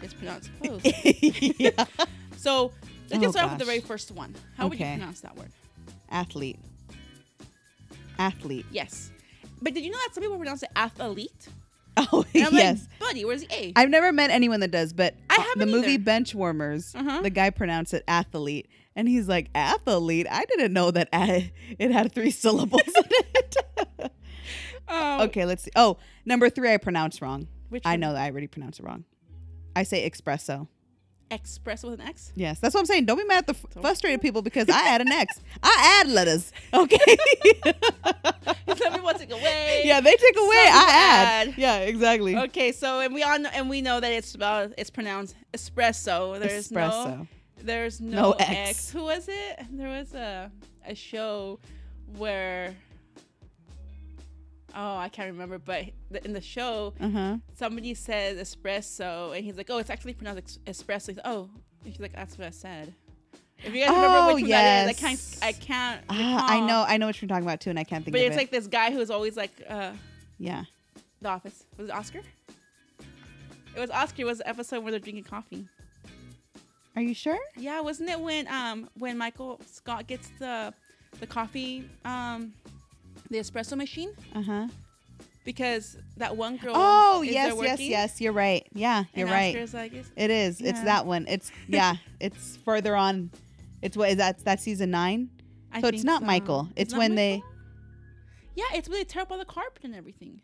it's 0.00 0.14
pronounced 0.14 0.48
supposed. 0.62 0.86
yeah. 1.58 1.70
so 2.36 2.70
let's 3.10 3.14
Oh, 3.14 3.18
get 3.20 3.30
started 3.32 3.50
with 3.50 3.58
the 3.58 3.64
very 3.64 3.80
first 3.80 4.12
one. 4.12 4.32
How 4.56 4.68
would 4.68 4.78
you 4.78 4.84
pronounce 4.86 5.22
that 5.22 5.36
word? 5.36 5.50
Athlete. 6.08 6.58
Athlete. 8.18 8.66
Yes. 8.70 9.10
But 9.62 9.74
did 9.74 9.84
you 9.84 9.90
know 9.90 9.98
that 9.98 10.14
some 10.14 10.22
people 10.22 10.36
pronounce 10.36 10.62
it 10.62 10.70
athlete? 10.76 11.48
Oh 11.96 12.24
yes. 12.32 12.88
like, 12.90 12.98
buddy, 12.98 13.24
where's 13.24 13.42
the 13.42 13.54
A? 13.54 13.72
I've 13.76 13.88
never 13.88 14.12
met 14.12 14.30
anyone 14.30 14.58
that 14.60 14.72
does, 14.72 14.92
but 14.92 15.14
I 15.30 15.36
uh, 15.36 15.58
the 15.60 15.66
movie. 15.66 15.96
Benchwarmers, 15.96 16.92
Uh-huh. 16.92 17.22
the 17.22 17.30
guy 17.30 17.50
pronounced 17.50 17.94
it 17.94 18.02
athlete, 18.08 18.66
and 18.96 19.08
he's 19.08 19.28
like 19.28 19.48
athlete. 19.54 20.26
I 20.28 20.44
didn't 20.46 20.72
know 20.72 20.90
that 20.90 21.08
a- 21.14 21.52
it 21.78 21.92
had 21.92 22.12
three 22.12 22.30
syllables 22.32 22.82
in 22.88 23.04
it. 23.36 23.56
Um, 24.88 25.20
okay, 25.22 25.44
let's 25.44 25.62
see. 25.62 25.70
Oh, 25.76 25.98
number 26.26 26.50
three, 26.50 26.72
I 26.72 26.78
pronounced 26.78 27.20
wrong. 27.22 27.46
Which 27.68 27.86
I 27.86 27.92
one? 27.92 28.00
know 28.00 28.12
that 28.14 28.22
I 28.22 28.28
already 28.30 28.48
pronounced 28.48 28.80
it 28.80 28.86
wrong. 28.86 29.04
I 29.76 29.84
say 29.84 30.08
espresso. 30.10 30.66
Express 31.30 31.82
with 31.82 31.94
an 32.00 32.06
X. 32.06 32.32
Yes, 32.36 32.58
that's 32.60 32.74
what 32.74 32.80
I'm 32.80 32.86
saying. 32.86 33.06
Don't 33.06 33.18
be 33.18 33.24
mad 33.24 33.38
at 33.38 33.46
the 33.48 33.54
f- 33.54 33.82
frustrated 33.82 34.20
people 34.20 34.42
because 34.42 34.68
I 34.68 34.88
add 34.88 35.00
an 35.00 35.10
X. 35.10 35.40
I 35.62 36.00
add 36.04 36.10
letters. 36.10 36.52
Okay. 36.74 36.98
Some 38.76 38.92
people 38.92 39.12
take 39.14 39.32
away. 39.32 39.82
yeah, 39.84 40.00
they 40.00 40.14
take 40.16 40.36
away. 40.36 40.64
Some 40.66 40.74
I 40.76 40.90
add. 40.92 41.48
add. 41.48 41.54
Yeah, 41.58 41.76
exactly. 41.78 42.36
Okay, 42.36 42.72
so 42.72 43.00
and 43.00 43.14
we 43.14 43.22
all 43.22 43.38
know, 43.38 43.50
and 43.52 43.70
we 43.70 43.80
know 43.80 44.00
that 44.00 44.12
it's 44.12 44.28
spelled 44.28 44.74
it's 44.76 44.90
pronounced 44.90 45.34
espresso. 45.52 46.38
There's 46.40 46.70
no 46.70 46.80
Espresso. 46.80 47.28
there's 47.62 48.00
no, 48.00 48.22
No 48.22 48.32
X. 48.32 48.50
X. 48.50 48.90
Who 48.90 49.02
was 49.04 49.28
it? 49.28 49.60
There 49.70 49.88
was 49.88 50.14
a 50.14 50.50
a 50.86 50.94
show 50.94 51.58
where 52.16 52.74
oh 54.74 54.96
I 54.96 55.08
can't 55.08 55.30
remember, 55.32 55.58
but 55.58 55.84
in 56.24 56.32
the 56.32 56.40
show 56.40 56.92
Uh 57.00 57.08
huh. 57.10 57.36
somebody 57.54 57.94
said 57.94 58.36
espresso, 58.36 59.34
and 59.36 59.44
he's 59.44 59.56
like, 59.56 59.70
oh, 59.70 59.78
it's 59.78 59.90
actually 59.90 60.14
pronounced 60.14 60.58
ex- 60.66 60.78
espresso. 60.82 61.06
He's 61.08 61.16
like, 61.16 61.26
oh, 61.26 61.48
and 61.84 61.92
she's 61.92 62.00
like, 62.00 62.12
that's 62.14 62.36
what 62.38 62.46
I 62.46 62.50
said. 62.50 62.92
If 63.64 63.72
you 63.74 63.80
guys 63.84 63.94
remember 63.94 64.18
Oh, 64.18 64.34
which 64.34 64.42
one 64.42 64.50
that 64.50 64.90
is, 64.90 64.90
I 64.90 64.92
can't. 65.00 65.38
I 65.42 65.52
can't. 65.52 66.00
Ah, 66.10 66.46
I 66.50 66.60
know, 66.60 66.84
I 66.86 66.96
know 66.98 67.06
what 67.06 67.22
you're 67.22 67.28
talking 67.28 67.44
about 67.44 67.60
too, 67.60 67.70
and 67.70 67.78
I 67.78 67.84
can't 67.84 68.04
think 68.04 68.14
of 68.14 68.20
it. 68.20 68.24
But 68.24 68.26
of 68.26 68.26
it's 68.32 68.36
it. 68.36 68.38
like 68.40 68.50
this 68.50 68.66
guy 68.66 68.92
who's 68.92 69.10
always 69.10 69.36
like 69.36 69.52
uh, 69.68 69.92
yeah. 70.38 70.64
The 71.22 71.28
Office. 71.30 71.64
Was 71.78 71.88
it 71.88 71.92
Oscar? 71.94 72.20
It 73.76 73.80
was 73.80 73.90
Oscar. 73.90 74.22
It 74.22 74.24
was 74.26 74.38
the 74.38 74.48
episode 74.48 74.82
where 74.82 74.90
they're 74.90 75.00
drinking 75.00 75.24
coffee. 75.24 75.66
Are 76.96 77.02
you 77.02 77.14
sure? 77.14 77.38
Yeah, 77.56 77.80
wasn't 77.80 78.10
it 78.10 78.20
when 78.20 78.46
um 78.48 78.88
when 78.98 79.16
Michael 79.18 79.60
Scott 79.66 80.06
gets 80.06 80.28
the 80.38 80.72
the 81.20 81.26
coffee 81.26 81.88
um 82.04 82.52
the 83.30 83.38
espresso 83.38 83.76
machine 83.76 84.10
Uh 84.34 84.42
huh. 84.42 84.68
because 85.44 85.96
that 86.16 86.36
one 86.36 86.56
girl. 86.56 86.72
Oh 86.74 87.22
is 87.22 87.30
yes, 87.30 87.54
there 87.54 87.62
yes, 87.64 87.72
working, 87.72 87.90
yes. 87.90 88.20
You're 88.20 88.32
right. 88.32 88.66
Yeah, 88.74 89.04
you're 89.14 89.26
right. 89.28 89.54
Oscar's 89.54 89.74
like, 89.74 89.92
is- 89.94 90.10
It 90.16 90.30
is. 90.30 90.60
It's 90.60 90.78
Yeah. 90.78 90.84
that 90.84 91.06
one. 91.06 91.26
It's 91.28 91.50
yeah. 91.68 91.96
it's 92.20 92.56
further 92.64 92.96
on. 92.96 93.30
It's 93.82 93.96
what 93.96 94.10
is 94.10 94.16
that? 94.16 94.44
That's 94.44 94.62
season 94.62 94.90
nine. 94.90 95.30
I 95.72 95.80
so 95.80 95.88
it's 95.88 95.96
think 95.98 96.04
not 96.06 96.20
so. 96.20 96.26
Michael. 96.26 96.68
It's 96.76 96.92
not 96.92 96.98
when 96.98 97.14
they. 97.14 97.42
Yeah, 98.54 98.64
it's 98.74 98.88
when 98.88 98.98
they 98.98 99.04
tear 99.04 99.22
up 99.22 99.32
all 99.32 99.38
the 99.38 99.44
carpet 99.44 99.84
and 99.84 99.94
everything. 99.94 100.40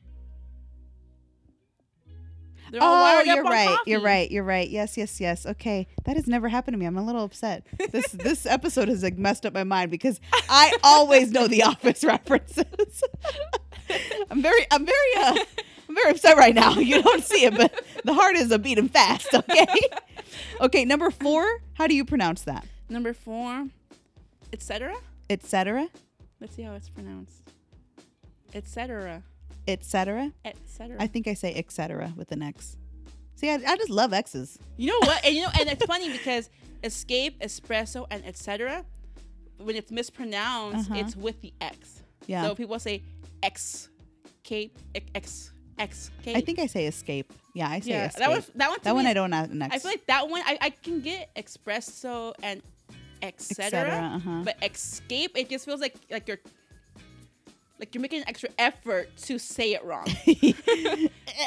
They're 2.70 2.80
Oh, 2.82 3.22
you're 3.24 3.42
right. 3.42 3.78
You're 3.86 4.00
right. 4.00 4.30
You're 4.30 4.44
right. 4.44 4.68
Yes, 4.68 4.96
yes, 4.96 5.20
yes. 5.20 5.44
Okay, 5.46 5.88
that 6.04 6.16
has 6.16 6.26
never 6.26 6.48
happened 6.48 6.74
to 6.74 6.78
me. 6.78 6.86
I'm 6.86 6.96
a 6.96 7.04
little 7.04 7.24
upset. 7.24 7.66
This 7.90 8.06
this 8.12 8.46
episode 8.46 8.88
has 8.88 9.02
like 9.02 9.18
messed 9.18 9.44
up 9.44 9.52
my 9.54 9.64
mind 9.64 9.90
because 9.90 10.20
I 10.48 10.76
always 10.82 11.32
know 11.32 11.48
the 11.48 11.62
Office 11.64 12.04
references. 12.04 12.64
I'm 14.30 14.40
very, 14.40 14.66
I'm 14.70 14.86
very, 14.86 15.14
uh, 15.18 15.36
I'm 15.88 15.94
very 15.96 16.10
upset 16.12 16.36
right 16.36 16.54
now. 16.54 16.74
You 16.78 17.02
don't 17.02 17.24
see 17.24 17.44
it, 17.44 17.56
but 17.56 17.84
the 18.04 18.14
heart 18.14 18.36
is 18.36 18.52
a 18.52 18.58
beating 18.58 18.88
fast. 18.88 19.34
Okay. 19.34 19.66
Okay, 20.60 20.84
number 20.84 21.10
four. 21.10 21.44
How 21.74 21.86
do 21.88 21.94
you 21.94 22.04
pronounce 22.04 22.42
that? 22.42 22.64
Number 22.88 23.12
four, 23.12 23.66
etc. 24.52 24.94
Etc. 25.28 25.88
Let's 26.40 26.54
see 26.54 26.62
how 26.62 26.74
it's 26.74 26.88
pronounced. 26.88 27.50
Etc. 28.54 29.22
Etc. 29.72 30.32
Etc. 30.44 30.96
I 30.98 31.06
think 31.06 31.26
I 31.28 31.34
say 31.34 31.54
etc. 31.54 32.12
with 32.16 32.32
an 32.32 32.42
X. 32.42 32.76
See, 33.36 33.48
I, 33.50 33.54
I 33.66 33.76
just 33.76 33.90
love 33.90 34.12
X's. 34.12 34.58
You 34.76 34.88
know 34.88 34.98
what? 35.00 35.24
And 35.24 35.34
you 35.34 35.42
know, 35.42 35.50
and 35.58 35.68
it's 35.68 35.84
funny 35.86 36.10
because 36.10 36.50
escape, 36.84 37.40
espresso, 37.40 38.06
and 38.10 38.24
etc. 38.26 38.84
When 39.58 39.76
it's 39.76 39.90
mispronounced, 39.90 40.90
Uh-huh. 40.90 41.00
it's 41.00 41.16
with 41.16 41.40
the 41.40 41.52
X. 41.60 42.02
Yeah. 42.26 42.42
So 42.44 42.54
people 42.54 42.78
say 42.78 43.02
X, 43.42 43.88
cape, 44.42 44.78
X, 45.14 45.52
X, 45.78 46.10
cape. 46.22 46.36
I 46.36 46.40
think 46.42 46.58
I 46.58 46.66
say 46.66 46.86
escape. 46.86 47.32
Yeah, 47.54 47.68
I 47.68 47.80
say 47.80 47.90
yeah, 47.90 48.06
escape. 48.08 48.20
that 48.20 48.30
one. 48.30 48.44
That 48.56 48.68
one. 48.70 48.78
that 48.82 48.94
one 48.94 49.04
me 49.04 49.10
I 49.10 49.14
don't 49.14 49.32
have 49.32 49.50
an 49.50 49.62
X. 49.62 49.74
I 49.74 49.78
feel 49.78 49.90
like 49.90 50.06
that 50.06 50.28
one 50.28 50.42
I, 50.44 50.58
I 50.60 50.70
can 50.70 51.00
get 51.00 51.34
espresso 51.34 52.34
and 52.42 52.62
etc. 53.22 53.66
Etc., 53.80 53.98
uh-huh. 54.16 54.42
But 54.44 54.56
escape, 54.62 55.32
it 55.36 55.48
just 55.48 55.64
feels 55.64 55.80
like 55.80 55.96
like 56.10 56.28
you're 56.28 56.40
like 57.80 57.94
you're 57.94 58.02
making 58.02 58.20
an 58.20 58.28
extra 58.28 58.50
effort 58.58 59.16
to 59.22 59.38
say 59.38 59.72
it 59.72 59.82
wrong. 59.84 60.06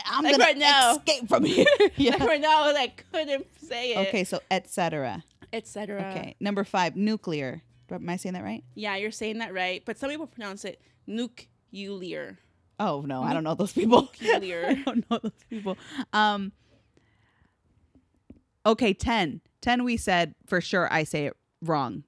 I'm 0.05 0.23
Like 0.23 0.33
gonna 0.33 0.43
right 0.43 0.57
now. 0.57 0.95
escape 0.97 1.29
from 1.29 1.45
here. 1.45 1.65
Like 1.97 2.19
right 2.19 2.41
now, 2.41 2.63
I 2.63 2.71
like, 2.73 3.05
couldn't 3.13 3.45
say 3.61 3.93
it. 3.93 4.07
Okay, 4.09 4.23
so 4.23 4.39
etc. 4.51 5.23
etc. 5.53 6.09
Okay, 6.09 6.35
number 6.39 6.63
five, 6.63 6.95
nuclear. 6.95 7.61
Am 7.91 8.09
I 8.09 8.15
saying 8.17 8.33
that 8.33 8.43
right? 8.43 8.63
Yeah, 8.73 8.95
you're 8.95 9.11
saying 9.11 9.37
that 9.37 9.53
right, 9.53 9.83
but 9.85 9.97
some 9.99 10.09
people 10.09 10.25
pronounce 10.25 10.65
it 10.65 10.81
nuclear. 11.05 12.39
Oh 12.79 13.01
no, 13.01 13.21
I 13.21 13.33
don't 13.33 13.43
know 13.43 13.53
those 13.53 13.71
people. 13.71 14.09
Nuclear. 14.19 14.65
I 14.67 14.73
don't 14.73 15.09
know 15.09 15.19
those 15.21 15.31
people. 15.49 15.77
Um. 16.11 16.51
Okay, 18.65 18.93
ten. 18.93 19.41
Ten. 19.61 19.83
We 19.83 19.97
said 19.97 20.33
for 20.47 20.59
sure. 20.61 20.91
I 20.91 21.03
say 21.03 21.27
it 21.27 21.37
wrong. 21.61 22.03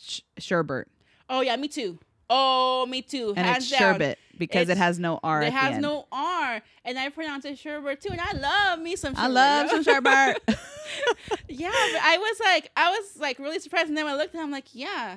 Sh- 0.00 0.20
sherbet, 0.38 0.88
Oh 1.30 1.40
yeah, 1.40 1.54
me 1.56 1.68
too. 1.68 1.98
Oh, 2.30 2.86
me 2.86 3.02
too. 3.02 3.34
and 3.36 3.46
Hands 3.46 3.58
it's 3.58 3.70
down. 3.70 3.94
sherbet 3.94 4.18
because 4.38 4.68
it 4.68 4.76
has 4.78 4.98
no 4.98 5.20
R. 5.22 5.42
It 5.42 5.52
has 5.52 5.78
no 5.78 6.06
R, 6.10 6.62
and 6.84 6.98
I 6.98 7.08
pronounce 7.10 7.44
it 7.44 7.58
sherbet 7.58 8.00
too, 8.00 8.10
and 8.10 8.20
I 8.20 8.32
love 8.32 8.80
me 8.80 8.96
some. 8.96 9.14
I 9.16 9.26
love 9.28 9.68
some 9.70 9.82
sherbet. 9.82 10.42
Yeah, 11.48 11.70
but 11.70 12.00
I 12.02 12.18
was 12.18 12.40
like, 12.40 12.70
I 12.76 12.90
was 12.90 13.16
like 13.18 13.38
really 13.38 13.58
surprised, 13.58 13.88
and 13.88 13.96
then 13.96 14.04
when 14.04 14.14
I 14.14 14.16
looked, 14.16 14.34
and 14.34 14.42
I'm 14.42 14.50
like, 14.50 14.66
yeah, 14.74 15.16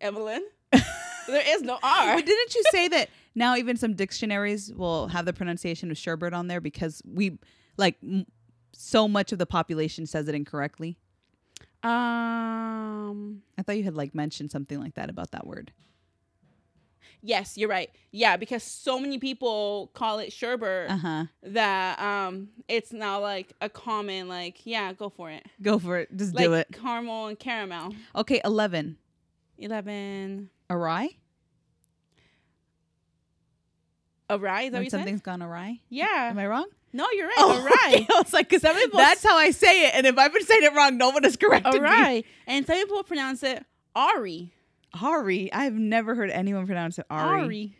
Evelyn, 0.00 0.44
there 0.72 1.42
is 1.46 1.62
no 1.62 1.78
R. 1.82 2.14
But 2.16 2.26
didn't 2.26 2.54
you 2.54 2.62
say 2.70 2.88
that 2.88 3.08
now 3.34 3.56
even 3.56 3.76
some 3.76 3.94
dictionaries 3.94 4.72
will 4.72 5.08
have 5.08 5.24
the 5.24 5.32
pronunciation 5.32 5.90
of 5.90 5.96
sherbet 5.98 6.32
on 6.32 6.48
there 6.48 6.60
because 6.60 7.02
we 7.06 7.38
like 7.76 7.96
m- 8.02 8.26
so 8.72 9.06
much 9.06 9.32
of 9.32 9.38
the 9.38 9.46
population 9.46 10.06
says 10.06 10.28
it 10.28 10.34
incorrectly? 10.34 10.98
Um. 11.82 13.42
I 13.58 13.62
thought 13.62 13.76
you 13.76 13.84
had 13.84 13.94
like 13.96 14.14
mentioned 14.14 14.50
something 14.50 14.80
like 14.80 14.94
that 14.94 15.08
about 15.08 15.30
that 15.30 15.46
word. 15.46 15.72
Yes, 17.26 17.58
you're 17.58 17.68
right. 17.68 17.90
Yeah, 18.12 18.36
because 18.36 18.62
so 18.62 19.00
many 19.00 19.18
people 19.18 19.90
call 19.94 20.20
it 20.20 20.32
sherbet 20.32 20.88
Uh 20.90 20.96
huh. 20.96 21.24
that 21.42 21.98
um, 22.00 22.48
it's 22.68 22.92
now 22.92 23.20
like 23.20 23.52
a 23.60 23.68
common 23.68 24.28
like, 24.28 24.64
yeah, 24.64 24.92
go 24.92 25.08
for 25.08 25.30
it. 25.30 25.44
Go 25.60 25.78
for 25.80 25.98
it. 25.98 26.16
Just 26.16 26.34
Like 26.34 26.44
do 26.44 26.54
it. 26.54 26.68
caramel 26.72 27.26
and 27.26 27.38
caramel. 27.38 27.94
Okay, 28.14 28.40
eleven. 28.44 28.96
Eleven. 29.58 30.50
Awry. 30.70 31.08
Awry, 34.28 34.62
is 34.62 34.70
that 34.70 34.72
When 34.72 34.80
what 34.80 34.84
you 34.84 34.90
said? 34.90 34.98
something's 34.98 35.20
gone 35.20 35.42
awry. 35.42 35.80
Yeah. 35.88 36.06
Am 36.30 36.38
I 36.38 36.46
wrong? 36.46 36.66
No, 36.92 37.06
you're 37.12 37.26
right. 37.28 37.36
Oh, 37.38 37.62
Awry. 37.62 37.94
okay. 37.94 38.06
I 38.14 38.18
was 38.22 38.32
like, 38.32 38.48
because 38.48 38.62
Some 38.62 38.74
people 38.76 38.98
that's 38.98 39.22
how 39.22 39.36
I 39.36 39.50
say 39.50 39.86
it, 39.88 39.94
and 39.94 40.06
if 40.06 40.16
I've 40.18 40.32
been 40.32 40.44
saying 40.44 40.62
it 40.62 40.74
wrong, 40.74 40.96
no 40.96 41.10
one 41.10 41.22
has 41.24 41.36
corrected 41.36 41.74
me. 41.74 41.80
Awry. 41.80 42.24
And 42.46 42.66
some 42.66 42.76
people 42.76 43.02
pronounce 43.02 43.42
it 43.42 43.64
Ari. 43.94 44.52
Ari. 45.02 45.52
I've 45.52 45.74
never 45.74 46.14
heard 46.14 46.30
anyone 46.30 46.66
pronounce 46.66 46.98
it 46.98 47.06
Ari. 47.10 47.40
Ari. 47.40 47.76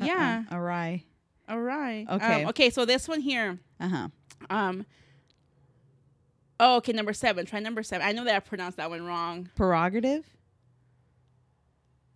Uh-uh. 0.00 0.06
Yeah. 0.06 0.42
Awry. 0.50 1.04
Awry. 1.48 2.06
Okay. 2.10 2.42
Um, 2.42 2.48
okay, 2.50 2.70
so 2.70 2.84
this 2.84 3.06
one 3.08 3.20
here. 3.20 3.58
Uh 3.80 3.88
huh. 3.88 4.08
Um. 4.50 4.86
Oh, 6.60 6.76
okay, 6.76 6.92
number 6.92 7.12
seven. 7.12 7.46
Try 7.46 7.60
number 7.60 7.82
seven. 7.82 8.06
I 8.06 8.12
know 8.12 8.24
that 8.24 8.34
I 8.34 8.40
pronounced 8.40 8.76
that 8.78 8.90
one 8.90 9.04
wrong. 9.04 9.50
Prerogative. 9.56 10.24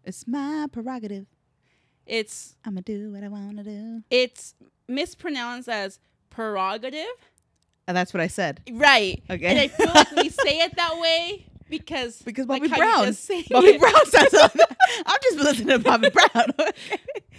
It's 0.05 0.27
my 0.27 0.67
prerogative. 0.73 1.27
It's 2.07 2.57
I'ma 2.65 2.81
do 2.85 3.13
what 3.13 3.23
I 3.23 3.29
wanna 3.29 3.63
do. 3.63 4.03
it's 4.11 4.55
mispronounced 4.89 5.69
as 5.69 5.99
prerogative. 6.31 7.05
And 7.87 7.97
that's 7.97 8.15
what 8.15 8.21
I 8.23 8.27
said. 8.27 8.63
Right. 8.71 9.23
Okay. 9.29 9.47
And 9.47 9.59
I 9.59 9.69
feel 9.69 9.87
like 9.95 10.11
we 10.13 10.29
say 10.31 10.61
it 10.61 10.75
that 10.77 10.99
way 11.01 11.47
because 11.71 12.23
Because 12.23 12.47
Bobby 12.47 12.69
you 12.69 12.77
Brown. 12.77 13.15
Bobby 13.51 13.67
it. 13.69 13.81
Brown 13.81 14.07
says. 14.07 14.35
I'm 15.07 15.19
just 15.23 15.39
listening 15.39 15.69
to 15.69 15.79
Bobby 15.79 16.11
Brown. 16.11 16.47
Okay. 16.61 16.75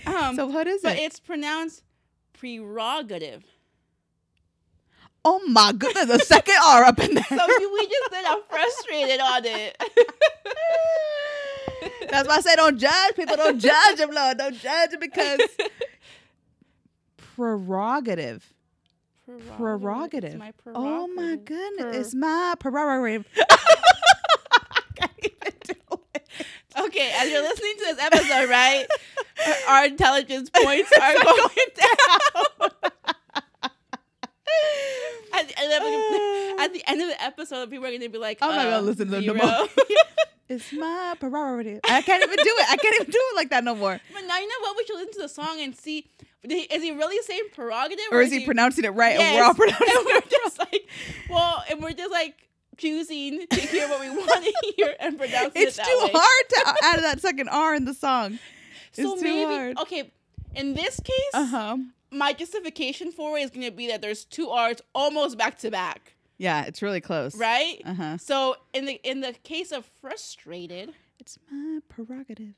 Um, 0.06 0.36
so 0.36 0.46
what 0.48 0.65
is 0.68 0.82
but 0.82 0.96
it? 0.98 1.02
it's 1.04 1.20
pronounced 1.20 1.84
prerogative. 2.34 3.44
oh 5.26 5.42
my 5.48 5.74
goodness, 5.74 6.06
the 6.06 6.20
second 6.20 6.56
R 6.63 6.86
up 6.86 7.00
in 7.00 7.15
there. 7.15 7.24
So 7.24 7.36
we 7.36 7.88
just 7.88 8.12
said 8.12 8.24
I'm 8.26 8.39
frustrated 8.50 9.20
on 9.20 9.42
it. 9.46 9.84
That's 12.10 12.28
why 12.28 12.36
I 12.36 12.39
say 12.42 12.56
don't 12.56 12.78
judge 12.80 13.15
people. 13.15 13.36
Don't 13.36 13.60
judge 13.60 13.98
them, 13.98 14.12
Lord. 14.12 14.38
Don't 14.38 14.56
judge 14.58 14.92
them 14.92 15.00
because 15.02 15.42
prerogative. 17.36 18.54
Prerogative. 19.58 20.32
It's 20.34 20.39
my 20.39 20.54
Oh 20.74 21.08
my 21.08 21.36
goodness, 21.36 21.84
Per- 21.84 21.92
it's 22.02 22.15
my 22.15 22.56
prerogative. 22.60 23.26
I 25.02 25.08
can't 25.08 25.34
even 25.42 25.54
do 25.64 26.00
it. 26.16 26.28
Okay, 26.80 27.12
as 27.18 27.30
you're 27.30 27.42
listening 27.42 27.74
to 27.78 27.84
this 27.86 28.00
episode, 28.00 28.50
right, 28.50 28.86
our- 29.68 29.86
intelligence 29.86 30.50
points 30.54 30.92
are 31.02 31.14
going 31.14 31.50
down. 31.76 32.70
at, 35.34 35.48
the 35.48 35.60
end 35.60 35.74
of, 35.74 36.60
at 36.60 36.73
the 36.73 36.84
end 36.88 37.02
of 37.02 37.08
the 37.10 37.23
episode, 37.23 37.69
people 37.69 37.86
are 37.86 37.90
going 37.90 38.02
to 38.02 38.10
be 38.10 38.17
like, 38.17 38.40
I'm 38.42 38.50
not 38.56 38.63
gonna 38.63 38.78
uh, 38.78 38.82
listen 38.82 39.08
to 39.08 39.21
them 39.21 39.26
no 39.26 39.34
more. 39.34 39.67
It's 40.52 40.73
my 40.73 41.15
prerogative. 41.19 41.80
I 41.84 42.02
can't 42.02 42.23
even 42.23 42.36
do 42.36 42.44
it. 42.58 42.65
I 42.71 42.76
can't 42.78 42.96
even 42.96 43.12
do 43.12 43.19
it 43.21 43.36
like 43.36 43.52
that 43.52 43.63
no 43.63 43.76
more. 43.76 44.02
But 44.12 44.21
now 44.26 44.40
you 44.40 44.48
know 44.48 44.56
what? 44.62 44.78
We 44.78 44.84
should 44.88 44.96
listen 44.96 45.13
to 45.13 45.21
the 45.21 45.30
song 45.30 45.62
and 45.62 45.76
see. 45.76 46.10
Is 46.42 46.82
he 46.82 46.90
really 46.92 47.21
saying 47.21 47.50
prerogative, 47.54 48.06
Or 48.12 48.19
is 48.23 48.32
he 48.32 48.46
pronouncing 48.46 48.84
it 48.84 48.90
right? 48.96 49.15
And 49.19 49.36
we're 49.38 49.44
all 49.44 49.54
Yes. 49.56 49.58
pronouncing 49.78 49.96
And 49.96 50.06
we're 50.08 50.21
just 50.28 50.58
like, 50.58 50.90
well, 51.30 51.63
and 51.69 51.84
we're 51.84 51.92
just 51.94 52.12
like 52.12 52.48
choosing 52.80 53.46
to 53.48 53.60
hear 53.60 53.88
what 53.90 54.00
we 54.00 54.10
want 54.10 54.44
to 54.46 54.73
hear 54.77 54.96
and 55.00 55.17
pronounce 55.17 55.52
It's 55.56 55.77
it 55.77 55.84
too 55.86 56.00
way. 56.06 56.12
hard 56.13 56.50
to 56.50 56.86
add 56.86 57.04
that 57.04 57.21
second 57.21 57.50
R 57.50 57.75
in 57.75 57.86
the 57.86 57.94
song. 57.94 58.40
So 58.92 59.13
it's 59.13 59.21
too 59.21 59.27
maybe 59.27 59.54
hard. 59.54 59.77
okay. 59.82 60.12
In 60.56 60.73
this 60.73 61.00
case, 61.00 61.34
Uh 61.36 61.46
huh. 61.46 61.77
my 62.10 62.34
justification 62.34 63.12
for 63.12 63.38
it 63.38 63.42
is 63.44 63.52
going 63.52 63.65
to 63.67 63.71
be 63.71 63.88
that 63.90 64.02
there's 64.02 64.25
two 64.25 64.50
R's 64.50 64.82
almost 64.96 65.38
back 65.38 65.60
to 65.60 65.69
back, 65.69 66.13
Yeah, 66.40 66.63
it's 66.65 66.82
really 66.82 67.00
close. 67.00 67.36
right? 67.36 67.80
Uh 67.86 67.94
huh. 67.94 68.17
So 68.17 68.56
in 68.73 68.86
the 68.86 69.00
in 69.04 69.21
the 69.21 69.34
case 69.44 69.71
of 69.71 69.86
frustrated, 70.02 70.94
It's 71.19 71.38
my 71.52 71.82
prerogative. 71.88 72.56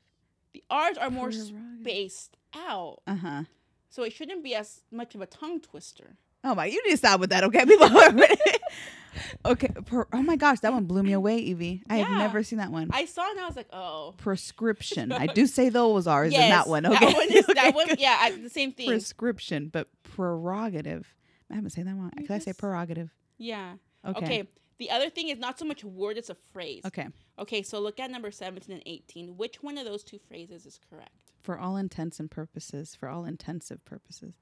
the 0.54 0.64
R's 0.70 0.96
are 0.96 1.10
more 1.10 1.30
spaced 1.32 2.38
out, 2.54 3.00
Uh 3.06 3.16
huh. 3.16 3.42
so 3.90 4.02
it 4.02 4.12
shouldn't 4.14 4.42
be 4.42 4.54
as 4.54 4.80
much 4.90 5.14
of 5.14 5.20
a 5.20 5.26
tongue 5.26 5.60
twister. 5.60 6.16
Oh 6.44 6.54
my, 6.54 6.66
you 6.66 6.82
need 6.84 6.92
to 6.92 6.96
stop 6.96 7.20
with 7.20 7.30
that, 7.30 7.44
okay? 7.44 7.64
People 7.66 7.96
are 7.96 8.12
Okay. 9.44 9.68
Per, 9.86 10.06
oh 10.12 10.22
my 10.22 10.36
gosh, 10.36 10.60
that 10.60 10.72
one 10.72 10.84
blew 10.86 11.02
me 11.02 11.12
away, 11.12 11.38
Evie. 11.38 11.82
I 11.88 11.96
have 11.98 12.10
never 12.10 12.42
seen 12.42 12.58
that 12.58 12.70
one. 12.70 12.90
I 12.92 13.04
saw 13.04 13.26
it 13.26 13.32
and 13.32 13.40
I 13.40 13.46
was 13.46 13.56
like, 13.56 13.68
oh. 13.72 14.14
Prescription. 14.16 15.12
I 15.12 15.26
do 15.26 15.46
say 15.46 15.68
those 15.68 16.06
are 16.06 16.24
in 16.24 16.30
that 16.30 16.68
one. 16.68 16.86
Okay. 16.86 17.06
That 17.06 17.14
one 17.14 17.30
is, 17.30 17.48
Okay, 17.48 17.54
that 17.54 17.74
one, 17.74 17.88
yeah, 17.98 18.16
I, 18.20 18.30
the 18.30 18.48
same 18.50 18.72
thing. 18.72 18.88
Prescription, 18.88 19.68
but 19.68 19.88
prerogative. 20.02 21.14
I 21.50 21.56
haven't 21.56 21.70
said 21.70 21.86
that 21.86 21.96
one. 21.96 22.10
Could 22.10 22.30
I 22.30 22.38
say 22.38 22.52
prerogative? 22.52 23.10
yeah. 23.38 23.74
Okay. 24.04 24.24
Okay. 24.24 24.48
The 24.78 24.90
other 24.90 25.10
thing 25.10 25.28
is 25.28 25.38
not 25.38 25.60
so 25.60 25.64
much 25.64 25.84
a 25.84 25.86
word, 25.86 26.16
it's 26.16 26.28
a 26.30 26.36
phrase. 26.52 26.82
Okay. 26.84 27.06
Okay, 27.38 27.62
so 27.62 27.78
look 27.78 28.00
at 28.00 28.10
number 28.10 28.32
17 28.32 28.74
and 28.74 28.82
18. 28.84 29.36
Which 29.36 29.62
one 29.62 29.78
of 29.78 29.84
those 29.84 30.02
two 30.02 30.18
phrases 30.26 30.66
is 30.66 30.80
correct? 30.90 31.32
For 31.40 31.56
all 31.56 31.76
intents 31.76 32.18
and 32.18 32.28
purposes. 32.28 32.96
For 32.96 33.08
all 33.08 33.24
intensive 33.24 33.84
purposes. 33.84 34.34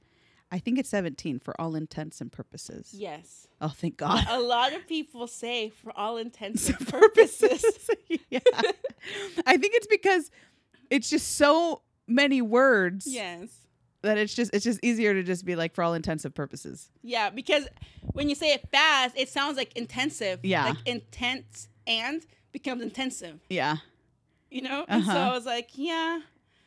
I 0.52 0.58
think 0.58 0.78
it's 0.78 0.88
17 0.88 1.38
for 1.38 1.58
all 1.60 1.76
intents 1.76 2.20
and 2.20 2.30
purposes. 2.32 2.90
Yes. 2.92 3.46
Oh, 3.60 3.68
thank 3.68 3.96
God. 3.96 4.24
A 4.28 4.40
lot 4.40 4.72
of 4.72 4.86
people 4.88 5.26
say 5.26 5.68
for 5.70 5.92
all 5.96 6.16
intents 6.16 6.68
and 6.68 6.78
purposes. 6.88 7.64
yeah. 8.30 8.40
I 9.46 9.56
think 9.56 9.74
it's 9.74 9.86
because 9.86 10.30
it's 10.90 11.08
just 11.08 11.36
so 11.36 11.82
many 12.08 12.42
words 12.42 13.06
yes. 13.06 13.48
that 14.02 14.18
it's 14.18 14.34
just 14.34 14.52
it's 14.52 14.64
just 14.64 14.80
easier 14.82 15.14
to 15.14 15.22
just 15.22 15.44
be 15.44 15.54
like 15.54 15.74
for 15.74 15.84
all 15.84 15.94
intensive 15.94 16.34
purposes. 16.34 16.90
Yeah, 17.02 17.30
because 17.30 17.68
when 18.12 18.28
you 18.28 18.34
say 18.34 18.52
it 18.52 18.68
fast, 18.72 19.16
it 19.16 19.28
sounds 19.28 19.56
like 19.56 19.72
intensive. 19.76 20.40
Yeah. 20.42 20.64
Like 20.64 20.78
intense 20.86 21.68
and 21.86 22.26
becomes 22.50 22.82
intensive. 22.82 23.38
Yeah. 23.48 23.76
You 24.50 24.62
know? 24.62 24.84
And 24.88 25.04
so 25.04 25.10
Uh-huh. 25.12 25.30
I 25.30 25.34
was 25.34 25.46
like, 25.46 25.70
yeah. 25.74 26.20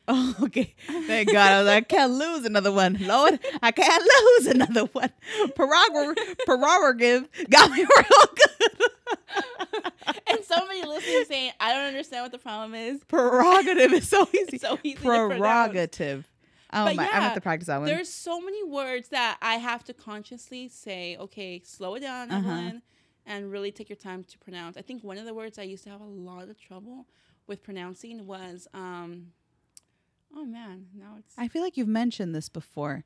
Oh, 0.08 0.36
okay. 0.44 0.74
Thank 1.08 1.32
God. 1.32 1.52
I 1.52 1.58
was 1.60 1.68
like, 1.68 1.78
I 1.78 1.96
can't 1.96 2.12
lose 2.14 2.46
another 2.46 2.72
one. 2.72 2.98
Lord, 3.02 3.40
I 3.62 3.72
can't 3.72 4.04
lose 4.04 4.48
another 4.48 4.86
one. 4.86 5.10
Prerogative, 5.56 6.38
prerogative 6.46 7.30
got 7.50 7.72
me 7.72 7.78
real 7.98 8.28
good. 8.36 8.90
and 10.28 10.40
somebody 10.44 10.84
listening 10.86 11.24
saying, 11.26 11.52
I 11.60 11.74
don't 11.74 11.86
understand 11.86 12.24
what 12.24 12.32
the 12.32 12.38
problem 12.40 12.76
is. 12.76 13.04
Prerogative 13.06 13.94
is 13.94 14.08
so 14.10 14.28
easy. 14.34 14.58
So 14.58 14.78
easy. 14.84 14.98
Prerogative. 14.98 16.30
Oh 16.76 16.86
But 16.86 16.96
my! 16.96 17.04
I 17.04 17.08
have 17.08 17.24
yeah, 17.24 17.34
to 17.36 17.42
practice 17.42 17.68
that 17.68 17.78
one. 17.78 17.86
There's 17.88 18.10
so 18.10 18.42
many 18.42 18.64
words 18.64 19.10
that 19.10 19.38
I 19.42 19.56
have 19.56 19.84
to 19.86 19.94
consciously 19.94 20.68
say, 20.70 21.16
okay, 21.20 21.62
slow 21.64 21.96
it 21.96 22.00
down, 22.00 22.32
Uh-huh. 22.32 22.40
Evelyn, 22.50 22.82
and 23.28 23.52
really 23.52 23.72
take 23.72 23.90
your 23.90 23.96
time 23.96 24.24
to 24.24 24.38
pronounce. 24.40 24.76
I 24.76 24.82
think 24.82 25.04
one 25.04 25.18
of 25.20 25.26
the 25.26 25.34
words 25.36 25.60
I 25.60 25.64
used 25.64 25.84
to 25.84 25.92
have 25.92 26.02
a 26.02 26.06
lot 26.06 26.50
of 26.50 26.60
trouble 26.60 27.06
with 27.46 27.62
pronouncing 27.64 28.26
was, 28.26 28.68
um, 28.74 29.28
oh 30.36 30.46
man, 30.46 30.88
now 30.96 31.16
it's. 31.20 31.34
I 31.38 31.48
feel 31.48 31.62
like 31.62 31.78
you've 31.78 31.88
mentioned 31.88 32.34
this 32.36 32.50
before, 32.50 33.04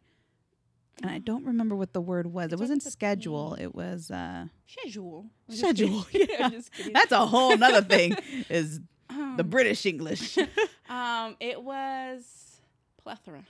and 1.01 1.11
I 1.11 1.19
don't 1.19 1.45
remember 1.51 1.75
what 1.75 1.93
the 1.93 2.01
word 2.01 2.28
was. 2.28 2.51
It 2.51 2.59
wasn't 2.59 2.84
schedule. 2.84 3.55
It 3.59 3.73
was 3.75 4.09
uh, 4.11 4.45
Schedule. 4.65 5.25
Schedule. 5.49 6.05
Yeah. 6.13 6.45
I'm 6.45 6.51
just 6.51 6.71
kidding. 6.73 6.93
That's 6.93 7.11
a 7.11 7.25
whole 7.25 7.55
nother 7.57 7.82
thing. 7.82 8.15
Is 8.49 8.80
the 9.09 9.13
Um, 9.43 9.49
British 9.49 9.86
English 9.86 10.38
um, 10.89 11.36
it 11.39 11.61
was 11.61 12.59
plethora 13.01 13.45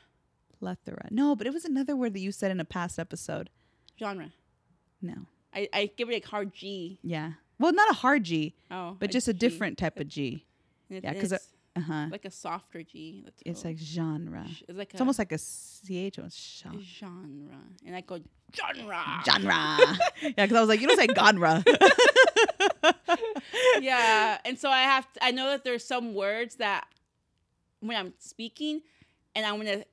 plethora? 0.60 1.08
No, 1.12 1.36
but 1.36 1.46
it 1.48 1.54
was 1.54 1.66
another 1.66 1.96
word 1.96 2.14
that 2.14 2.20
you 2.20 2.32
said 2.32 2.52
in 2.52 2.60
a 2.60 2.66
past 2.66 2.98
episode. 3.00 3.50
genre. 4.00 4.32
No. 5.02 5.14
I, 5.54 5.70
I 5.74 5.92
give 5.98 6.10
it 6.10 6.24
a 6.26 6.28
hard 6.28 6.54
G. 6.54 7.00
Yeah. 7.04 7.34
Well, 7.60 7.74
not 7.74 7.90
a 7.92 7.94
hard 7.96 8.24
G, 8.24 8.54
Oh, 8.70 8.96
but 9.00 9.10
just 9.12 9.28
a 9.28 9.34
different 9.34 9.78
type 9.78 10.00
of 10.00 10.08
G. 10.08 10.46
It- 10.90 11.04
yeah, 11.04 11.14
'cause 11.14 11.34
it's 11.78 11.90
Uh 11.90 11.94
huh. 11.94 12.08
like 12.12 12.26
a 12.26 12.32
softer 12.32 12.84
G. 12.84 13.24
It's 13.46 13.64
like 13.66 13.78
genre. 13.78 14.46
It's 14.68 14.78
like 14.78 14.92
It's 14.92 15.02
almost 15.02 15.20
like 15.20 15.32
a 15.32 15.38
ch. 15.38 16.20
Or 16.20 16.30
sh- 16.30 16.64
genre, 17.00 17.60
and 17.86 17.96
I 17.96 18.02
go 18.02 18.20
genre. 18.56 19.22
genre. 19.26 19.54
yeah, 20.22 20.32
because 20.36 20.54
I 20.58 20.60
was 20.60 20.70
like, 20.70 20.82
you 20.82 20.88
don't 20.88 20.98
say 20.98 21.08
genre. 21.16 21.64
yeah, 23.80 24.38
and 24.46 24.58
so 24.58 24.70
I 24.70 24.82
have. 24.82 25.12
To, 25.14 25.24
I 25.24 25.32
know 25.32 25.48
that 25.50 25.64
there's 25.64 25.84
some 25.86 26.14
words 26.14 26.56
that 26.56 26.86
when 27.80 27.98
I'm 27.98 28.14
speaking, 28.20 28.82
and 29.36 29.46
I'm 29.46 29.58
gonna 29.58 29.84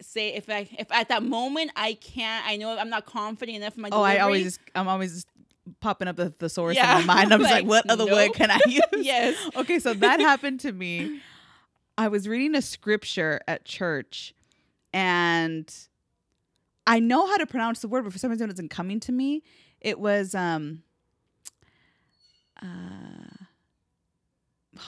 say 0.00 0.34
if 0.34 0.48
I 0.48 0.68
if 0.78 0.90
at 0.92 1.08
that 1.08 1.22
moment 1.22 1.72
I 1.76 1.94
can't. 1.94 2.46
I 2.46 2.56
know 2.56 2.76
I'm 2.76 2.90
not 2.90 3.06
confident 3.06 3.56
enough 3.56 3.76
in 3.76 3.82
my. 3.82 3.88
Oh, 3.92 4.02
I 4.02 4.18
always 4.18 4.58
I'm 4.74 4.88
always 4.88 5.26
popping 5.80 6.08
up 6.08 6.16
the 6.16 6.30
thesaurus 6.30 6.76
Yeah. 6.76 7.00
in 7.00 7.06
my 7.06 7.14
mind. 7.16 7.32
I'm 7.32 7.40
just 7.40 7.50
like, 7.50 7.62
Like, 7.64 7.68
what 7.68 7.90
other 7.90 8.06
word 8.06 8.32
can 8.34 8.50
I 8.50 8.60
use? 8.66 8.80
yes. 8.94 9.36
Okay, 9.56 9.78
so 9.78 9.94
that 9.94 10.20
happened 10.20 10.60
to 10.60 10.72
me. 10.72 11.20
I 11.98 12.08
was 12.08 12.28
reading 12.28 12.54
a 12.54 12.62
scripture 12.62 13.40
at 13.48 13.64
church 13.64 14.34
and 14.92 15.72
I 16.86 17.00
know 17.00 17.26
how 17.26 17.36
to 17.38 17.46
pronounce 17.46 17.80
the 17.80 17.88
word, 17.88 18.04
but 18.04 18.12
for 18.12 18.18
some 18.18 18.30
reason 18.30 18.48
it 18.48 18.52
wasn't 18.52 18.70
coming 18.70 19.00
to 19.00 19.12
me. 19.12 19.42
It 19.80 19.98
was 19.98 20.34
um 20.34 20.82
uh 22.62 22.66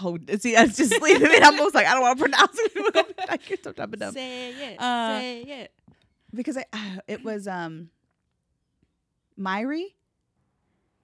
Oh, 0.02 0.18
see, 0.38 0.52
that's 0.52 0.76
just 0.76 1.00
leaving 1.00 1.30
it. 1.30 1.42
I'm 1.42 1.54
almost 1.58 1.74
like 1.74 1.86
I 1.86 1.94
don't 1.94 2.02
want 2.02 2.18
to 2.18 2.22
pronounce 2.24 2.50
it. 2.54 3.16
I 3.26 3.38
some 3.62 3.72
type 3.72 3.90
of 3.94 3.98
dumb. 3.98 4.12
Say 4.12 4.50
it. 4.74 4.78
Uh, 4.78 5.18
say 5.18 5.40
it. 5.42 5.72
Because 6.34 6.58
I, 6.58 6.64
uh, 6.74 7.00
it 7.08 7.24
was 7.24 7.48
um, 7.48 7.88
Myri. 9.40 9.94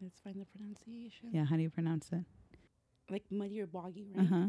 Let's 0.00 0.20
find 0.20 0.40
the 0.40 0.44
pronunciation. 0.46 1.30
Yeah, 1.32 1.44
how 1.44 1.56
do 1.56 1.62
you 1.62 1.70
pronounce 1.70 2.10
it? 2.12 2.24
Like 3.10 3.24
muddy 3.30 3.60
or 3.60 3.66
boggy, 3.66 4.08
Uh 4.16 4.20
right? 4.20 4.28
huh. 4.28 4.46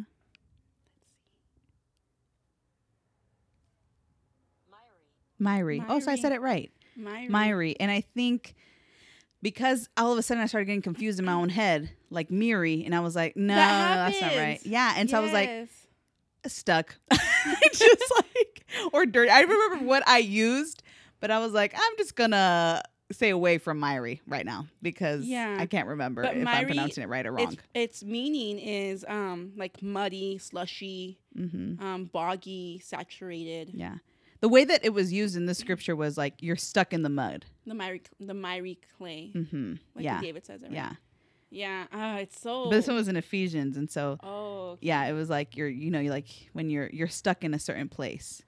Myri. 5.41 5.83
Oh, 5.89 5.99
so 5.99 6.11
I 6.11 6.15
said 6.15 6.31
it 6.31 6.41
right. 6.41 6.71
Myri. 6.97 7.29
Myri. 7.29 7.75
And 7.79 7.91
I 7.91 8.01
think 8.01 8.55
because 9.41 9.89
all 9.97 10.11
of 10.11 10.17
a 10.17 10.23
sudden 10.23 10.41
I 10.41 10.45
started 10.47 10.65
getting 10.65 10.81
confused 10.81 11.19
in 11.19 11.25
my 11.25 11.33
own 11.33 11.49
head, 11.49 11.89
like 12.09 12.31
Miri, 12.31 12.83
and 12.85 12.95
I 12.95 13.01
was 13.01 13.15
like, 13.15 13.35
no, 13.35 13.55
That 13.55 13.95
that's 13.97 14.21
not 14.21 14.35
right. 14.35 14.59
Yeah. 14.63 14.93
And 14.97 15.09
so 15.09 15.17
I 15.17 15.21
was 15.21 15.33
like, 15.33 15.49
Yes. 15.49 15.87
stuck. 16.47 16.95
just 17.73 18.13
like, 18.15 18.65
or 18.93 19.05
dirty. 19.05 19.29
I 19.29 19.41
remember 19.41 19.85
what 19.85 20.07
I 20.07 20.19
used, 20.19 20.83
but 21.19 21.31
I 21.31 21.39
was 21.39 21.51
like, 21.51 21.73
I'm 21.75 21.97
just 21.97 22.15
gonna 22.15 22.81
stay 23.11 23.29
away 23.29 23.57
from 23.57 23.79
Myri 23.79 24.21
right 24.27 24.45
now 24.45 24.65
because 24.81 25.25
Yeah. 25.25 25.57
I 25.59 25.65
can't 25.67 25.87
remember 25.87 26.21
But 26.23 26.37
if 26.37 26.47
I'm 26.47 26.65
pronouncing 26.65 27.03
it 27.03 27.07
right 27.07 27.25
or 27.25 27.31
wrong. 27.33 27.53
its, 27.53 27.57
its 27.73 28.03
meaning 28.03 28.57
is 28.59 29.05
um 29.07 29.53
like 29.55 29.81
muddy, 29.81 30.37
slushy, 30.37 31.19
hmm 31.35 31.73
um 31.79 32.05
boggy, 32.05 32.79
saturated. 32.83 33.71
Yeah. 33.73 33.95
The 34.41 34.49
way 34.49 34.65
that 34.65 34.83
it 34.83 34.93
was 34.93 35.11
used 35.13 35.35
in 35.35 35.45
this 35.45 35.57
scripture 35.57 35.95
was 35.95 36.17
like 36.17 36.41
you're 36.41 36.55
stuck 36.55 36.93
in 36.93 37.01
the 37.03 37.09
mud. 37.09 37.45
The 37.65 37.73
Myri, 37.73 38.01
the 38.19 38.33
Myri 38.33 38.77
clay. 38.97 39.31
hmm 39.33 39.73
Like 39.95 40.03
yeah. 40.05 40.21
David 40.21 40.45
says 40.45 40.61
it. 40.61 40.65
Right? 40.67 40.73
Yeah. 40.73 40.91
Yeah. 41.51 41.85
Ah, 41.93 42.17
it's 42.17 42.39
so. 42.41 42.65
But 42.65 42.71
this 42.71 42.87
one 42.87 42.95
was 42.97 43.07
in 43.07 43.15
Ephesians, 43.15 43.77
and 43.77 43.89
so 43.89 44.17
Oh. 44.23 44.71
okay. 44.73 44.87
yeah, 44.87 45.05
it 45.05 45.13
was 45.13 45.29
like 45.29 45.55
you're 45.55 45.69
you 45.69 45.89
know 45.91 45.99
you're 45.99 46.11
like 46.13 46.27
when 46.53 46.69
you're 46.69 46.89
you're 46.91 47.07
stuck 47.07 47.43
in 47.43 47.53
a 47.53 47.59
certain 47.59 47.87
place, 47.87 48.41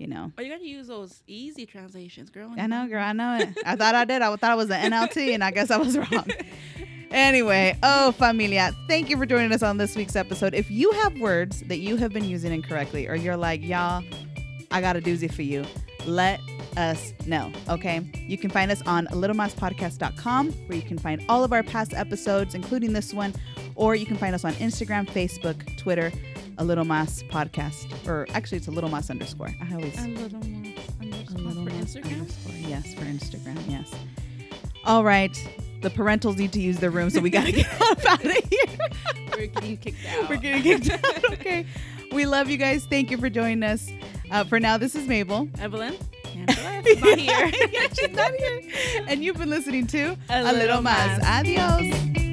you 0.00 0.06
know. 0.06 0.32
Oh, 0.38 0.42
you 0.42 0.50
gotta 0.50 0.66
use 0.66 0.86
those 0.86 1.22
easy 1.26 1.66
translations, 1.66 2.30
girl. 2.30 2.52
I 2.56 2.66
know, 2.66 2.88
girl. 2.88 3.04
I 3.04 3.12
know 3.12 3.36
it. 3.36 3.50
I 3.66 3.76
thought 3.76 3.94
I 3.94 4.06
did. 4.06 4.22
I 4.22 4.34
thought 4.34 4.50
I 4.50 4.54
was 4.54 4.68
the 4.68 4.74
NLT, 4.74 5.34
and 5.34 5.44
I 5.44 5.50
guess 5.50 5.70
I 5.70 5.76
was 5.76 5.96
wrong. 5.96 6.26
Anyway, 7.12 7.76
oh 7.82 8.12
familia, 8.12 8.72
thank 8.86 9.10
you 9.10 9.16
for 9.16 9.26
joining 9.26 9.50
us 9.50 9.64
on 9.64 9.78
this 9.78 9.96
week's 9.96 10.14
episode. 10.14 10.54
If 10.54 10.70
you 10.70 10.92
have 10.92 11.18
words 11.18 11.60
that 11.62 11.78
you 11.78 11.96
have 11.96 12.12
been 12.12 12.24
using 12.24 12.52
incorrectly, 12.52 13.08
or 13.08 13.16
you're 13.16 13.36
like, 13.36 13.64
y'all, 13.64 14.04
I 14.70 14.80
got 14.80 14.94
a 14.94 15.00
doozy 15.00 15.28
for 15.28 15.42
you, 15.42 15.64
let 16.06 16.38
us 16.76 17.12
know. 17.26 17.50
Okay, 17.68 18.08
you 18.28 18.38
can 18.38 18.48
find 18.48 18.70
us 18.70 18.80
on 18.86 19.08
littlemaspodcast.com, 19.08 20.52
where 20.52 20.76
you 20.76 20.84
can 20.84 20.98
find 20.98 21.20
all 21.28 21.42
of 21.42 21.52
our 21.52 21.64
past 21.64 21.94
episodes, 21.94 22.54
including 22.54 22.92
this 22.92 23.12
one, 23.12 23.34
or 23.74 23.96
you 23.96 24.06
can 24.06 24.16
find 24.16 24.32
us 24.32 24.44
on 24.44 24.52
Instagram, 24.54 25.08
Facebook, 25.08 25.76
Twitter, 25.76 26.12
a 26.58 26.64
little 26.64 26.84
mas 26.84 27.22
podcast, 27.24 27.86
or 28.06 28.26
actually 28.34 28.58
it's 28.58 28.68
a 28.68 28.70
little 28.70 28.90
mas 28.90 29.10
underscore. 29.10 29.48
I 29.60 29.74
always 29.74 29.98
A 29.98 30.08
little 30.08 30.40
a 30.40 31.02
underscore 31.02 31.38
little 31.40 31.64
for 31.64 31.70
mas 31.70 31.94
Instagram. 31.94 32.20
underscore. 32.20 32.52
Yes, 32.58 32.94
for 32.94 33.04
Instagram. 33.04 33.58
Yes. 33.68 33.90
All 34.84 35.04
right. 35.04 35.36
The 35.82 35.90
parentals 35.90 36.36
need 36.36 36.52
to 36.52 36.60
use 36.60 36.76
their 36.78 36.90
room, 36.90 37.08
so 37.10 37.20
we 37.20 37.30
gotta 37.30 37.52
get 37.52 37.66
up 37.82 38.04
out 38.06 38.24
of 38.24 38.32
here. 38.32 38.78
We're 39.36 39.46
getting 39.46 39.76
kicked 39.78 40.06
out. 40.06 40.28
We're 40.28 40.36
getting 40.36 40.62
kicked 40.62 40.90
out. 40.90 41.32
Okay. 41.32 41.64
We 42.12 42.26
love 42.26 42.50
you 42.50 42.56
guys. 42.58 42.84
Thank 42.84 43.10
you 43.10 43.16
for 43.18 43.30
joining 43.30 43.62
us. 43.62 43.88
Uh, 44.30 44.44
for 44.44 44.60
now, 44.60 44.76
this 44.76 44.94
is 44.94 45.06
Mabel. 45.08 45.48
Evelyn. 45.58 45.96
Angela. 46.34 46.82
Not 47.00 47.18
here. 47.18 47.50
yeah, 47.72 47.86
she's 47.92 48.10
not 48.12 48.32
here. 48.34 48.60
And 49.08 49.22
you've 49.24 49.36
been 49.36 49.50
listening 49.50 49.86
to 49.88 50.16
A 50.28 50.40
A 50.40 50.42
Little 50.42 50.58
Little 50.60 50.82
Mas. 50.82 51.18
Mas. 51.20 51.26
Adios. 51.40 52.29